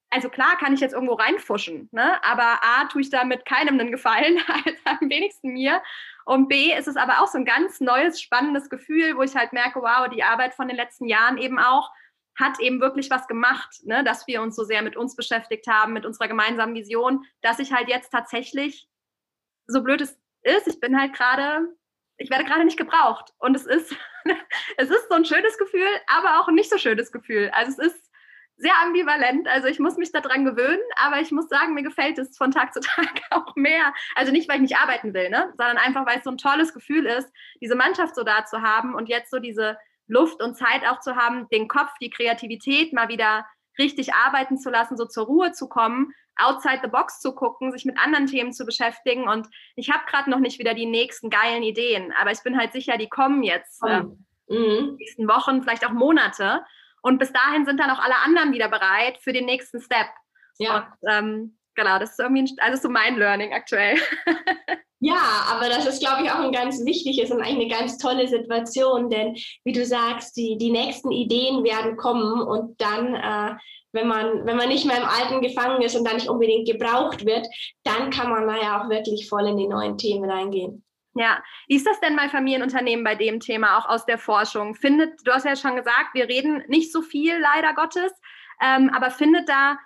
also 0.10 0.30
klar 0.30 0.58
kann 0.58 0.74
ich 0.74 0.80
jetzt 0.80 0.94
irgendwo 0.94 1.14
reinfuschen, 1.14 1.90
ne? 1.92 2.24
aber 2.24 2.60
A, 2.64 2.86
tue 2.86 3.02
ich 3.02 3.10
damit 3.10 3.46
keinem 3.46 3.80
einen 3.80 3.92
Gefallen, 3.92 4.40
als 4.48 4.80
am 4.86 5.10
wenigsten 5.10 5.50
mir. 5.50 5.82
Und 6.26 6.48
B, 6.48 6.74
ist 6.74 6.88
es 6.88 6.98
aber 6.98 7.22
auch 7.22 7.28
so 7.28 7.38
ein 7.38 7.46
ganz 7.46 7.80
neues, 7.80 8.22
spannendes 8.22 8.70
Gefühl, 8.70 9.18
wo 9.18 9.22
ich 9.22 9.36
halt 9.36 9.54
merke, 9.54 9.82
wow, 9.82 10.10
die 10.10 10.24
Arbeit 10.24 10.54
von 10.54 10.68
den 10.68 10.78
letzten 10.78 11.08
Jahren 11.08 11.38
eben 11.38 11.60
auch 11.60 11.92
hat 12.38 12.60
eben 12.60 12.80
wirklich 12.80 13.10
was 13.10 13.28
gemacht, 13.28 13.84
ne, 13.84 14.04
dass 14.04 14.28
wir 14.28 14.42
uns 14.42 14.56
so 14.56 14.64
sehr 14.64 14.82
mit 14.82 14.96
uns 14.96 15.16
beschäftigt 15.16 15.68
haben, 15.68 15.94
mit 15.94 16.06
unserer 16.06 16.28
gemeinsamen 16.28 16.76
Vision, 16.76 17.26
dass 17.42 17.60
ich 17.60 17.74
halt 17.74 17.90
jetzt 17.90 18.12
tatsächlich, 18.12 18.88
so 19.66 19.84
blöd 19.84 20.02
es 20.02 20.18
ist, 20.44 20.68
ich 20.68 20.80
bin 20.80 21.00
halt 21.00 21.14
gerade, 21.14 21.68
ich 22.18 22.30
werde 22.30 22.46
gerade 22.46 22.64
nicht 22.64 22.78
gebraucht. 22.78 23.34
Und 23.40 23.56
es 23.56 23.66
ist, 23.66 23.96
es 24.78 24.90
ist 24.90 25.10
so 25.10 25.16
ein 25.16 25.26
schönes 25.26 25.58
Gefühl, 25.58 25.90
aber 26.08 26.40
auch 26.40 26.48
ein 26.48 26.56
nicht 26.56 26.70
so 26.70 26.78
schönes 26.78 27.12
Gefühl. 27.12 27.50
Also 27.54 27.82
es 27.82 27.94
ist 27.94 28.08
sehr 28.58 28.74
ambivalent. 28.84 29.48
Also 29.48 29.68
ich 29.68 29.80
muss 29.80 29.98
mich 29.98 30.12
daran 30.12 30.46
gewöhnen, 30.46 30.82
aber 30.98 31.20
ich 31.20 31.32
muss 31.32 31.48
sagen, 31.48 31.74
mir 31.74 31.84
gefällt 31.84 32.18
es 32.18 32.38
von 32.38 32.52
Tag 32.52 32.74
zu 32.74 32.80
Tag 32.82 33.22
auch 33.32 33.56
mehr. 33.56 33.94
Also 34.16 34.32
nicht, 34.32 34.50
weil 34.50 34.58
ich 34.58 34.64
nicht 34.64 34.78
arbeiten 34.78 35.14
will, 35.14 35.30
ne? 35.30 35.54
sondern 35.58 35.78
einfach, 35.78 36.06
weil 36.06 36.20
es 36.20 36.24
so 36.24 36.32
ein 36.32 36.38
tolles 36.38 36.74
Gefühl 36.74 37.06
ist, 37.06 37.32
diese 37.62 37.76
Mannschaft 37.76 38.16
so 38.16 38.24
da 38.24 38.46
zu 38.46 38.62
haben 38.62 38.96
und 38.96 39.10
jetzt 39.10 39.32
so 39.32 39.40
diese 39.40 39.78
Luft 40.08 40.42
und 40.42 40.56
Zeit 40.56 40.82
auch 40.88 41.00
zu 41.00 41.16
haben, 41.16 41.48
den 41.50 41.68
Kopf, 41.68 41.92
die 42.02 42.10
Kreativität 42.10 42.94
mal 42.94 43.10
wieder 43.10 43.46
richtig 43.78 44.14
arbeiten 44.14 44.58
zu 44.58 44.70
lassen, 44.70 44.98
so 44.98 45.06
zur 45.06 45.26
Ruhe 45.26 45.52
zu 45.52 45.68
kommen, 45.70 46.14
outside 46.38 46.80
the 46.84 46.90
box 46.90 47.20
zu 47.20 47.34
gucken, 47.34 47.72
sich 47.72 47.86
mit 47.86 47.98
anderen 48.00 48.28
Themen 48.28 48.54
zu 48.54 48.66
beschäftigen. 48.66 49.28
Und 49.28 49.48
ich 49.76 49.92
habe 49.92 50.04
gerade 50.08 50.30
noch 50.30 50.40
nicht 50.40 50.60
wieder 50.60 50.74
die 50.74 50.86
nächsten 50.86 51.30
geilen 51.30 51.64
Ideen, 51.64 52.14
aber 52.20 52.32
ich 52.32 52.42
bin 52.44 52.58
halt 52.58 52.74
sicher, 52.74 52.98
die 52.98 53.10
kommen 53.10 53.44
jetzt 53.44 53.84
äh, 53.84 54.02
mhm. 54.02 54.26
in 54.48 54.64
den 54.64 54.96
nächsten 54.96 55.28
Wochen, 55.28 55.62
vielleicht 55.62 55.86
auch 55.86 55.92
Monate. 55.92 56.64
Und 57.02 57.20
bis 57.20 57.32
dahin 57.32 57.66
sind 57.66 57.80
dann 57.80 57.92
auch 57.92 58.00
alle 58.00 58.18
anderen 58.26 58.54
wieder 58.54 58.70
bereit 58.70 59.18
für 59.22 59.34
den 59.34 59.46
nächsten 59.46 59.80
Step. 59.80 60.08
Ja. 60.58 60.78
Und, 61.02 61.10
ähm, 61.10 61.57
genau, 61.78 61.98
das 62.00 62.12
ist 62.12 62.20
irgendwie, 62.20 62.54
also 62.60 62.82
so 62.82 62.90
mein 62.90 63.16
Learning 63.16 63.54
aktuell. 63.54 63.98
Ja, 65.00 65.46
aber 65.52 65.70
das 65.70 65.86
ist, 65.86 66.00
glaube 66.00 66.24
ich, 66.24 66.32
auch 66.32 66.40
ein 66.40 66.52
ganz 66.52 66.84
wichtiges 66.84 67.30
und 67.30 67.40
eigentlich 67.40 67.72
eine 67.72 67.82
ganz 67.82 68.00
tolle 68.00 68.28
Situation, 68.28 69.12
denn 69.12 69.36
wie 69.64 69.72
du 69.72 69.86
sagst, 69.86 70.36
die, 70.36 70.58
die 70.58 70.72
nächsten 70.72 71.12
Ideen 71.12 71.64
werden 71.64 71.98
kommen 71.98 72.42
und 72.42 72.82
dann, 72.82 73.14
äh, 73.14 73.56
wenn, 73.92 74.08
man, 74.08 74.48
wenn 74.48 74.58
man 74.58 74.70
nicht 74.70 74.86
mehr 74.86 74.98
im 74.98 75.06
Alten 75.06 75.42
gefangen 75.42 75.84
ist 75.84 75.96
und 75.96 76.04
dann 76.04 76.16
nicht 76.16 76.30
unbedingt 76.30 76.68
gebraucht 76.68 77.28
wird, 77.28 77.46
dann 77.84 78.10
kann 78.10 78.32
man 78.32 78.48
da 78.48 78.58
ja 78.60 78.82
auch 78.82 78.90
wirklich 78.90 79.30
voll 79.30 79.48
in 79.48 79.58
die 79.58 79.68
neuen 79.68 80.00
Themen 80.00 80.28
reingehen. 80.28 80.84
Ja, 81.14 81.44
wie 81.68 81.76
ist 81.76 81.86
das 81.86 82.00
denn 82.00 82.16
bei 82.16 82.28
Familienunternehmen 82.28 83.06
bei 83.06 83.14
dem 83.14 83.40
Thema 83.40 83.78
auch 83.78 83.88
aus 83.88 84.06
der 84.08 84.18
Forschung? 84.18 84.74
Findet, 84.74 85.20
du 85.26 85.32
hast 85.32 85.46
ja 85.46 85.56
schon 85.56 85.76
gesagt, 85.76 86.14
wir 86.14 86.28
reden 86.28 86.64
nicht 86.70 86.92
so 86.92 87.04
viel, 87.04 87.38
leider 87.38 87.76
Gottes, 87.76 88.12
ähm, 88.64 88.90
aber 88.96 89.12
findet 89.12 89.48
da 89.48 89.78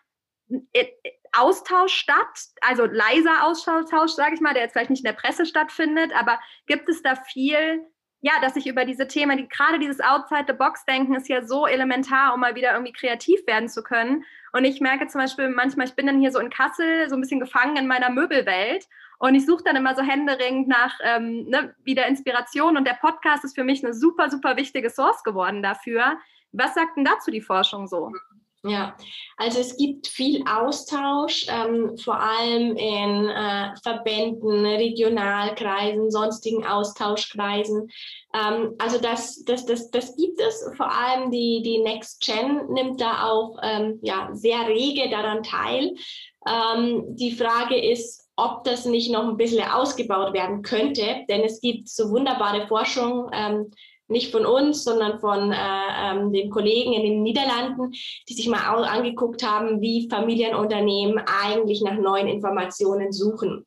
äh, 0.74 0.88
Austausch 1.34 1.94
statt, 1.94 2.48
also 2.62 2.86
leiser 2.86 3.44
Austausch, 3.44 4.12
sage 4.12 4.36
ich 4.36 4.42
mal, 4.42 4.54
der 4.54 4.64
jetzt 4.64 4.74
vielleicht 4.74 4.90
nicht 4.90 5.06
in 5.06 5.12
der 5.12 5.20
Presse 5.20 5.46
stattfindet, 5.46 6.12
aber 6.14 6.40
gibt 6.68 6.90
es 6.90 7.02
da 7.02 7.16
viel, 7.16 7.86
ja, 8.22 8.34
dass 8.42 8.56
ich 8.56 8.68
über 8.68 8.86
diese 8.86 9.08
Themen, 9.08 9.38
die, 9.38 9.48
gerade 9.48 9.80
dieses 9.80 10.00
Outside-the-Box-Denken 10.00 11.16
ist 11.16 11.28
ja 11.28 11.44
so 11.44 11.66
elementar, 11.66 12.34
um 12.34 12.42
mal 12.42 12.56
wieder 12.56 12.74
irgendwie 12.74 12.94
kreativ 12.94 13.46
werden 13.48 13.68
zu 13.68 13.82
können. 13.82 14.24
Und 14.54 14.64
ich 14.64 14.80
merke 14.80 15.08
zum 15.08 15.22
Beispiel 15.22 15.50
manchmal, 15.50 15.88
ich 15.88 15.96
bin 15.96 16.06
dann 16.06 16.20
hier 16.20 16.32
so 16.32 16.40
in 16.40 16.50
Kassel 16.50 17.10
so 17.10 17.16
ein 17.16 17.22
bisschen 17.22 17.40
gefangen 17.40 17.78
in 17.78 17.88
meiner 17.88 18.12
Möbelwelt 18.12 18.88
und 19.18 19.34
ich 19.34 19.46
suche 19.46 19.64
dann 19.64 19.76
immer 19.76 19.96
so 19.96 20.02
händeringend 20.02 20.68
nach 20.68 21.00
ähm, 21.04 21.46
ne, 21.48 21.76
wieder 21.84 22.08
Inspiration 22.08 22.78
und 22.78 22.86
der 22.86 22.94
Podcast 22.94 23.44
ist 23.44 23.56
für 23.56 23.64
mich 23.64 23.84
eine 23.84 23.94
super, 23.94 24.30
super 24.30 24.58
wichtige 24.58 24.90
Source 24.90 25.24
geworden 25.24 25.64
dafür. 25.64 26.20
Was 26.52 26.76
sagt 26.76 26.98
denn 26.98 27.06
dazu 27.06 27.32
die 27.32 27.42
Forschung 27.42 27.88
so? 27.88 28.12
Ja, 28.64 28.96
also 29.38 29.60
es 29.60 29.76
gibt 29.76 30.08
viel 30.08 30.44
Austausch, 30.48 31.48
ähm, 31.50 31.98
vor 31.98 32.20
allem 32.20 32.76
in 32.76 33.28
äh, 33.28 33.76
Verbänden, 33.82 34.64
Regionalkreisen, 34.68 36.12
sonstigen 36.12 36.64
Austauschkreisen. 36.64 37.90
Ähm, 38.36 38.76
also 38.78 39.00
das, 39.00 39.44
das, 39.46 39.66
das, 39.66 39.90
das 39.90 40.16
gibt 40.16 40.40
es. 40.40 40.64
Vor 40.78 40.92
allem 40.92 41.32
die, 41.32 41.64
die 41.64 41.80
Next 41.80 42.24
Gen 42.24 42.68
nimmt 42.70 43.02
da 43.02 43.24
auch 43.32 43.58
ähm, 43.64 43.98
ja, 44.04 44.30
sehr 44.34 44.68
rege 44.68 45.10
daran 45.10 45.42
teil. 45.42 45.96
Ähm, 46.48 47.16
die 47.16 47.32
Frage 47.32 47.84
ist, 47.84 48.30
ob 48.36 48.64
das 48.64 48.86
nicht 48.86 49.12
noch 49.12 49.28
ein 49.28 49.38
bisschen 49.38 49.68
ausgebaut 49.68 50.34
werden 50.34 50.62
könnte, 50.62 51.26
denn 51.28 51.42
es 51.42 51.62
gibt 51.62 51.90
so 51.90 52.12
wunderbare 52.12 52.68
Forschung 52.68 53.30
ähm, 53.34 53.72
nicht 54.12 54.32
von 54.32 54.46
uns, 54.46 54.84
sondern 54.84 55.20
von 55.20 55.52
äh, 55.52 55.56
ähm, 55.56 56.32
den 56.32 56.50
Kollegen 56.50 56.94
in 56.94 57.04
den 57.04 57.24
Niederlanden, 57.24 57.92
die 58.30 58.34
sich 58.34 58.48
mal 58.48 58.60
angeguckt 58.60 59.44
haben, 59.44 59.82
wie 59.82 60.10
Familienunternehmen 60.10 61.24
eigentlich 61.26 61.82
nach 61.82 61.98
neuen 61.98 62.28
Informationen 62.28 63.12
suchen. 63.12 63.66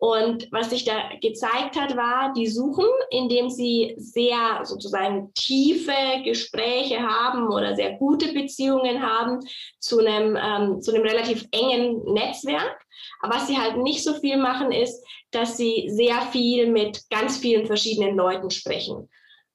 Und 0.00 0.46
was 0.52 0.70
sich 0.70 0.84
da 0.84 1.10
gezeigt 1.20 1.74
hat, 1.74 1.96
war, 1.96 2.32
die 2.32 2.46
suchen, 2.46 2.86
indem 3.10 3.50
sie 3.50 3.94
sehr 3.96 4.60
sozusagen 4.62 5.32
tiefe 5.34 6.22
Gespräche 6.24 7.00
haben 7.00 7.48
oder 7.48 7.74
sehr 7.74 7.94
gute 7.94 8.32
Beziehungen 8.32 9.02
haben 9.02 9.40
zu 9.80 9.98
einem, 9.98 10.36
ähm, 10.40 10.80
zu 10.80 10.94
einem 10.94 11.02
relativ 11.02 11.46
engen 11.50 12.04
Netzwerk. 12.12 12.78
Aber 13.20 13.34
was 13.34 13.48
sie 13.48 13.58
halt 13.58 13.78
nicht 13.78 14.04
so 14.04 14.14
viel 14.14 14.36
machen, 14.36 14.70
ist, 14.70 15.04
dass 15.32 15.56
sie 15.56 15.88
sehr 15.88 16.22
viel 16.30 16.70
mit 16.70 17.10
ganz 17.10 17.38
vielen 17.38 17.66
verschiedenen 17.66 18.16
Leuten 18.16 18.50
sprechen. 18.50 19.08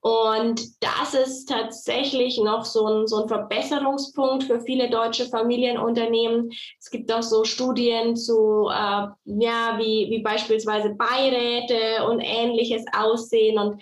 Und 0.03 0.83
das 0.83 1.13
ist 1.13 1.45
tatsächlich 1.47 2.37
noch 2.37 2.65
so 2.65 2.85
ein, 2.87 3.07
so 3.07 3.21
ein 3.21 3.29
Verbesserungspunkt 3.29 4.43
für 4.43 4.59
viele 4.59 4.89
deutsche 4.89 5.27
Familienunternehmen. 5.27 6.51
Es 6.77 6.89
gibt 6.89 7.09
auch 7.09 7.23
so 7.23 7.45
Studien 7.45 8.17
zu, 8.17 8.67
äh, 8.69 9.07
ja, 9.23 9.77
wie, 9.77 10.09
wie 10.09 10.21
beispielsweise 10.21 10.89
Beiräte 10.89 12.05
und 12.05 12.19
ähnliches 12.19 12.83
aussehen. 12.91 13.57
Und 13.57 13.81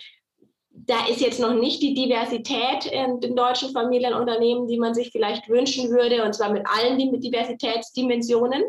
da 0.70 1.08
ist 1.08 1.22
jetzt 1.22 1.40
noch 1.40 1.56
nicht 1.56 1.82
die 1.82 1.96
Diversität 1.96 2.86
in 2.86 3.20
den 3.20 3.36
deutschen 3.36 3.72
Familienunternehmen, 3.72 4.68
die 4.68 4.78
man 4.78 4.94
sich 4.94 5.10
vielleicht 5.12 5.50
wünschen 5.50 5.90
würde, 5.90 6.24
und 6.24 6.36
zwar 6.36 6.52
mit 6.52 6.68
allen 6.68 7.00
Diversitätsdimensionen. 7.00 8.62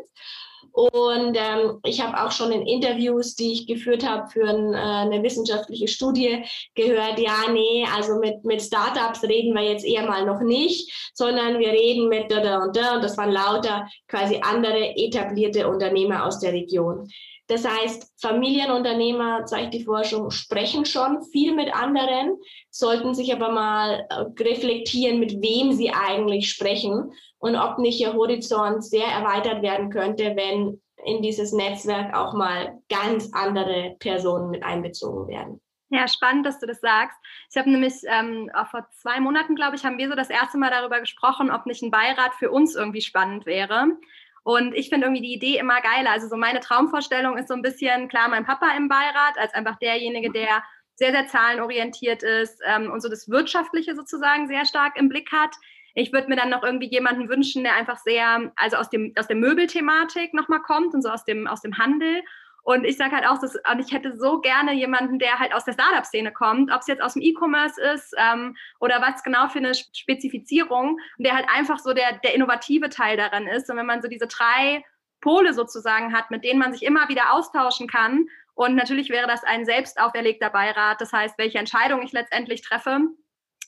Und 0.73 1.37
ähm, 1.37 1.81
ich 1.85 2.01
habe 2.01 2.19
auch 2.19 2.33
schon 2.33 2.51
in 2.51 2.67
Interviews, 2.67 3.35
die 3.35 3.53
ich 3.53 3.67
geführt 3.67 4.09
habe 4.09 4.29
für 4.31 4.49
ein, 4.49 4.73
äh, 4.73 4.77
eine 4.77 5.23
wissenschaftliche 5.23 5.87
Studie, 5.87 6.45
gehört, 6.75 7.19
ja, 7.19 7.51
nee, 7.53 7.87
also 7.95 8.19
mit, 8.19 8.43
mit 8.45 8.63
Startups 8.63 9.23
reden 9.23 9.55
wir 9.55 9.63
jetzt 9.63 9.85
eher 9.85 10.07
mal 10.07 10.25
noch 10.25 10.41
nicht, 10.41 11.13
sondern 11.13 11.59
wir 11.59 11.69
reden 11.69 12.09
mit 12.09 12.31
da, 12.31 12.41
da 12.41 12.63
und 12.63 12.75
da. 12.75 12.97
Und 12.97 13.05
das 13.05 13.19
waren 13.19 13.33
lauter 13.33 13.87
quasi 14.09 14.41
andere 14.43 14.97
etablierte 14.97 15.69
Unternehmer 15.69 16.25
aus 16.25 16.39
der 16.39 16.53
Region. 16.53 17.09
Das 17.49 17.67
heißt, 17.67 18.13
Familienunternehmer, 18.21 19.45
zeigt 19.47 19.75
die 19.75 19.85
Forschung, 19.85 20.31
sprechen 20.31 20.85
schon 20.85 21.23
viel 21.25 21.55
mit 21.55 21.75
anderen, 21.75 22.39
sollten 22.71 23.15
sich 23.15 23.33
aber 23.33 23.51
mal 23.51 24.07
äh, 24.09 24.43
reflektieren, 24.43 25.19
mit 25.19 25.43
wem 25.43 25.73
sie 25.73 25.91
eigentlich 25.91 26.51
sprechen 26.51 27.13
und 27.39 27.57
ob 27.57 27.79
nicht 27.79 28.01
ihr 28.01 28.15
Horizont 28.15 28.85
sehr 28.85 29.07
erweitert 29.07 29.63
werden 29.63 29.91
könnte, 29.91 30.37
wenn 30.37 30.81
in 31.05 31.23
dieses 31.23 31.53
Netzwerk 31.53 32.17
auch 32.17 32.33
mal 32.33 32.81
ganz 32.89 33.31
andere 33.33 33.97
Personen 33.99 34.51
mit 34.51 34.63
einbezogen 34.63 35.27
werden. 35.27 35.61
Ja, 35.91 36.09
spannend, 36.09 36.47
dass 36.47 36.59
du 36.59 36.67
das 36.67 36.81
sagst. 36.81 37.19
Ich 37.51 37.57
habe 37.59 37.71
nämlich 37.71 37.93
ähm, 38.07 38.51
vor 38.71 38.87
zwei 38.93 39.21
Monaten, 39.21 39.55
glaube 39.55 39.77
ich, 39.77 39.85
haben 39.85 39.99
wir 39.99 40.09
so 40.09 40.15
das 40.15 40.31
erste 40.31 40.57
Mal 40.57 40.71
darüber 40.71 41.01
gesprochen, 41.01 41.51
ob 41.51 41.67
nicht 41.67 41.83
ein 41.83 41.91
Beirat 41.91 42.33
für 42.39 42.51
uns 42.51 42.75
irgendwie 42.75 43.03
spannend 43.03 43.45
wäre. 43.45 43.89
Und 44.45 44.75
ich 44.75 44.89
finde 44.89 45.07
irgendwie 45.07 45.23
die 45.23 45.35
Idee 45.35 45.59
immer 45.59 45.81
geiler. 45.81 46.11
Also 46.11 46.29
so 46.29 46.37
meine 46.37 46.61
Traumvorstellung 46.61 47.39
ist 47.39 47.49
so 47.49 47.55
ein 47.55 47.63
bisschen, 47.63 48.09
klar, 48.09 48.29
mein 48.29 48.45
Papa 48.45 48.77
im 48.77 48.89
Beirat 48.89 49.39
als 49.39 49.55
einfach 49.55 49.79
derjenige, 49.79 50.31
der 50.33 50.63
sehr, 50.95 51.13
sehr 51.13 51.27
zahlenorientiert 51.29 52.23
ist 52.23 52.61
ähm, 52.67 52.91
und 52.91 53.01
so 53.01 53.09
das 53.09 53.29
Wirtschaftliche 53.29 53.95
sozusagen 53.95 54.49
sehr 54.49 54.67
stark 54.67 54.97
im 54.97 55.09
Blick 55.09 55.31
hat. 55.33 55.55
Ich 55.95 56.13
würde 56.13 56.29
mir 56.29 56.37
dann 56.37 56.51
noch 56.51 56.63
irgendwie 56.63 56.91
jemanden 56.91 57.29
wünschen, 57.29 57.65
der 57.65 57.77
einfach 57.77 57.99
sehr, 57.99 58.53
also 58.57 58.77
aus, 58.77 58.91
dem, 58.91 59.13
aus 59.19 59.27
der 59.27 59.37
Möbelthematik 59.37 60.35
nochmal 60.35 60.63
kommt 60.63 60.95
und 60.95 61.03
so 61.03 61.09
aus 61.09 61.25
dem, 61.25 61.47
aus 61.47 61.61
dem 61.61 61.79
Handel 61.79 62.23
und 62.63 62.85
ich 62.85 62.97
sage 62.97 63.13
halt 63.13 63.27
auch, 63.27 63.39
dass, 63.41 63.57
und 63.57 63.81
ich 63.81 63.93
hätte 63.93 64.17
so 64.17 64.41
gerne 64.41 64.73
jemanden, 64.73 65.19
der 65.19 65.39
halt 65.39 65.53
aus 65.53 65.65
der 65.65 65.73
Startup-Szene 65.73 66.33
kommt, 66.33 66.73
ob 66.73 66.81
es 66.81 66.87
jetzt 66.87 67.03
aus 67.03 67.15
dem 67.15 67.23
E-Commerce 67.23 67.81
ist 67.81 68.15
ähm, 68.17 68.57
oder 68.79 69.03
was 69.03 69.23
genau 69.25 69.49
für 69.49 69.59
eine 69.59 69.75
Spezifizierung, 69.75 70.99
und 71.19 71.27
der 71.27 71.35
halt 71.35 71.47
einfach 71.53 71.81
so 71.81 71.93
der, 71.93 72.19
der 72.25 72.35
innovative 72.35 72.89
Teil 72.89 73.17
daran 73.17 73.49
ist. 73.49 73.69
Und 73.69 73.77
wenn 73.77 73.87
man 73.87 74.01
so 74.01 74.09
diese 74.09 74.29
drei 74.29 74.85
Pole 75.21 75.55
sozusagen 75.55 76.13
hat, 76.13 76.31
mit 76.31 76.45
denen 76.45 76.61
man 76.61 76.73
sich 76.73 76.83
immer 76.83 77.09
wieder 77.09 77.33
austauschen 77.33 77.89
kann. 77.89 78.27
Und 78.55 78.75
natürlich 78.75 79.09
wäre 79.11 79.27
das 79.27 79.43
ein 79.45 79.65
selbst 79.65 79.99
auferlegter 79.99 80.51
Beirat. 80.51 81.01
Das 81.01 81.13
heißt, 81.13 81.39
welche 81.39 81.59
Entscheidung 81.59 82.03
ich 82.03 82.13
letztendlich 82.13 82.63
treffe, 82.63 83.01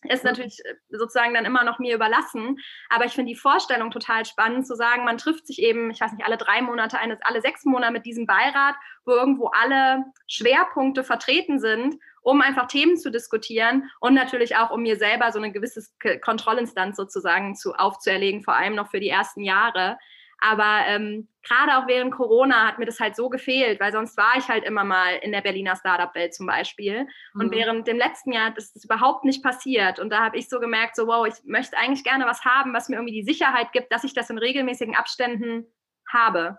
ist 0.08 0.24
natürlich 0.24 0.64
äh, 0.64 0.74
sozusagen 0.90 1.34
dann 1.34 1.44
immer 1.44 1.64
noch 1.64 1.78
mir 1.78 1.94
überlassen. 1.94 2.58
Aber 2.88 3.04
ich 3.04 3.12
finde 3.12 3.32
die 3.32 3.38
Vorstellung 3.38 3.90
total 3.90 4.24
spannend, 4.24 4.66
zu 4.66 4.74
sagen, 4.74 5.04
man 5.04 5.18
trifft 5.18 5.46
sich 5.46 5.60
eben, 5.60 5.90
ich 5.90 6.00
weiß 6.00 6.12
nicht, 6.12 6.26
alle 6.26 6.36
drei 6.36 6.62
Monate, 6.62 6.98
eines, 6.98 7.18
alle 7.22 7.40
sechs 7.40 7.64
Monate 7.64 7.92
mit 7.92 8.06
diesem 8.06 8.26
Beirat, 8.26 8.74
wo 9.04 9.12
irgendwo 9.12 9.48
alle 9.48 10.04
Schwerpunkte 10.26 11.04
vertreten 11.04 11.58
sind, 11.58 11.96
um 12.22 12.40
einfach 12.40 12.66
Themen 12.66 12.96
zu 12.96 13.10
diskutieren 13.10 13.90
und 14.00 14.14
natürlich 14.14 14.56
auch, 14.56 14.70
um 14.70 14.82
mir 14.82 14.96
selber 14.96 15.30
so 15.30 15.38
eine 15.38 15.52
gewisse 15.52 15.82
Kontrollinstanz 16.22 16.96
sozusagen 16.96 17.54
zu, 17.54 17.74
aufzuerlegen, 17.74 18.42
vor 18.42 18.56
allem 18.56 18.74
noch 18.74 18.90
für 18.90 19.00
die 19.00 19.10
ersten 19.10 19.42
Jahre. 19.42 19.98
Aber 20.40 20.80
ähm, 20.86 21.28
gerade 21.42 21.78
auch 21.78 21.86
während 21.86 22.12
Corona 22.12 22.66
hat 22.66 22.78
mir 22.78 22.86
das 22.86 23.00
halt 23.00 23.16
so 23.16 23.28
gefehlt, 23.28 23.80
weil 23.80 23.92
sonst 23.92 24.16
war 24.16 24.36
ich 24.36 24.48
halt 24.48 24.64
immer 24.64 24.84
mal 24.84 25.16
in 25.22 25.32
der 25.32 25.40
Berliner 25.40 25.76
Startup-Welt 25.76 26.34
zum 26.34 26.46
Beispiel. 26.46 27.06
Und 27.34 27.46
mhm. 27.46 27.50
während 27.52 27.86
dem 27.86 27.96
letzten 27.96 28.32
Jahr 28.32 28.56
ist 28.56 28.74
das 28.74 28.84
überhaupt 28.84 29.24
nicht 29.24 29.42
passiert. 29.42 29.98
Und 29.98 30.10
da 30.10 30.22
habe 30.24 30.36
ich 30.36 30.48
so 30.48 30.60
gemerkt, 30.60 30.96
so 30.96 31.06
wow, 31.06 31.26
ich 31.26 31.34
möchte 31.44 31.76
eigentlich 31.76 32.04
gerne 32.04 32.26
was 32.26 32.44
haben, 32.44 32.74
was 32.74 32.88
mir 32.88 32.96
irgendwie 32.96 33.14
die 33.14 33.24
Sicherheit 33.24 33.72
gibt, 33.72 33.92
dass 33.92 34.04
ich 34.04 34.14
das 34.14 34.30
in 34.30 34.38
regelmäßigen 34.38 34.94
Abständen 34.94 35.66
habe. 36.10 36.58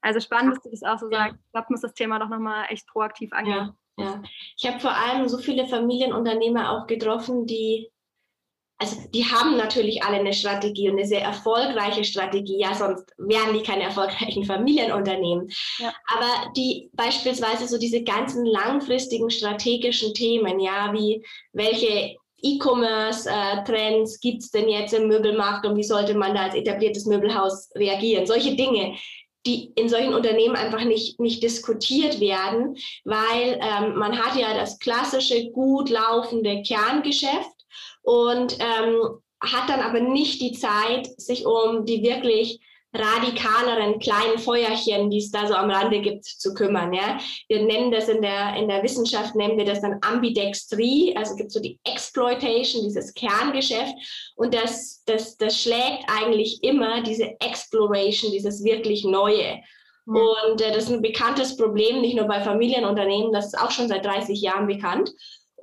Also 0.00 0.20
spannend, 0.20 0.56
dass 0.56 0.62
du 0.62 0.70
das 0.70 0.82
auch 0.82 0.98
so 0.98 1.08
sagst. 1.08 1.38
Ich 1.44 1.52
glaube, 1.52 1.66
muss 1.70 1.80
das 1.80 1.94
Thema 1.94 2.18
doch 2.18 2.28
nochmal 2.28 2.66
echt 2.68 2.86
proaktiv 2.88 3.32
angehen. 3.32 3.74
Ja, 3.96 4.04
ja. 4.04 4.22
Ich 4.58 4.66
habe 4.66 4.78
vor 4.78 4.94
allem 4.94 5.28
so 5.28 5.38
viele 5.38 5.66
Familienunternehmer 5.66 6.70
auch 6.70 6.86
getroffen, 6.86 7.46
die 7.46 7.90
also 8.78 8.96
die 9.14 9.24
haben 9.24 9.56
natürlich 9.56 10.02
alle 10.02 10.16
eine 10.16 10.32
Strategie 10.32 10.88
und 10.88 10.98
eine 10.98 11.06
sehr 11.06 11.22
erfolgreiche 11.22 12.04
Strategie, 12.04 12.58
ja, 12.58 12.74
sonst 12.74 13.04
wären 13.18 13.54
die 13.54 13.62
keine 13.62 13.84
erfolgreichen 13.84 14.44
Familienunternehmen. 14.44 15.48
Ja. 15.78 15.92
Aber 16.08 16.52
die 16.56 16.90
beispielsweise 16.92 17.68
so 17.68 17.78
diese 17.78 18.02
ganzen 18.02 18.44
langfristigen 18.44 19.30
strategischen 19.30 20.12
Themen, 20.14 20.60
ja, 20.60 20.92
wie 20.92 21.24
welche 21.52 22.16
E-Commerce-Trends 22.42 24.20
gibt 24.20 24.42
es 24.42 24.50
denn 24.50 24.68
jetzt 24.68 24.92
im 24.92 25.08
Möbelmarkt 25.08 25.64
und 25.66 25.76
wie 25.76 25.84
sollte 25.84 26.14
man 26.14 26.34
da 26.34 26.44
als 26.44 26.54
etabliertes 26.54 27.06
Möbelhaus 27.06 27.70
reagieren? 27.74 28.26
Solche 28.26 28.54
Dinge, 28.54 28.96
die 29.46 29.72
in 29.76 29.88
solchen 29.88 30.12
Unternehmen 30.12 30.56
einfach 30.56 30.84
nicht, 30.84 31.20
nicht 31.20 31.42
diskutiert 31.42 32.20
werden, 32.20 32.76
weil 33.04 33.60
ähm, 33.62 33.96
man 33.96 34.18
hat 34.18 34.38
ja 34.38 34.54
das 34.54 34.78
klassische, 34.78 35.50
gut 35.50 35.88
laufende 35.90 36.62
Kerngeschäft 36.62 37.53
und 38.02 38.58
ähm, 38.60 39.18
hat 39.40 39.68
dann 39.68 39.80
aber 39.80 40.00
nicht 40.00 40.40
die 40.40 40.52
Zeit, 40.52 41.08
sich 41.18 41.46
um 41.46 41.84
die 41.84 42.02
wirklich 42.02 42.60
radikaleren 42.94 43.98
kleinen 43.98 44.38
Feuerchen, 44.38 45.10
die 45.10 45.18
es 45.18 45.32
da 45.32 45.48
so 45.48 45.54
am 45.54 45.68
Rande 45.68 46.00
gibt, 46.00 46.24
zu 46.24 46.54
kümmern. 46.54 46.92
Ja? 46.92 47.18
Wir 47.48 47.62
nennen 47.64 47.90
das 47.90 48.08
in 48.08 48.22
der, 48.22 48.54
in 48.56 48.68
der 48.68 48.82
Wissenschaft, 48.84 49.34
nennen 49.34 49.58
wir 49.58 49.64
das 49.64 49.80
dann 49.80 49.98
Ambidextrie, 50.00 51.14
also 51.16 51.34
gibt 51.34 51.48
es 51.48 51.54
so 51.54 51.60
die 51.60 51.80
Exploitation, 51.84 52.84
dieses 52.84 53.12
Kerngeschäft 53.14 53.94
und 54.36 54.54
das, 54.54 55.02
das, 55.06 55.36
das 55.36 55.60
schlägt 55.60 56.04
eigentlich 56.06 56.62
immer 56.62 57.02
diese 57.02 57.34
Exploration, 57.40 58.30
dieses 58.30 58.62
wirklich 58.62 59.04
Neue. 59.04 59.60
Mhm. 60.06 60.16
Und 60.16 60.60
äh, 60.60 60.72
das 60.72 60.84
ist 60.84 60.92
ein 60.92 61.02
bekanntes 61.02 61.56
Problem, 61.56 62.00
nicht 62.00 62.16
nur 62.16 62.26
bei 62.26 62.40
Familienunternehmen, 62.42 63.32
das 63.32 63.46
ist 63.46 63.58
auch 63.58 63.72
schon 63.72 63.88
seit 63.88 64.04
30 64.04 64.40
Jahren 64.40 64.68
bekannt. 64.68 65.10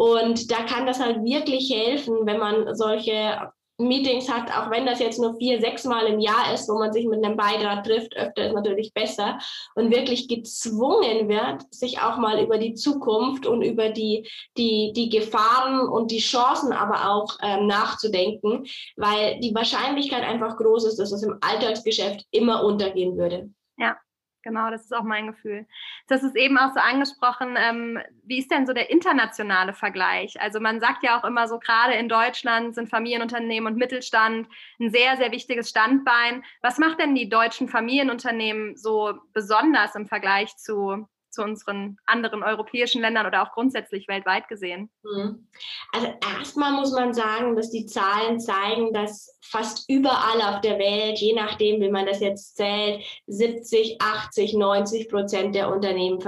Und 0.02 0.50
da 0.50 0.64
kann 0.64 0.88
das 0.88 1.00
halt 1.00 1.24
wirklich 1.24 1.72
helfen, 1.72 2.26
wenn 2.26 2.40
man 2.40 2.74
solche 2.74 3.52
Meetings 3.78 4.28
hat, 4.32 4.50
auch 4.50 4.72
wenn 4.72 4.88
das 4.88 5.00
jetzt 5.00 5.20
nur 5.20 5.36
vier, 5.36 5.62
sechs 5.62 5.86
Mal 5.86 6.08
im 6.08 6.20
Jahr 6.20 6.52
ist, 6.52 6.68
wo 6.68 6.80
man 6.80 6.92
sich 6.92 7.06
mit 7.06 7.24
einem 7.24 7.38
Beirat 7.38 7.86
trifft, 7.86 8.16
öfter 8.16 8.48
ist 8.48 8.54
natürlich 8.54 8.96
besser 8.96 9.38
und 9.76 9.92
wirklich 9.92 10.28
gezwungen 10.28 11.30
wird, 11.30 11.72
sich 11.72 12.00
auch 12.00 12.18
mal 12.18 12.42
über 12.42 12.58
die 12.58 12.74
Zukunft 12.74 13.46
und 13.46 13.62
über 13.62 13.90
die, 13.90 14.28
die, 14.58 14.92
die 14.96 15.10
Gefahren 15.10 15.88
und 15.88 16.10
die 16.10 16.18
Chancen 16.18 16.74
aber 16.74 17.08
auch 17.12 17.38
ähm, 17.44 17.68
nachzudenken, 17.68 18.66
weil 18.98 19.40
die 19.40 19.54
Wahrscheinlichkeit 19.54 20.24
einfach 20.24 20.58
groß 20.58 20.86
ist, 20.86 20.98
dass 20.98 21.12
es 21.12 21.22
im 21.22 21.38
Alltagsgeschäft 21.42 22.26
immer 22.32 22.64
untergehen 22.64 23.18
würde. 23.18 23.52
Ja, 23.78 23.98
Genau, 24.44 24.72
das 24.72 24.84
ist 24.84 24.94
auch 24.94 25.04
mein 25.04 25.28
Gefühl. 25.28 25.68
Das 26.08 26.24
ist 26.24 26.36
eben 26.36 26.58
auch 26.58 26.74
so 26.74 26.80
angesprochen. 26.80 27.56
Ähm, 27.58 28.00
wie 28.24 28.40
ist 28.40 28.50
denn 28.50 28.66
so 28.66 28.74
der 28.74 28.90
internationale 28.90 29.74
Vergleich? 29.74 30.42
Also 30.42 30.60
man 30.60 30.80
sagt 30.80 31.04
ja 31.04 31.20
auch 31.20 31.24
immer 31.24 31.48
so, 31.48 31.60
gerade 31.60 31.94
in 31.94 32.10
Deutschland 32.10 32.74
sind 32.74 32.90
Familienunternehmen 32.90 33.72
und 33.72 33.78
Mittelstand 33.78 34.48
ein 34.80 34.90
sehr, 34.90 35.18
sehr 35.18 35.32
wichtiges 35.32 35.70
Standbein. 35.70 36.44
Was 36.62 36.80
macht 36.80 37.00
denn 37.00 37.14
die 37.14 37.30
deutschen 37.30 37.70
Familienunternehmen 37.70 38.76
so 38.78 39.14
besonders 39.34 39.94
im 39.96 40.08
Vergleich 40.08 40.58
zu 40.58 41.08
zu 41.32 41.44
unseren 41.44 41.98
anderen 42.06 42.44
europäischen 42.44 43.02
Ländern 43.02 43.26
oder 43.26 43.44
auch 43.44 43.52
grundsätzlich 43.52 44.08
weltweit 44.08 44.48
gesehen? 44.48 44.90
Mhm. 45.04 45.48
Also 45.92 46.08
erstmal 46.38 46.74
muss 46.74 46.92
man 46.92 47.14
sagen, 47.14 47.56
dass 47.56 47.72
die 47.72 47.86
Zahlen 47.86 48.40
zeigen, 48.40 48.94
dass 48.94 49.38
fast 49.42 49.90
überall 49.90 50.42
auf 50.42 50.62
der 50.62 50.78
Welt, 50.78 51.20
je 51.20 51.34
nachdem, 51.34 51.82
wie 51.82 51.90
man 51.90 52.06
das 52.06 52.20
jetzt 52.20 52.56
zählt, 52.56 53.04
70, 53.28 54.02
80, 54.02 54.54
90 54.54 55.10
Prozent 55.10 55.56
der 55.56 55.74
Unternehmen 55.74 56.20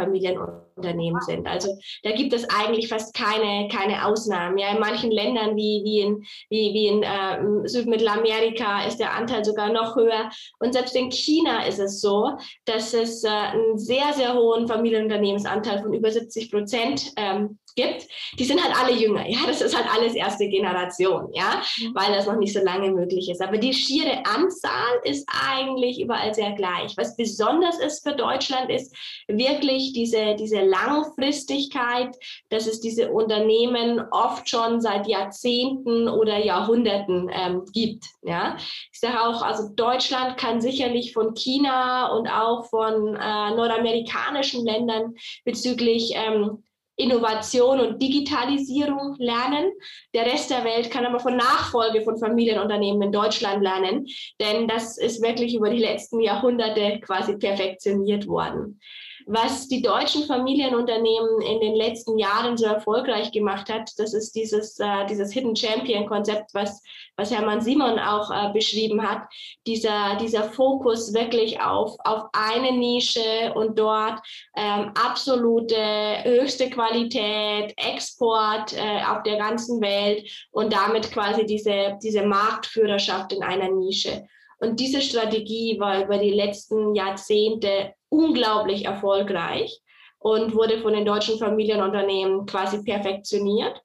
Familienunternehmen 0.74 1.22
sind. 1.22 1.48
Also 1.48 1.78
da 2.04 2.12
gibt 2.12 2.34
es 2.34 2.50
eigentlich 2.50 2.88
fast 2.88 3.14
keine, 3.16 3.68
keine 3.70 4.06
Ausnahmen. 4.06 4.58
Ja, 4.58 4.72
in 4.72 4.80
manchen 4.80 5.12
Ländern 5.12 5.56
wie, 5.56 5.82
wie 5.84 6.00
in, 6.02 6.24
wie, 6.50 6.74
wie 6.74 6.88
in 6.88 7.04
äh, 7.04 7.68
Südmittelamerika 7.68 8.86
ist 8.86 8.98
der 8.98 9.14
Anteil 9.14 9.44
sogar 9.44 9.72
noch 9.72 9.96
höher. 9.96 10.30
Und 10.60 10.74
selbst 10.74 10.96
in 10.96 11.12
China 11.12 11.66
ist 11.66 11.80
es 11.80 12.02
so, 12.02 12.38
dass 12.66 12.94
es 12.94 13.24
äh, 13.24 13.30
einen 13.30 13.78
sehr, 13.78 14.14
sehr 14.14 14.34
hohen 14.34 14.68
Familienunternehmensanteil 14.68 15.82
von 15.82 15.94
über 15.94 16.12
70 16.12 16.52
Prozent 16.52 17.12
ähm, 17.18 17.58
gibt, 17.76 18.08
die 18.40 18.44
sind 18.44 18.64
halt 18.64 18.76
alle 18.76 18.94
jünger. 18.94 19.28
Ja, 19.28 19.40
das 19.48 19.62
ist 19.62 19.76
halt 19.76 19.88
alles 19.94 20.16
erste 20.16 20.48
Generation, 20.48 21.30
ja, 21.34 21.62
mhm. 21.80 21.96
weil 21.96 22.14
das 22.14 22.28
noch 22.28 22.38
nicht 22.38 22.54
so 22.54 22.64
lange 22.64 22.92
möglich 22.92 23.30
ist. 23.30 23.42
Aber 23.42 23.58
die 23.58 23.74
schiere 23.74 24.26
Anzahl 24.26 25.00
ist 25.04 25.28
eigentlich 25.50 26.02
überall 26.02 26.34
sehr 26.34 26.52
gleich. 26.54 26.94
Was 26.98 27.16
besonders 27.16 27.80
ist 27.80 28.08
für 28.08 28.16
Deutschland 28.16 28.70
ist 28.70 28.96
wirklich 29.28 29.94
diese, 29.94 30.36
diese 30.36 30.62
Langfristigkeit, 30.62 32.16
dass 32.50 32.68
es 32.68 32.80
diese 32.80 33.12
Unternehmen 33.12 34.02
oft 34.12 34.50
schon 34.50 34.82
seit 34.82 35.08
Jahrzehnten 35.08 36.08
oder 36.08 36.38
Jahrhunderten 36.44 37.30
ähm, 37.34 37.64
gibt. 37.74 38.06
Ja, 38.22 38.56
ich 38.92 39.00
sage 39.00 39.22
auch, 39.22 39.42
also 39.42 39.70
Deutschland 39.76 40.38
kann 40.38 40.62
sicherlich 40.62 41.14
von 41.14 41.34
China 41.34 42.16
und 42.16 42.28
auch 42.28 42.66
von 42.70 43.16
äh, 43.16 43.56
nordamerikanischen 43.56 44.66
Ländern 44.66 45.16
bezüglich 45.44 46.14
ähm, 46.16 46.64
Innovation 46.96 47.80
und 47.80 48.02
Digitalisierung 48.02 49.16
lernen. 49.18 49.72
Der 50.14 50.26
Rest 50.26 50.50
der 50.50 50.64
Welt 50.64 50.92
kann 50.92 51.06
aber 51.06 51.20
von 51.20 51.36
Nachfolge 51.36 52.02
von 52.02 52.18
Familienunternehmen 52.18 53.02
in 53.02 53.12
Deutschland 53.12 53.64
lernen, 53.64 54.06
denn 54.40 54.68
das 54.68 54.98
ist 54.98 55.22
wirklich 55.22 55.56
über 55.56 55.70
die 55.70 55.80
letzten 55.80 56.20
Jahrhunderte 56.20 57.00
quasi 57.02 57.38
perfektioniert 57.38 58.28
worden 58.28 58.80
was 59.26 59.68
die 59.68 59.82
deutschen 59.82 60.26
Familienunternehmen 60.26 61.42
in 61.42 61.60
den 61.60 61.76
letzten 61.76 62.18
Jahren 62.18 62.58
so 62.58 62.66
erfolgreich 62.66 63.32
gemacht 63.32 63.72
hat, 63.72 63.92
das 63.98 64.14
ist 64.14 64.34
dieses, 64.36 64.80
äh, 64.80 65.06
dieses 65.08 65.32
Hidden 65.32 65.56
Champion 65.56 66.06
Konzept, 66.06 66.54
was, 66.54 66.82
was 67.18 67.32
Hermann 67.32 67.62
Simon 67.62 68.00
auch 68.00 68.32
äh, 68.32 68.52
beschrieben 68.54 69.02
hat. 69.02 69.24
Dieser, 69.68 70.18
dieser 70.18 70.44
Fokus 70.44 71.14
wirklich 71.14 71.60
auf, 71.62 71.96
auf 72.04 72.24
eine 72.34 72.72
Nische 72.72 73.54
und 73.56 73.78
dort 73.78 74.20
ähm, 74.56 74.92
absolute 74.96 75.78
höchste 76.24 76.70
Qualität, 76.70 77.74
Export 77.78 78.74
äh, 78.74 79.04
auf 79.06 79.24
der 79.24 79.38
ganzen 79.38 79.82
Welt 79.82 80.30
und 80.52 80.74
damit 80.74 81.12
quasi 81.12 81.46
diese, 81.46 81.98
diese 82.02 82.26
Marktführerschaft 82.26 83.34
in 83.34 83.44
einer 83.44 83.70
Nische. 83.70 84.28
Und 84.60 84.80
diese 84.80 85.02
Strategie 85.02 85.78
war 85.78 86.06
über 86.06 86.18
die 86.18 86.32
letzten 86.32 86.96
Jahrzehnte 86.96 87.94
unglaublich 88.14 88.86
erfolgreich 88.86 89.82
und 90.20 90.54
wurde 90.54 90.80
von 90.82 90.94
den 90.94 91.06
deutschen 91.06 91.38
Familienunternehmen 91.38 92.46
quasi 92.46 92.84
perfektioniert. 92.84 93.82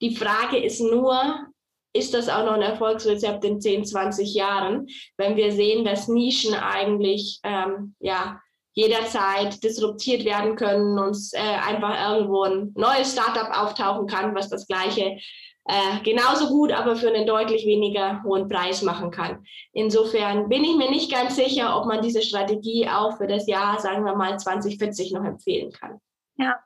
Die 0.00 0.14
Frage 0.16 0.56
ist 0.62 0.80
nur, 0.80 1.46
ist 1.92 2.14
das 2.14 2.28
auch 2.28 2.44
noch 2.44 2.54
ein 2.54 2.62
Erfolgsrezept 2.62 3.44
in 3.44 3.60
10, 3.60 3.84
20 3.84 4.34
Jahren, 4.34 4.86
wenn 5.18 5.36
wir 5.36 5.52
sehen, 5.52 5.84
dass 5.84 6.08
Nischen 6.08 6.54
eigentlich 6.54 7.40
ähm, 7.44 7.94
ja, 8.00 8.40
jederzeit 8.72 9.62
disruptiert 9.62 10.24
werden 10.24 10.56
können 10.56 10.98
und 10.98 11.16
äh, 11.32 11.38
einfach 11.38 12.10
irgendwo 12.10 12.44
ein 12.44 12.72
neues 12.74 13.12
Startup 13.12 13.50
auftauchen 13.54 14.06
kann, 14.06 14.34
was 14.34 14.48
das 14.48 14.66
gleiche 14.66 15.18
äh, 15.64 16.00
genauso 16.02 16.48
gut, 16.48 16.72
aber 16.72 16.96
für 16.96 17.08
einen 17.08 17.26
deutlich 17.26 17.64
weniger 17.66 18.22
hohen 18.24 18.48
Preis 18.48 18.82
machen 18.82 19.10
kann. 19.10 19.44
Insofern 19.72 20.48
bin 20.48 20.64
ich 20.64 20.76
mir 20.76 20.90
nicht 20.90 21.12
ganz 21.12 21.36
sicher, 21.36 21.76
ob 21.76 21.86
man 21.86 22.02
diese 22.02 22.22
Strategie 22.22 22.88
auch 22.88 23.16
für 23.16 23.28
das 23.28 23.46
Jahr, 23.46 23.78
sagen 23.78 24.04
wir 24.04 24.14
mal, 24.16 24.38
2040 24.38 25.12
noch 25.12 25.24
empfehlen 25.24 25.70
kann. 25.72 26.00
Ja. 26.36 26.56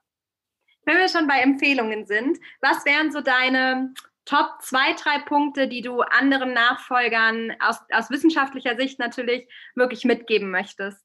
Wenn 0.85 0.97
wir 0.99 1.09
schon 1.09 1.27
bei 1.27 1.41
Empfehlungen 1.41 2.07
sind, 2.07 2.39
was 2.61 2.85
wären 2.87 3.11
so 3.11 3.21
deine 3.21 3.93
Top 4.25 4.61
zwei, 4.61 4.93
drei 4.95 5.21
Punkte, 5.21 5.69
die 5.69 5.83
du 5.83 6.01
anderen 6.01 6.53
Nachfolgern 6.53 7.55
aus, 7.61 7.79
aus 7.93 8.11
wissenschaftlicher 8.11 8.77
Sicht 8.77 8.99
natürlich 8.99 9.49
wirklich 9.75 10.05
mitgeben 10.05 10.51
möchtest? 10.51 11.05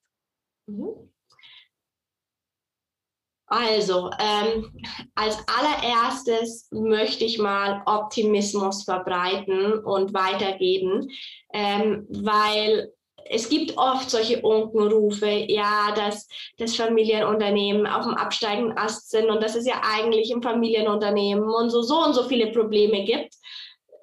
Mhm. 0.65 1.11
Also, 3.51 4.09
ähm, 4.17 4.71
als 5.13 5.37
allererstes 5.45 6.69
möchte 6.71 7.25
ich 7.25 7.37
mal 7.37 7.81
Optimismus 7.85 8.85
verbreiten 8.85 9.77
und 9.79 10.13
weitergeben, 10.13 11.09
ähm, 11.53 12.07
weil 12.07 12.93
es 13.29 13.49
gibt 13.49 13.77
oft 13.77 14.09
solche 14.09 14.41
Unkenrufe, 14.41 15.27
ja, 15.27 15.93
dass 15.93 16.29
das 16.59 16.77
Familienunternehmen 16.77 17.87
auf 17.87 18.05
dem 18.05 18.13
absteigenden 18.13 18.77
Ast 18.77 19.09
sind 19.09 19.29
und 19.29 19.43
dass 19.43 19.55
es 19.55 19.65
ja 19.65 19.81
eigentlich 19.83 20.31
im 20.31 20.41
Familienunternehmen 20.41 21.43
und 21.43 21.71
so, 21.71 21.81
so 21.81 22.05
und 22.05 22.13
so 22.13 22.23
viele 22.23 22.53
Probleme 22.53 23.03
gibt. 23.03 23.35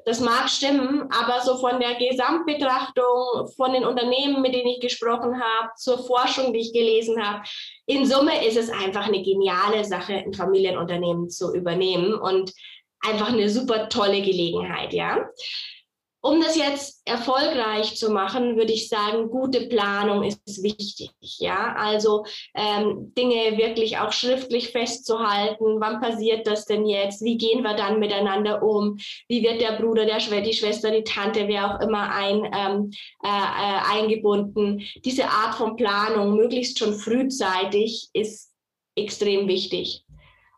Das 0.05 0.21
mag 0.21 0.49
stimmen, 0.49 1.09
aber 1.11 1.41
so 1.43 1.59
von 1.59 1.81
der 1.81 1.95
Gesamtbetrachtung, 1.97 3.49
von 3.57 3.73
den 3.73 3.85
Unternehmen, 3.85 4.41
mit 4.41 4.55
denen 4.55 4.69
ich 4.69 4.81
gesprochen 4.81 5.35
habe, 5.41 5.71
zur 5.77 5.99
Forschung, 5.99 6.53
die 6.53 6.61
ich 6.61 6.73
gelesen 6.73 7.23
habe, 7.23 7.43
in 7.87 8.07
Summe 8.07 8.47
ist 8.47 8.57
es 8.57 8.71
einfach 8.71 9.07
eine 9.07 9.23
geniale 9.23 9.85
Sache, 9.85 10.15
ein 10.15 10.33
Familienunternehmen 10.33 11.29
zu 11.29 11.55
übernehmen 11.55 12.15
und 12.15 12.53
einfach 13.01 13.33
eine 13.33 13.49
super 13.49 13.89
tolle 13.89 14.23
Gelegenheit, 14.23 14.93
ja. 14.93 15.29
Um 16.21 16.41
das 16.41 16.57
jetzt 16.57 17.01
erfolgreich 17.05 17.97
zu 17.97 18.11
machen, 18.11 18.57
würde 18.57 18.73
ich 18.73 18.89
sagen, 18.89 19.31
gute 19.31 19.69
Planung 19.69 20.25
ist 20.25 20.63
wichtig. 20.65 21.11
Ja, 21.21 21.75
also 21.77 22.25
ähm, 22.55 23.15
Dinge 23.17 23.57
wirklich 23.57 23.99
auch 23.99 24.13
schriftlich 24.13 24.71
festzuhalten. 24.71 25.81
Wann 25.81 26.01
passiert 26.01 26.49
das 26.49 26.65
denn 26.65 26.87
jetzt? 26.87 27.23
Wie 27.23 27.39
gehen 27.39 27.63
wir 27.63 27.75
dann 27.75 28.01
miteinander 28.01 28.65
um? 28.65 28.99
Wie 29.29 29.45
wird 29.45 29.61
der 29.61 29.79
Bruder, 29.79 30.07
der 30.07 30.19
Schwester, 30.19 30.41
die 30.41 30.55
Schwester, 30.55 30.91
die 30.91 31.05
Tante, 31.05 31.47
wer 31.47 31.77
auch 31.77 31.81
immer 31.81 32.13
ein, 32.13 32.51
ähm, 32.53 32.91
äh, 33.23 33.29
äh, 33.29 33.99
eingebunden? 33.99 34.83
Diese 35.05 35.27
Art 35.27 35.55
von 35.55 35.77
Planung, 35.77 36.35
möglichst 36.35 36.81
schon 36.81 36.95
frühzeitig, 36.95 38.09
ist 38.13 38.51
extrem 38.97 39.47
wichtig. 39.47 40.05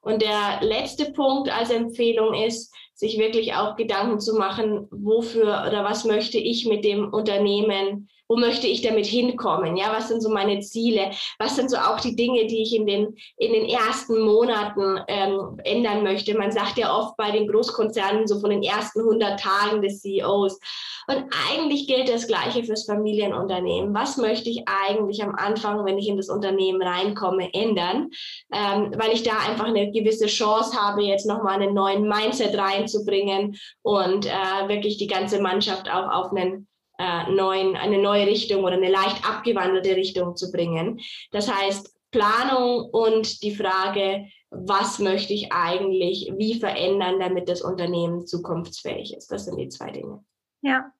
Und 0.00 0.22
der 0.22 0.60
letzte 0.62 1.12
Punkt 1.12 1.50
als 1.50 1.68
Empfehlung 1.68 2.32
ist, 2.32 2.72
sich 3.00 3.18
wirklich 3.18 3.54
auch 3.54 3.76
Gedanken 3.76 4.20
zu 4.20 4.36
machen, 4.36 4.86
wofür 4.90 5.64
oder 5.66 5.84
was 5.84 6.04
möchte 6.04 6.36
ich 6.36 6.66
mit 6.66 6.84
dem 6.84 7.08
Unternehmen, 7.08 8.10
wo 8.30 8.36
möchte 8.36 8.68
ich 8.68 8.80
damit 8.80 9.06
hinkommen? 9.06 9.76
Ja, 9.76 9.92
was 9.92 10.06
sind 10.06 10.22
so 10.22 10.30
meine 10.30 10.60
Ziele? 10.60 11.10
Was 11.40 11.56
sind 11.56 11.68
so 11.68 11.76
auch 11.76 11.98
die 11.98 12.14
Dinge, 12.14 12.46
die 12.46 12.62
ich 12.62 12.72
in 12.76 12.86
den, 12.86 13.16
in 13.38 13.52
den 13.52 13.68
ersten 13.68 14.20
Monaten 14.20 15.00
ähm, 15.08 15.58
ändern 15.64 16.04
möchte? 16.04 16.38
Man 16.38 16.52
sagt 16.52 16.78
ja 16.78 16.96
oft 16.96 17.16
bei 17.16 17.32
den 17.32 17.48
Großkonzernen 17.48 18.28
so 18.28 18.38
von 18.38 18.50
den 18.50 18.62
ersten 18.62 19.00
100 19.00 19.40
Tagen 19.40 19.82
des 19.82 20.00
CEOs. 20.02 20.60
Und 21.08 21.24
eigentlich 21.50 21.88
gilt 21.88 22.08
das 22.08 22.28
Gleiche 22.28 22.62
fürs 22.62 22.86
Familienunternehmen. 22.86 23.92
Was 23.94 24.16
möchte 24.16 24.48
ich 24.48 24.62
eigentlich 24.68 25.24
am 25.24 25.34
Anfang, 25.34 25.84
wenn 25.84 25.98
ich 25.98 26.06
in 26.06 26.16
das 26.16 26.28
Unternehmen 26.28 26.82
reinkomme, 26.82 27.52
ändern? 27.52 28.10
Ähm, 28.52 28.92
weil 28.96 29.12
ich 29.12 29.24
da 29.24 29.32
einfach 29.38 29.64
eine 29.64 29.90
gewisse 29.90 30.26
Chance 30.26 30.80
habe, 30.80 31.02
jetzt 31.02 31.26
nochmal 31.26 31.60
einen 31.60 31.74
neuen 31.74 32.06
Mindset 32.06 32.56
reinzubringen 32.56 33.56
und 33.82 34.26
äh, 34.26 34.68
wirklich 34.68 34.98
die 34.98 35.08
ganze 35.08 35.42
Mannschaft 35.42 35.90
auch 35.90 36.08
auf 36.12 36.30
einen 36.30 36.68
äh, 37.00 37.32
neuen, 37.32 37.76
eine 37.76 37.98
neue 37.98 38.26
Richtung 38.26 38.64
oder 38.64 38.74
eine 38.74 38.90
leicht 38.90 39.26
abgewandelte 39.28 39.96
Richtung 39.96 40.36
zu 40.36 40.52
bringen. 40.52 41.00
Das 41.30 41.50
heißt, 41.50 41.96
Planung 42.10 42.90
und 42.90 43.42
die 43.42 43.54
Frage, 43.54 44.26
was 44.50 44.98
möchte 44.98 45.32
ich 45.32 45.52
eigentlich, 45.52 46.32
wie 46.36 46.58
verändern, 46.58 47.20
damit 47.20 47.48
das 47.48 47.62
Unternehmen 47.62 48.26
zukunftsfähig 48.26 49.16
ist. 49.16 49.30
Das 49.30 49.44
sind 49.44 49.58
die 49.58 49.68
zwei 49.68 49.90
Dinge. 49.92 50.24
Ja, 50.60 50.92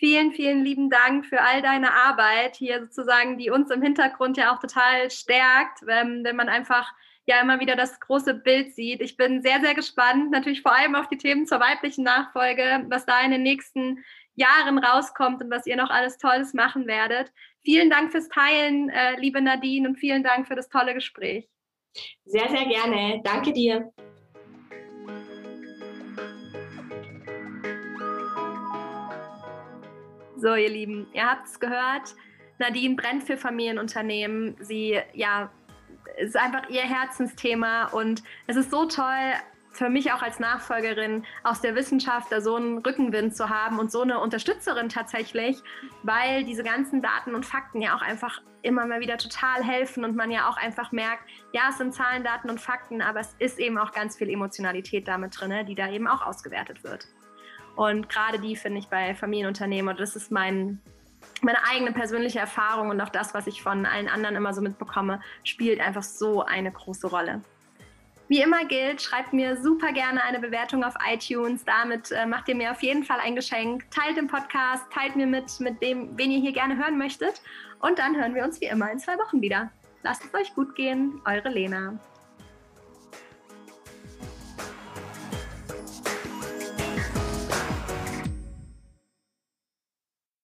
Vielen, 0.00 0.30
vielen 0.30 0.64
lieben 0.64 0.90
Dank 0.90 1.26
für 1.26 1.40
all 1.40 1.60
deine 1.60 1.92
Arbeit 1.92 2.54
hier 2.54 2.82
sozusagen, 2.82 3.36
die 3.36 3.50
uns 3.50 3.68
im 3.72 3.82
Hintergrund 3.82 4.36
ja 4.36 4.54
auch 4.54 4.60
total 4.60 5.10
stärkt, 5.10 5.84
wenn, 5.86 6.22
wenn 6.22 6.36
man 6.36 6.48
einfach 6.48 6.88
ja 7.26 7.40
immer 7.40 7.58
wieder 7.58 7.74
das 7.74 7.98
große 7.98 8.34
Bild 8.34 8.76
sieht. 8.76 9.00
Ich 9.00 9.16
bin 9.16 9.42
sehr, 9.42 9.60
sehr 9.60 9.74
gespannt, 9.74 10.30
natürlich 10.30 10.62
vor 10.62 10.72
allem 10.72 10.94
auf 10.94 11.08
die 11.08 11.18
Themen 11.18 11.46
zur 11.46 11.58
weiblichen 11.58 12.04
Nachfolge, 12.04 12.86
was 12.88 13.06
da 13.06 13.20
in 13.22 13.32
den 13.32 13.42
nächsten 13.42 14.04
Jahren 14.38 14.78
rauskommt 14.78 15.42
und 15.42 15.50
was 15.50 15.66
ihr 15.66 15.76
noch 15.76 15.90
alles 15.90 16.16
Tolles 16.16 16.54
machen 16.54 16.86
werdet. 16.86 17.32
Vielen 17.62 17.90
Dank 17.90 18.12
fürs 18.12 18.28
Teilen, 18.28 18.88
äh, 18.88 19.18
liebe 19.18 19.42
Nadine, 19.42 19.88
und 19.88 19.96
vielen 19.96 20.22
Dank 20.22 20.46
für 20.46 20.54
das 20.54 20.68
tolle 20.68 20.94
Gespräch. 20.94 21.48
Sehr, 22.24 22.48
sehr 22.48 22.66
gerne. 22.66 23.20
Danke 23.24 23.52
dir. 23.52 23.92
So, 30.36 30.54
ihr 30.54 30.70
Lieben, 30.70 31.08
ihr 31.12 31.28
habt 31.28 31.48
es 31.48 31.58
gehört. 31.58 32.14
Nadine 32.60 32.94
brennt 32.94 33.24
für 33.24 33.36
Familienunternehmen. 33.36 34.56
Sie, 34.60 35.00
ja, 35.12 35.50
ist 36.16 36.36
einfach 36.36 36.68
ihr 36.68 36.82
Herzensthema 36.82 37.86
und 37.86 38.22
es 38.46 38.56
ist 38.56 38.70
so 38.70 38.86
toll, 38.86 39.32
für 39.78 39.88
mich 39.88 40.12
auch 40.12 40.22
als 40.22 40.40
Nachfolgerin 40.40 41.24
aus 41.44 41.60
der 41.60 41.76
Wissenschaft 41.76 42.32
da 42.32 42.40
so 42.40 42.56
einen 42.56 42.78
Rückenwind 42.78 43.36
zu 43.36 43.48
haben 43.48 43.78
und 43.78 43.92
so 43.92 44.02
eine 44.02 44.18
Unterstützerin 44.18 44.88
tatsächlich, 44.88 45.56
weil 46.02 46.44
diese 46.44 46.64
ganzen 46.64 47.00
Daten 47.00 47.36
und 47.36 47.46
Fakten 47.46 47.80
ja 47.80 47.96
auch 47.96 48.02
einfach 48.02 48.42
immer 48.62 48.86
mal 48.86 48.98
wieder 49.00 49.18
total 49.18 49.62
helfen 49.62 50.04
und 50.04 50.16
man 50.16 50.32
ja 50.32 50.48
auch 50.48 50.56
einfach 50.56 50.90
merkt, 50.90 51.22
ja, 51.52 51.68
es 51.70 51.78
sind 51.78 51.94
Zahlen, 51.94 52.24
Daten 52.24 52.50
und 52.50 52.60
Fakten, 52.60 53.00
aber 53.00 53.20
es 53.20 53.36
ist 53.38 53.60
eben 53.60 53.78
auch 53.78 53.92
ganz 53.92 54.16
viel 54.16 54.28
Emotionalität 54.28 55.06
damit 55.06 55.40
drin, 55.40 55.64
die 55.66 55.76
da 55.76 55.88
eben 55.88 56.08
auch 56.08 56.26
ausgewertet 56.26 56.82
wird. 56.82 57.06
Und 57.76 58.08
gerade 58.08 58.40
die 58.40 58.56
finde 58.56 58.80
ich 58.80 58.88
bei 58.88 59.14
Familienunternehmen, 59.14 59.90
und 59.90 60.00
das 60.00 60.16
ist 60.16 60.32
mein, 60.32 60.80
meine 61.40 61.64
eigene 61.70 61.92
persönliche 61.92 62.40
Erfahrung 62.40 62.90
und 62.90 63.00
auch 63.00 63.10
das, 63.10 63.32
was 63.32 63.46
ich 63.46 63.62
von 63.62 63.86
allen 63.86 64.08
anderen 64.08 64.34
immer 64.34 64.52
so 64.52 64.60
mitbekomme, 64.60 65.20
spielt 65.44 65.78
einfach 65.80 66.02
so 66.02 66.42
eine 66.42 66.72
große 66.72 67.06
Rolle. 67.06 67.42
Wie 68.28 68.42
immer 68.42 68.66
gilt, 68.66 69.00
schreibt 69.00 69.32
mir 69.32 69.56
super 69.56 69.90
gerne 69.92 70.22
eine 70.22 70.38
Bewertung 70.38 70.84
auf 70.84 70.94
iTunes. 71.10 71.64
Damit 71.64 72.10
äh, 72.12 72.26
macht 72.26 72.46
ihr 72.48 72.54
mir 72.54 72.70
auf 72.70 72.82
jeden 72.82 73.02
Fall 73.02 73.20
ein 73.20 73.34
Geschenk. 73.34 73.90
Teilt 73.90 74.18
den 74.18 74.26
Podcast, 74.26 74.84
teilt 74.92 75.16
mir 75.16 75.26
mit, 75.26 75.58
mit 75.60 75.80
dem, 75.80 76.16
wen 76.18 76.30
ihr 76.30 76.40
hier 76.40 76.52
gerne 76.52 76.76
hören 76.76 76.98
möchtet. 76.98 77.40
Und 77.80 77.98
dann 77.98 78.16
hören 78.16 78.34
wir 78.34 78.44
uns 78.44 78.60
wie 78.60 78.66
immer 78.66 78.90
in 78.92 78.98
zwei 78.98 79.16
Wochen 79.16 79.40
wieder. 79.40 79.70
Lasst 80.02 80.24
es 80.24 80.34
euch 80.34 80.54
gut 80.54 80.74
gehen, 80.74 81.22
eure 81.24 81.48
Lena. 81.48 81.98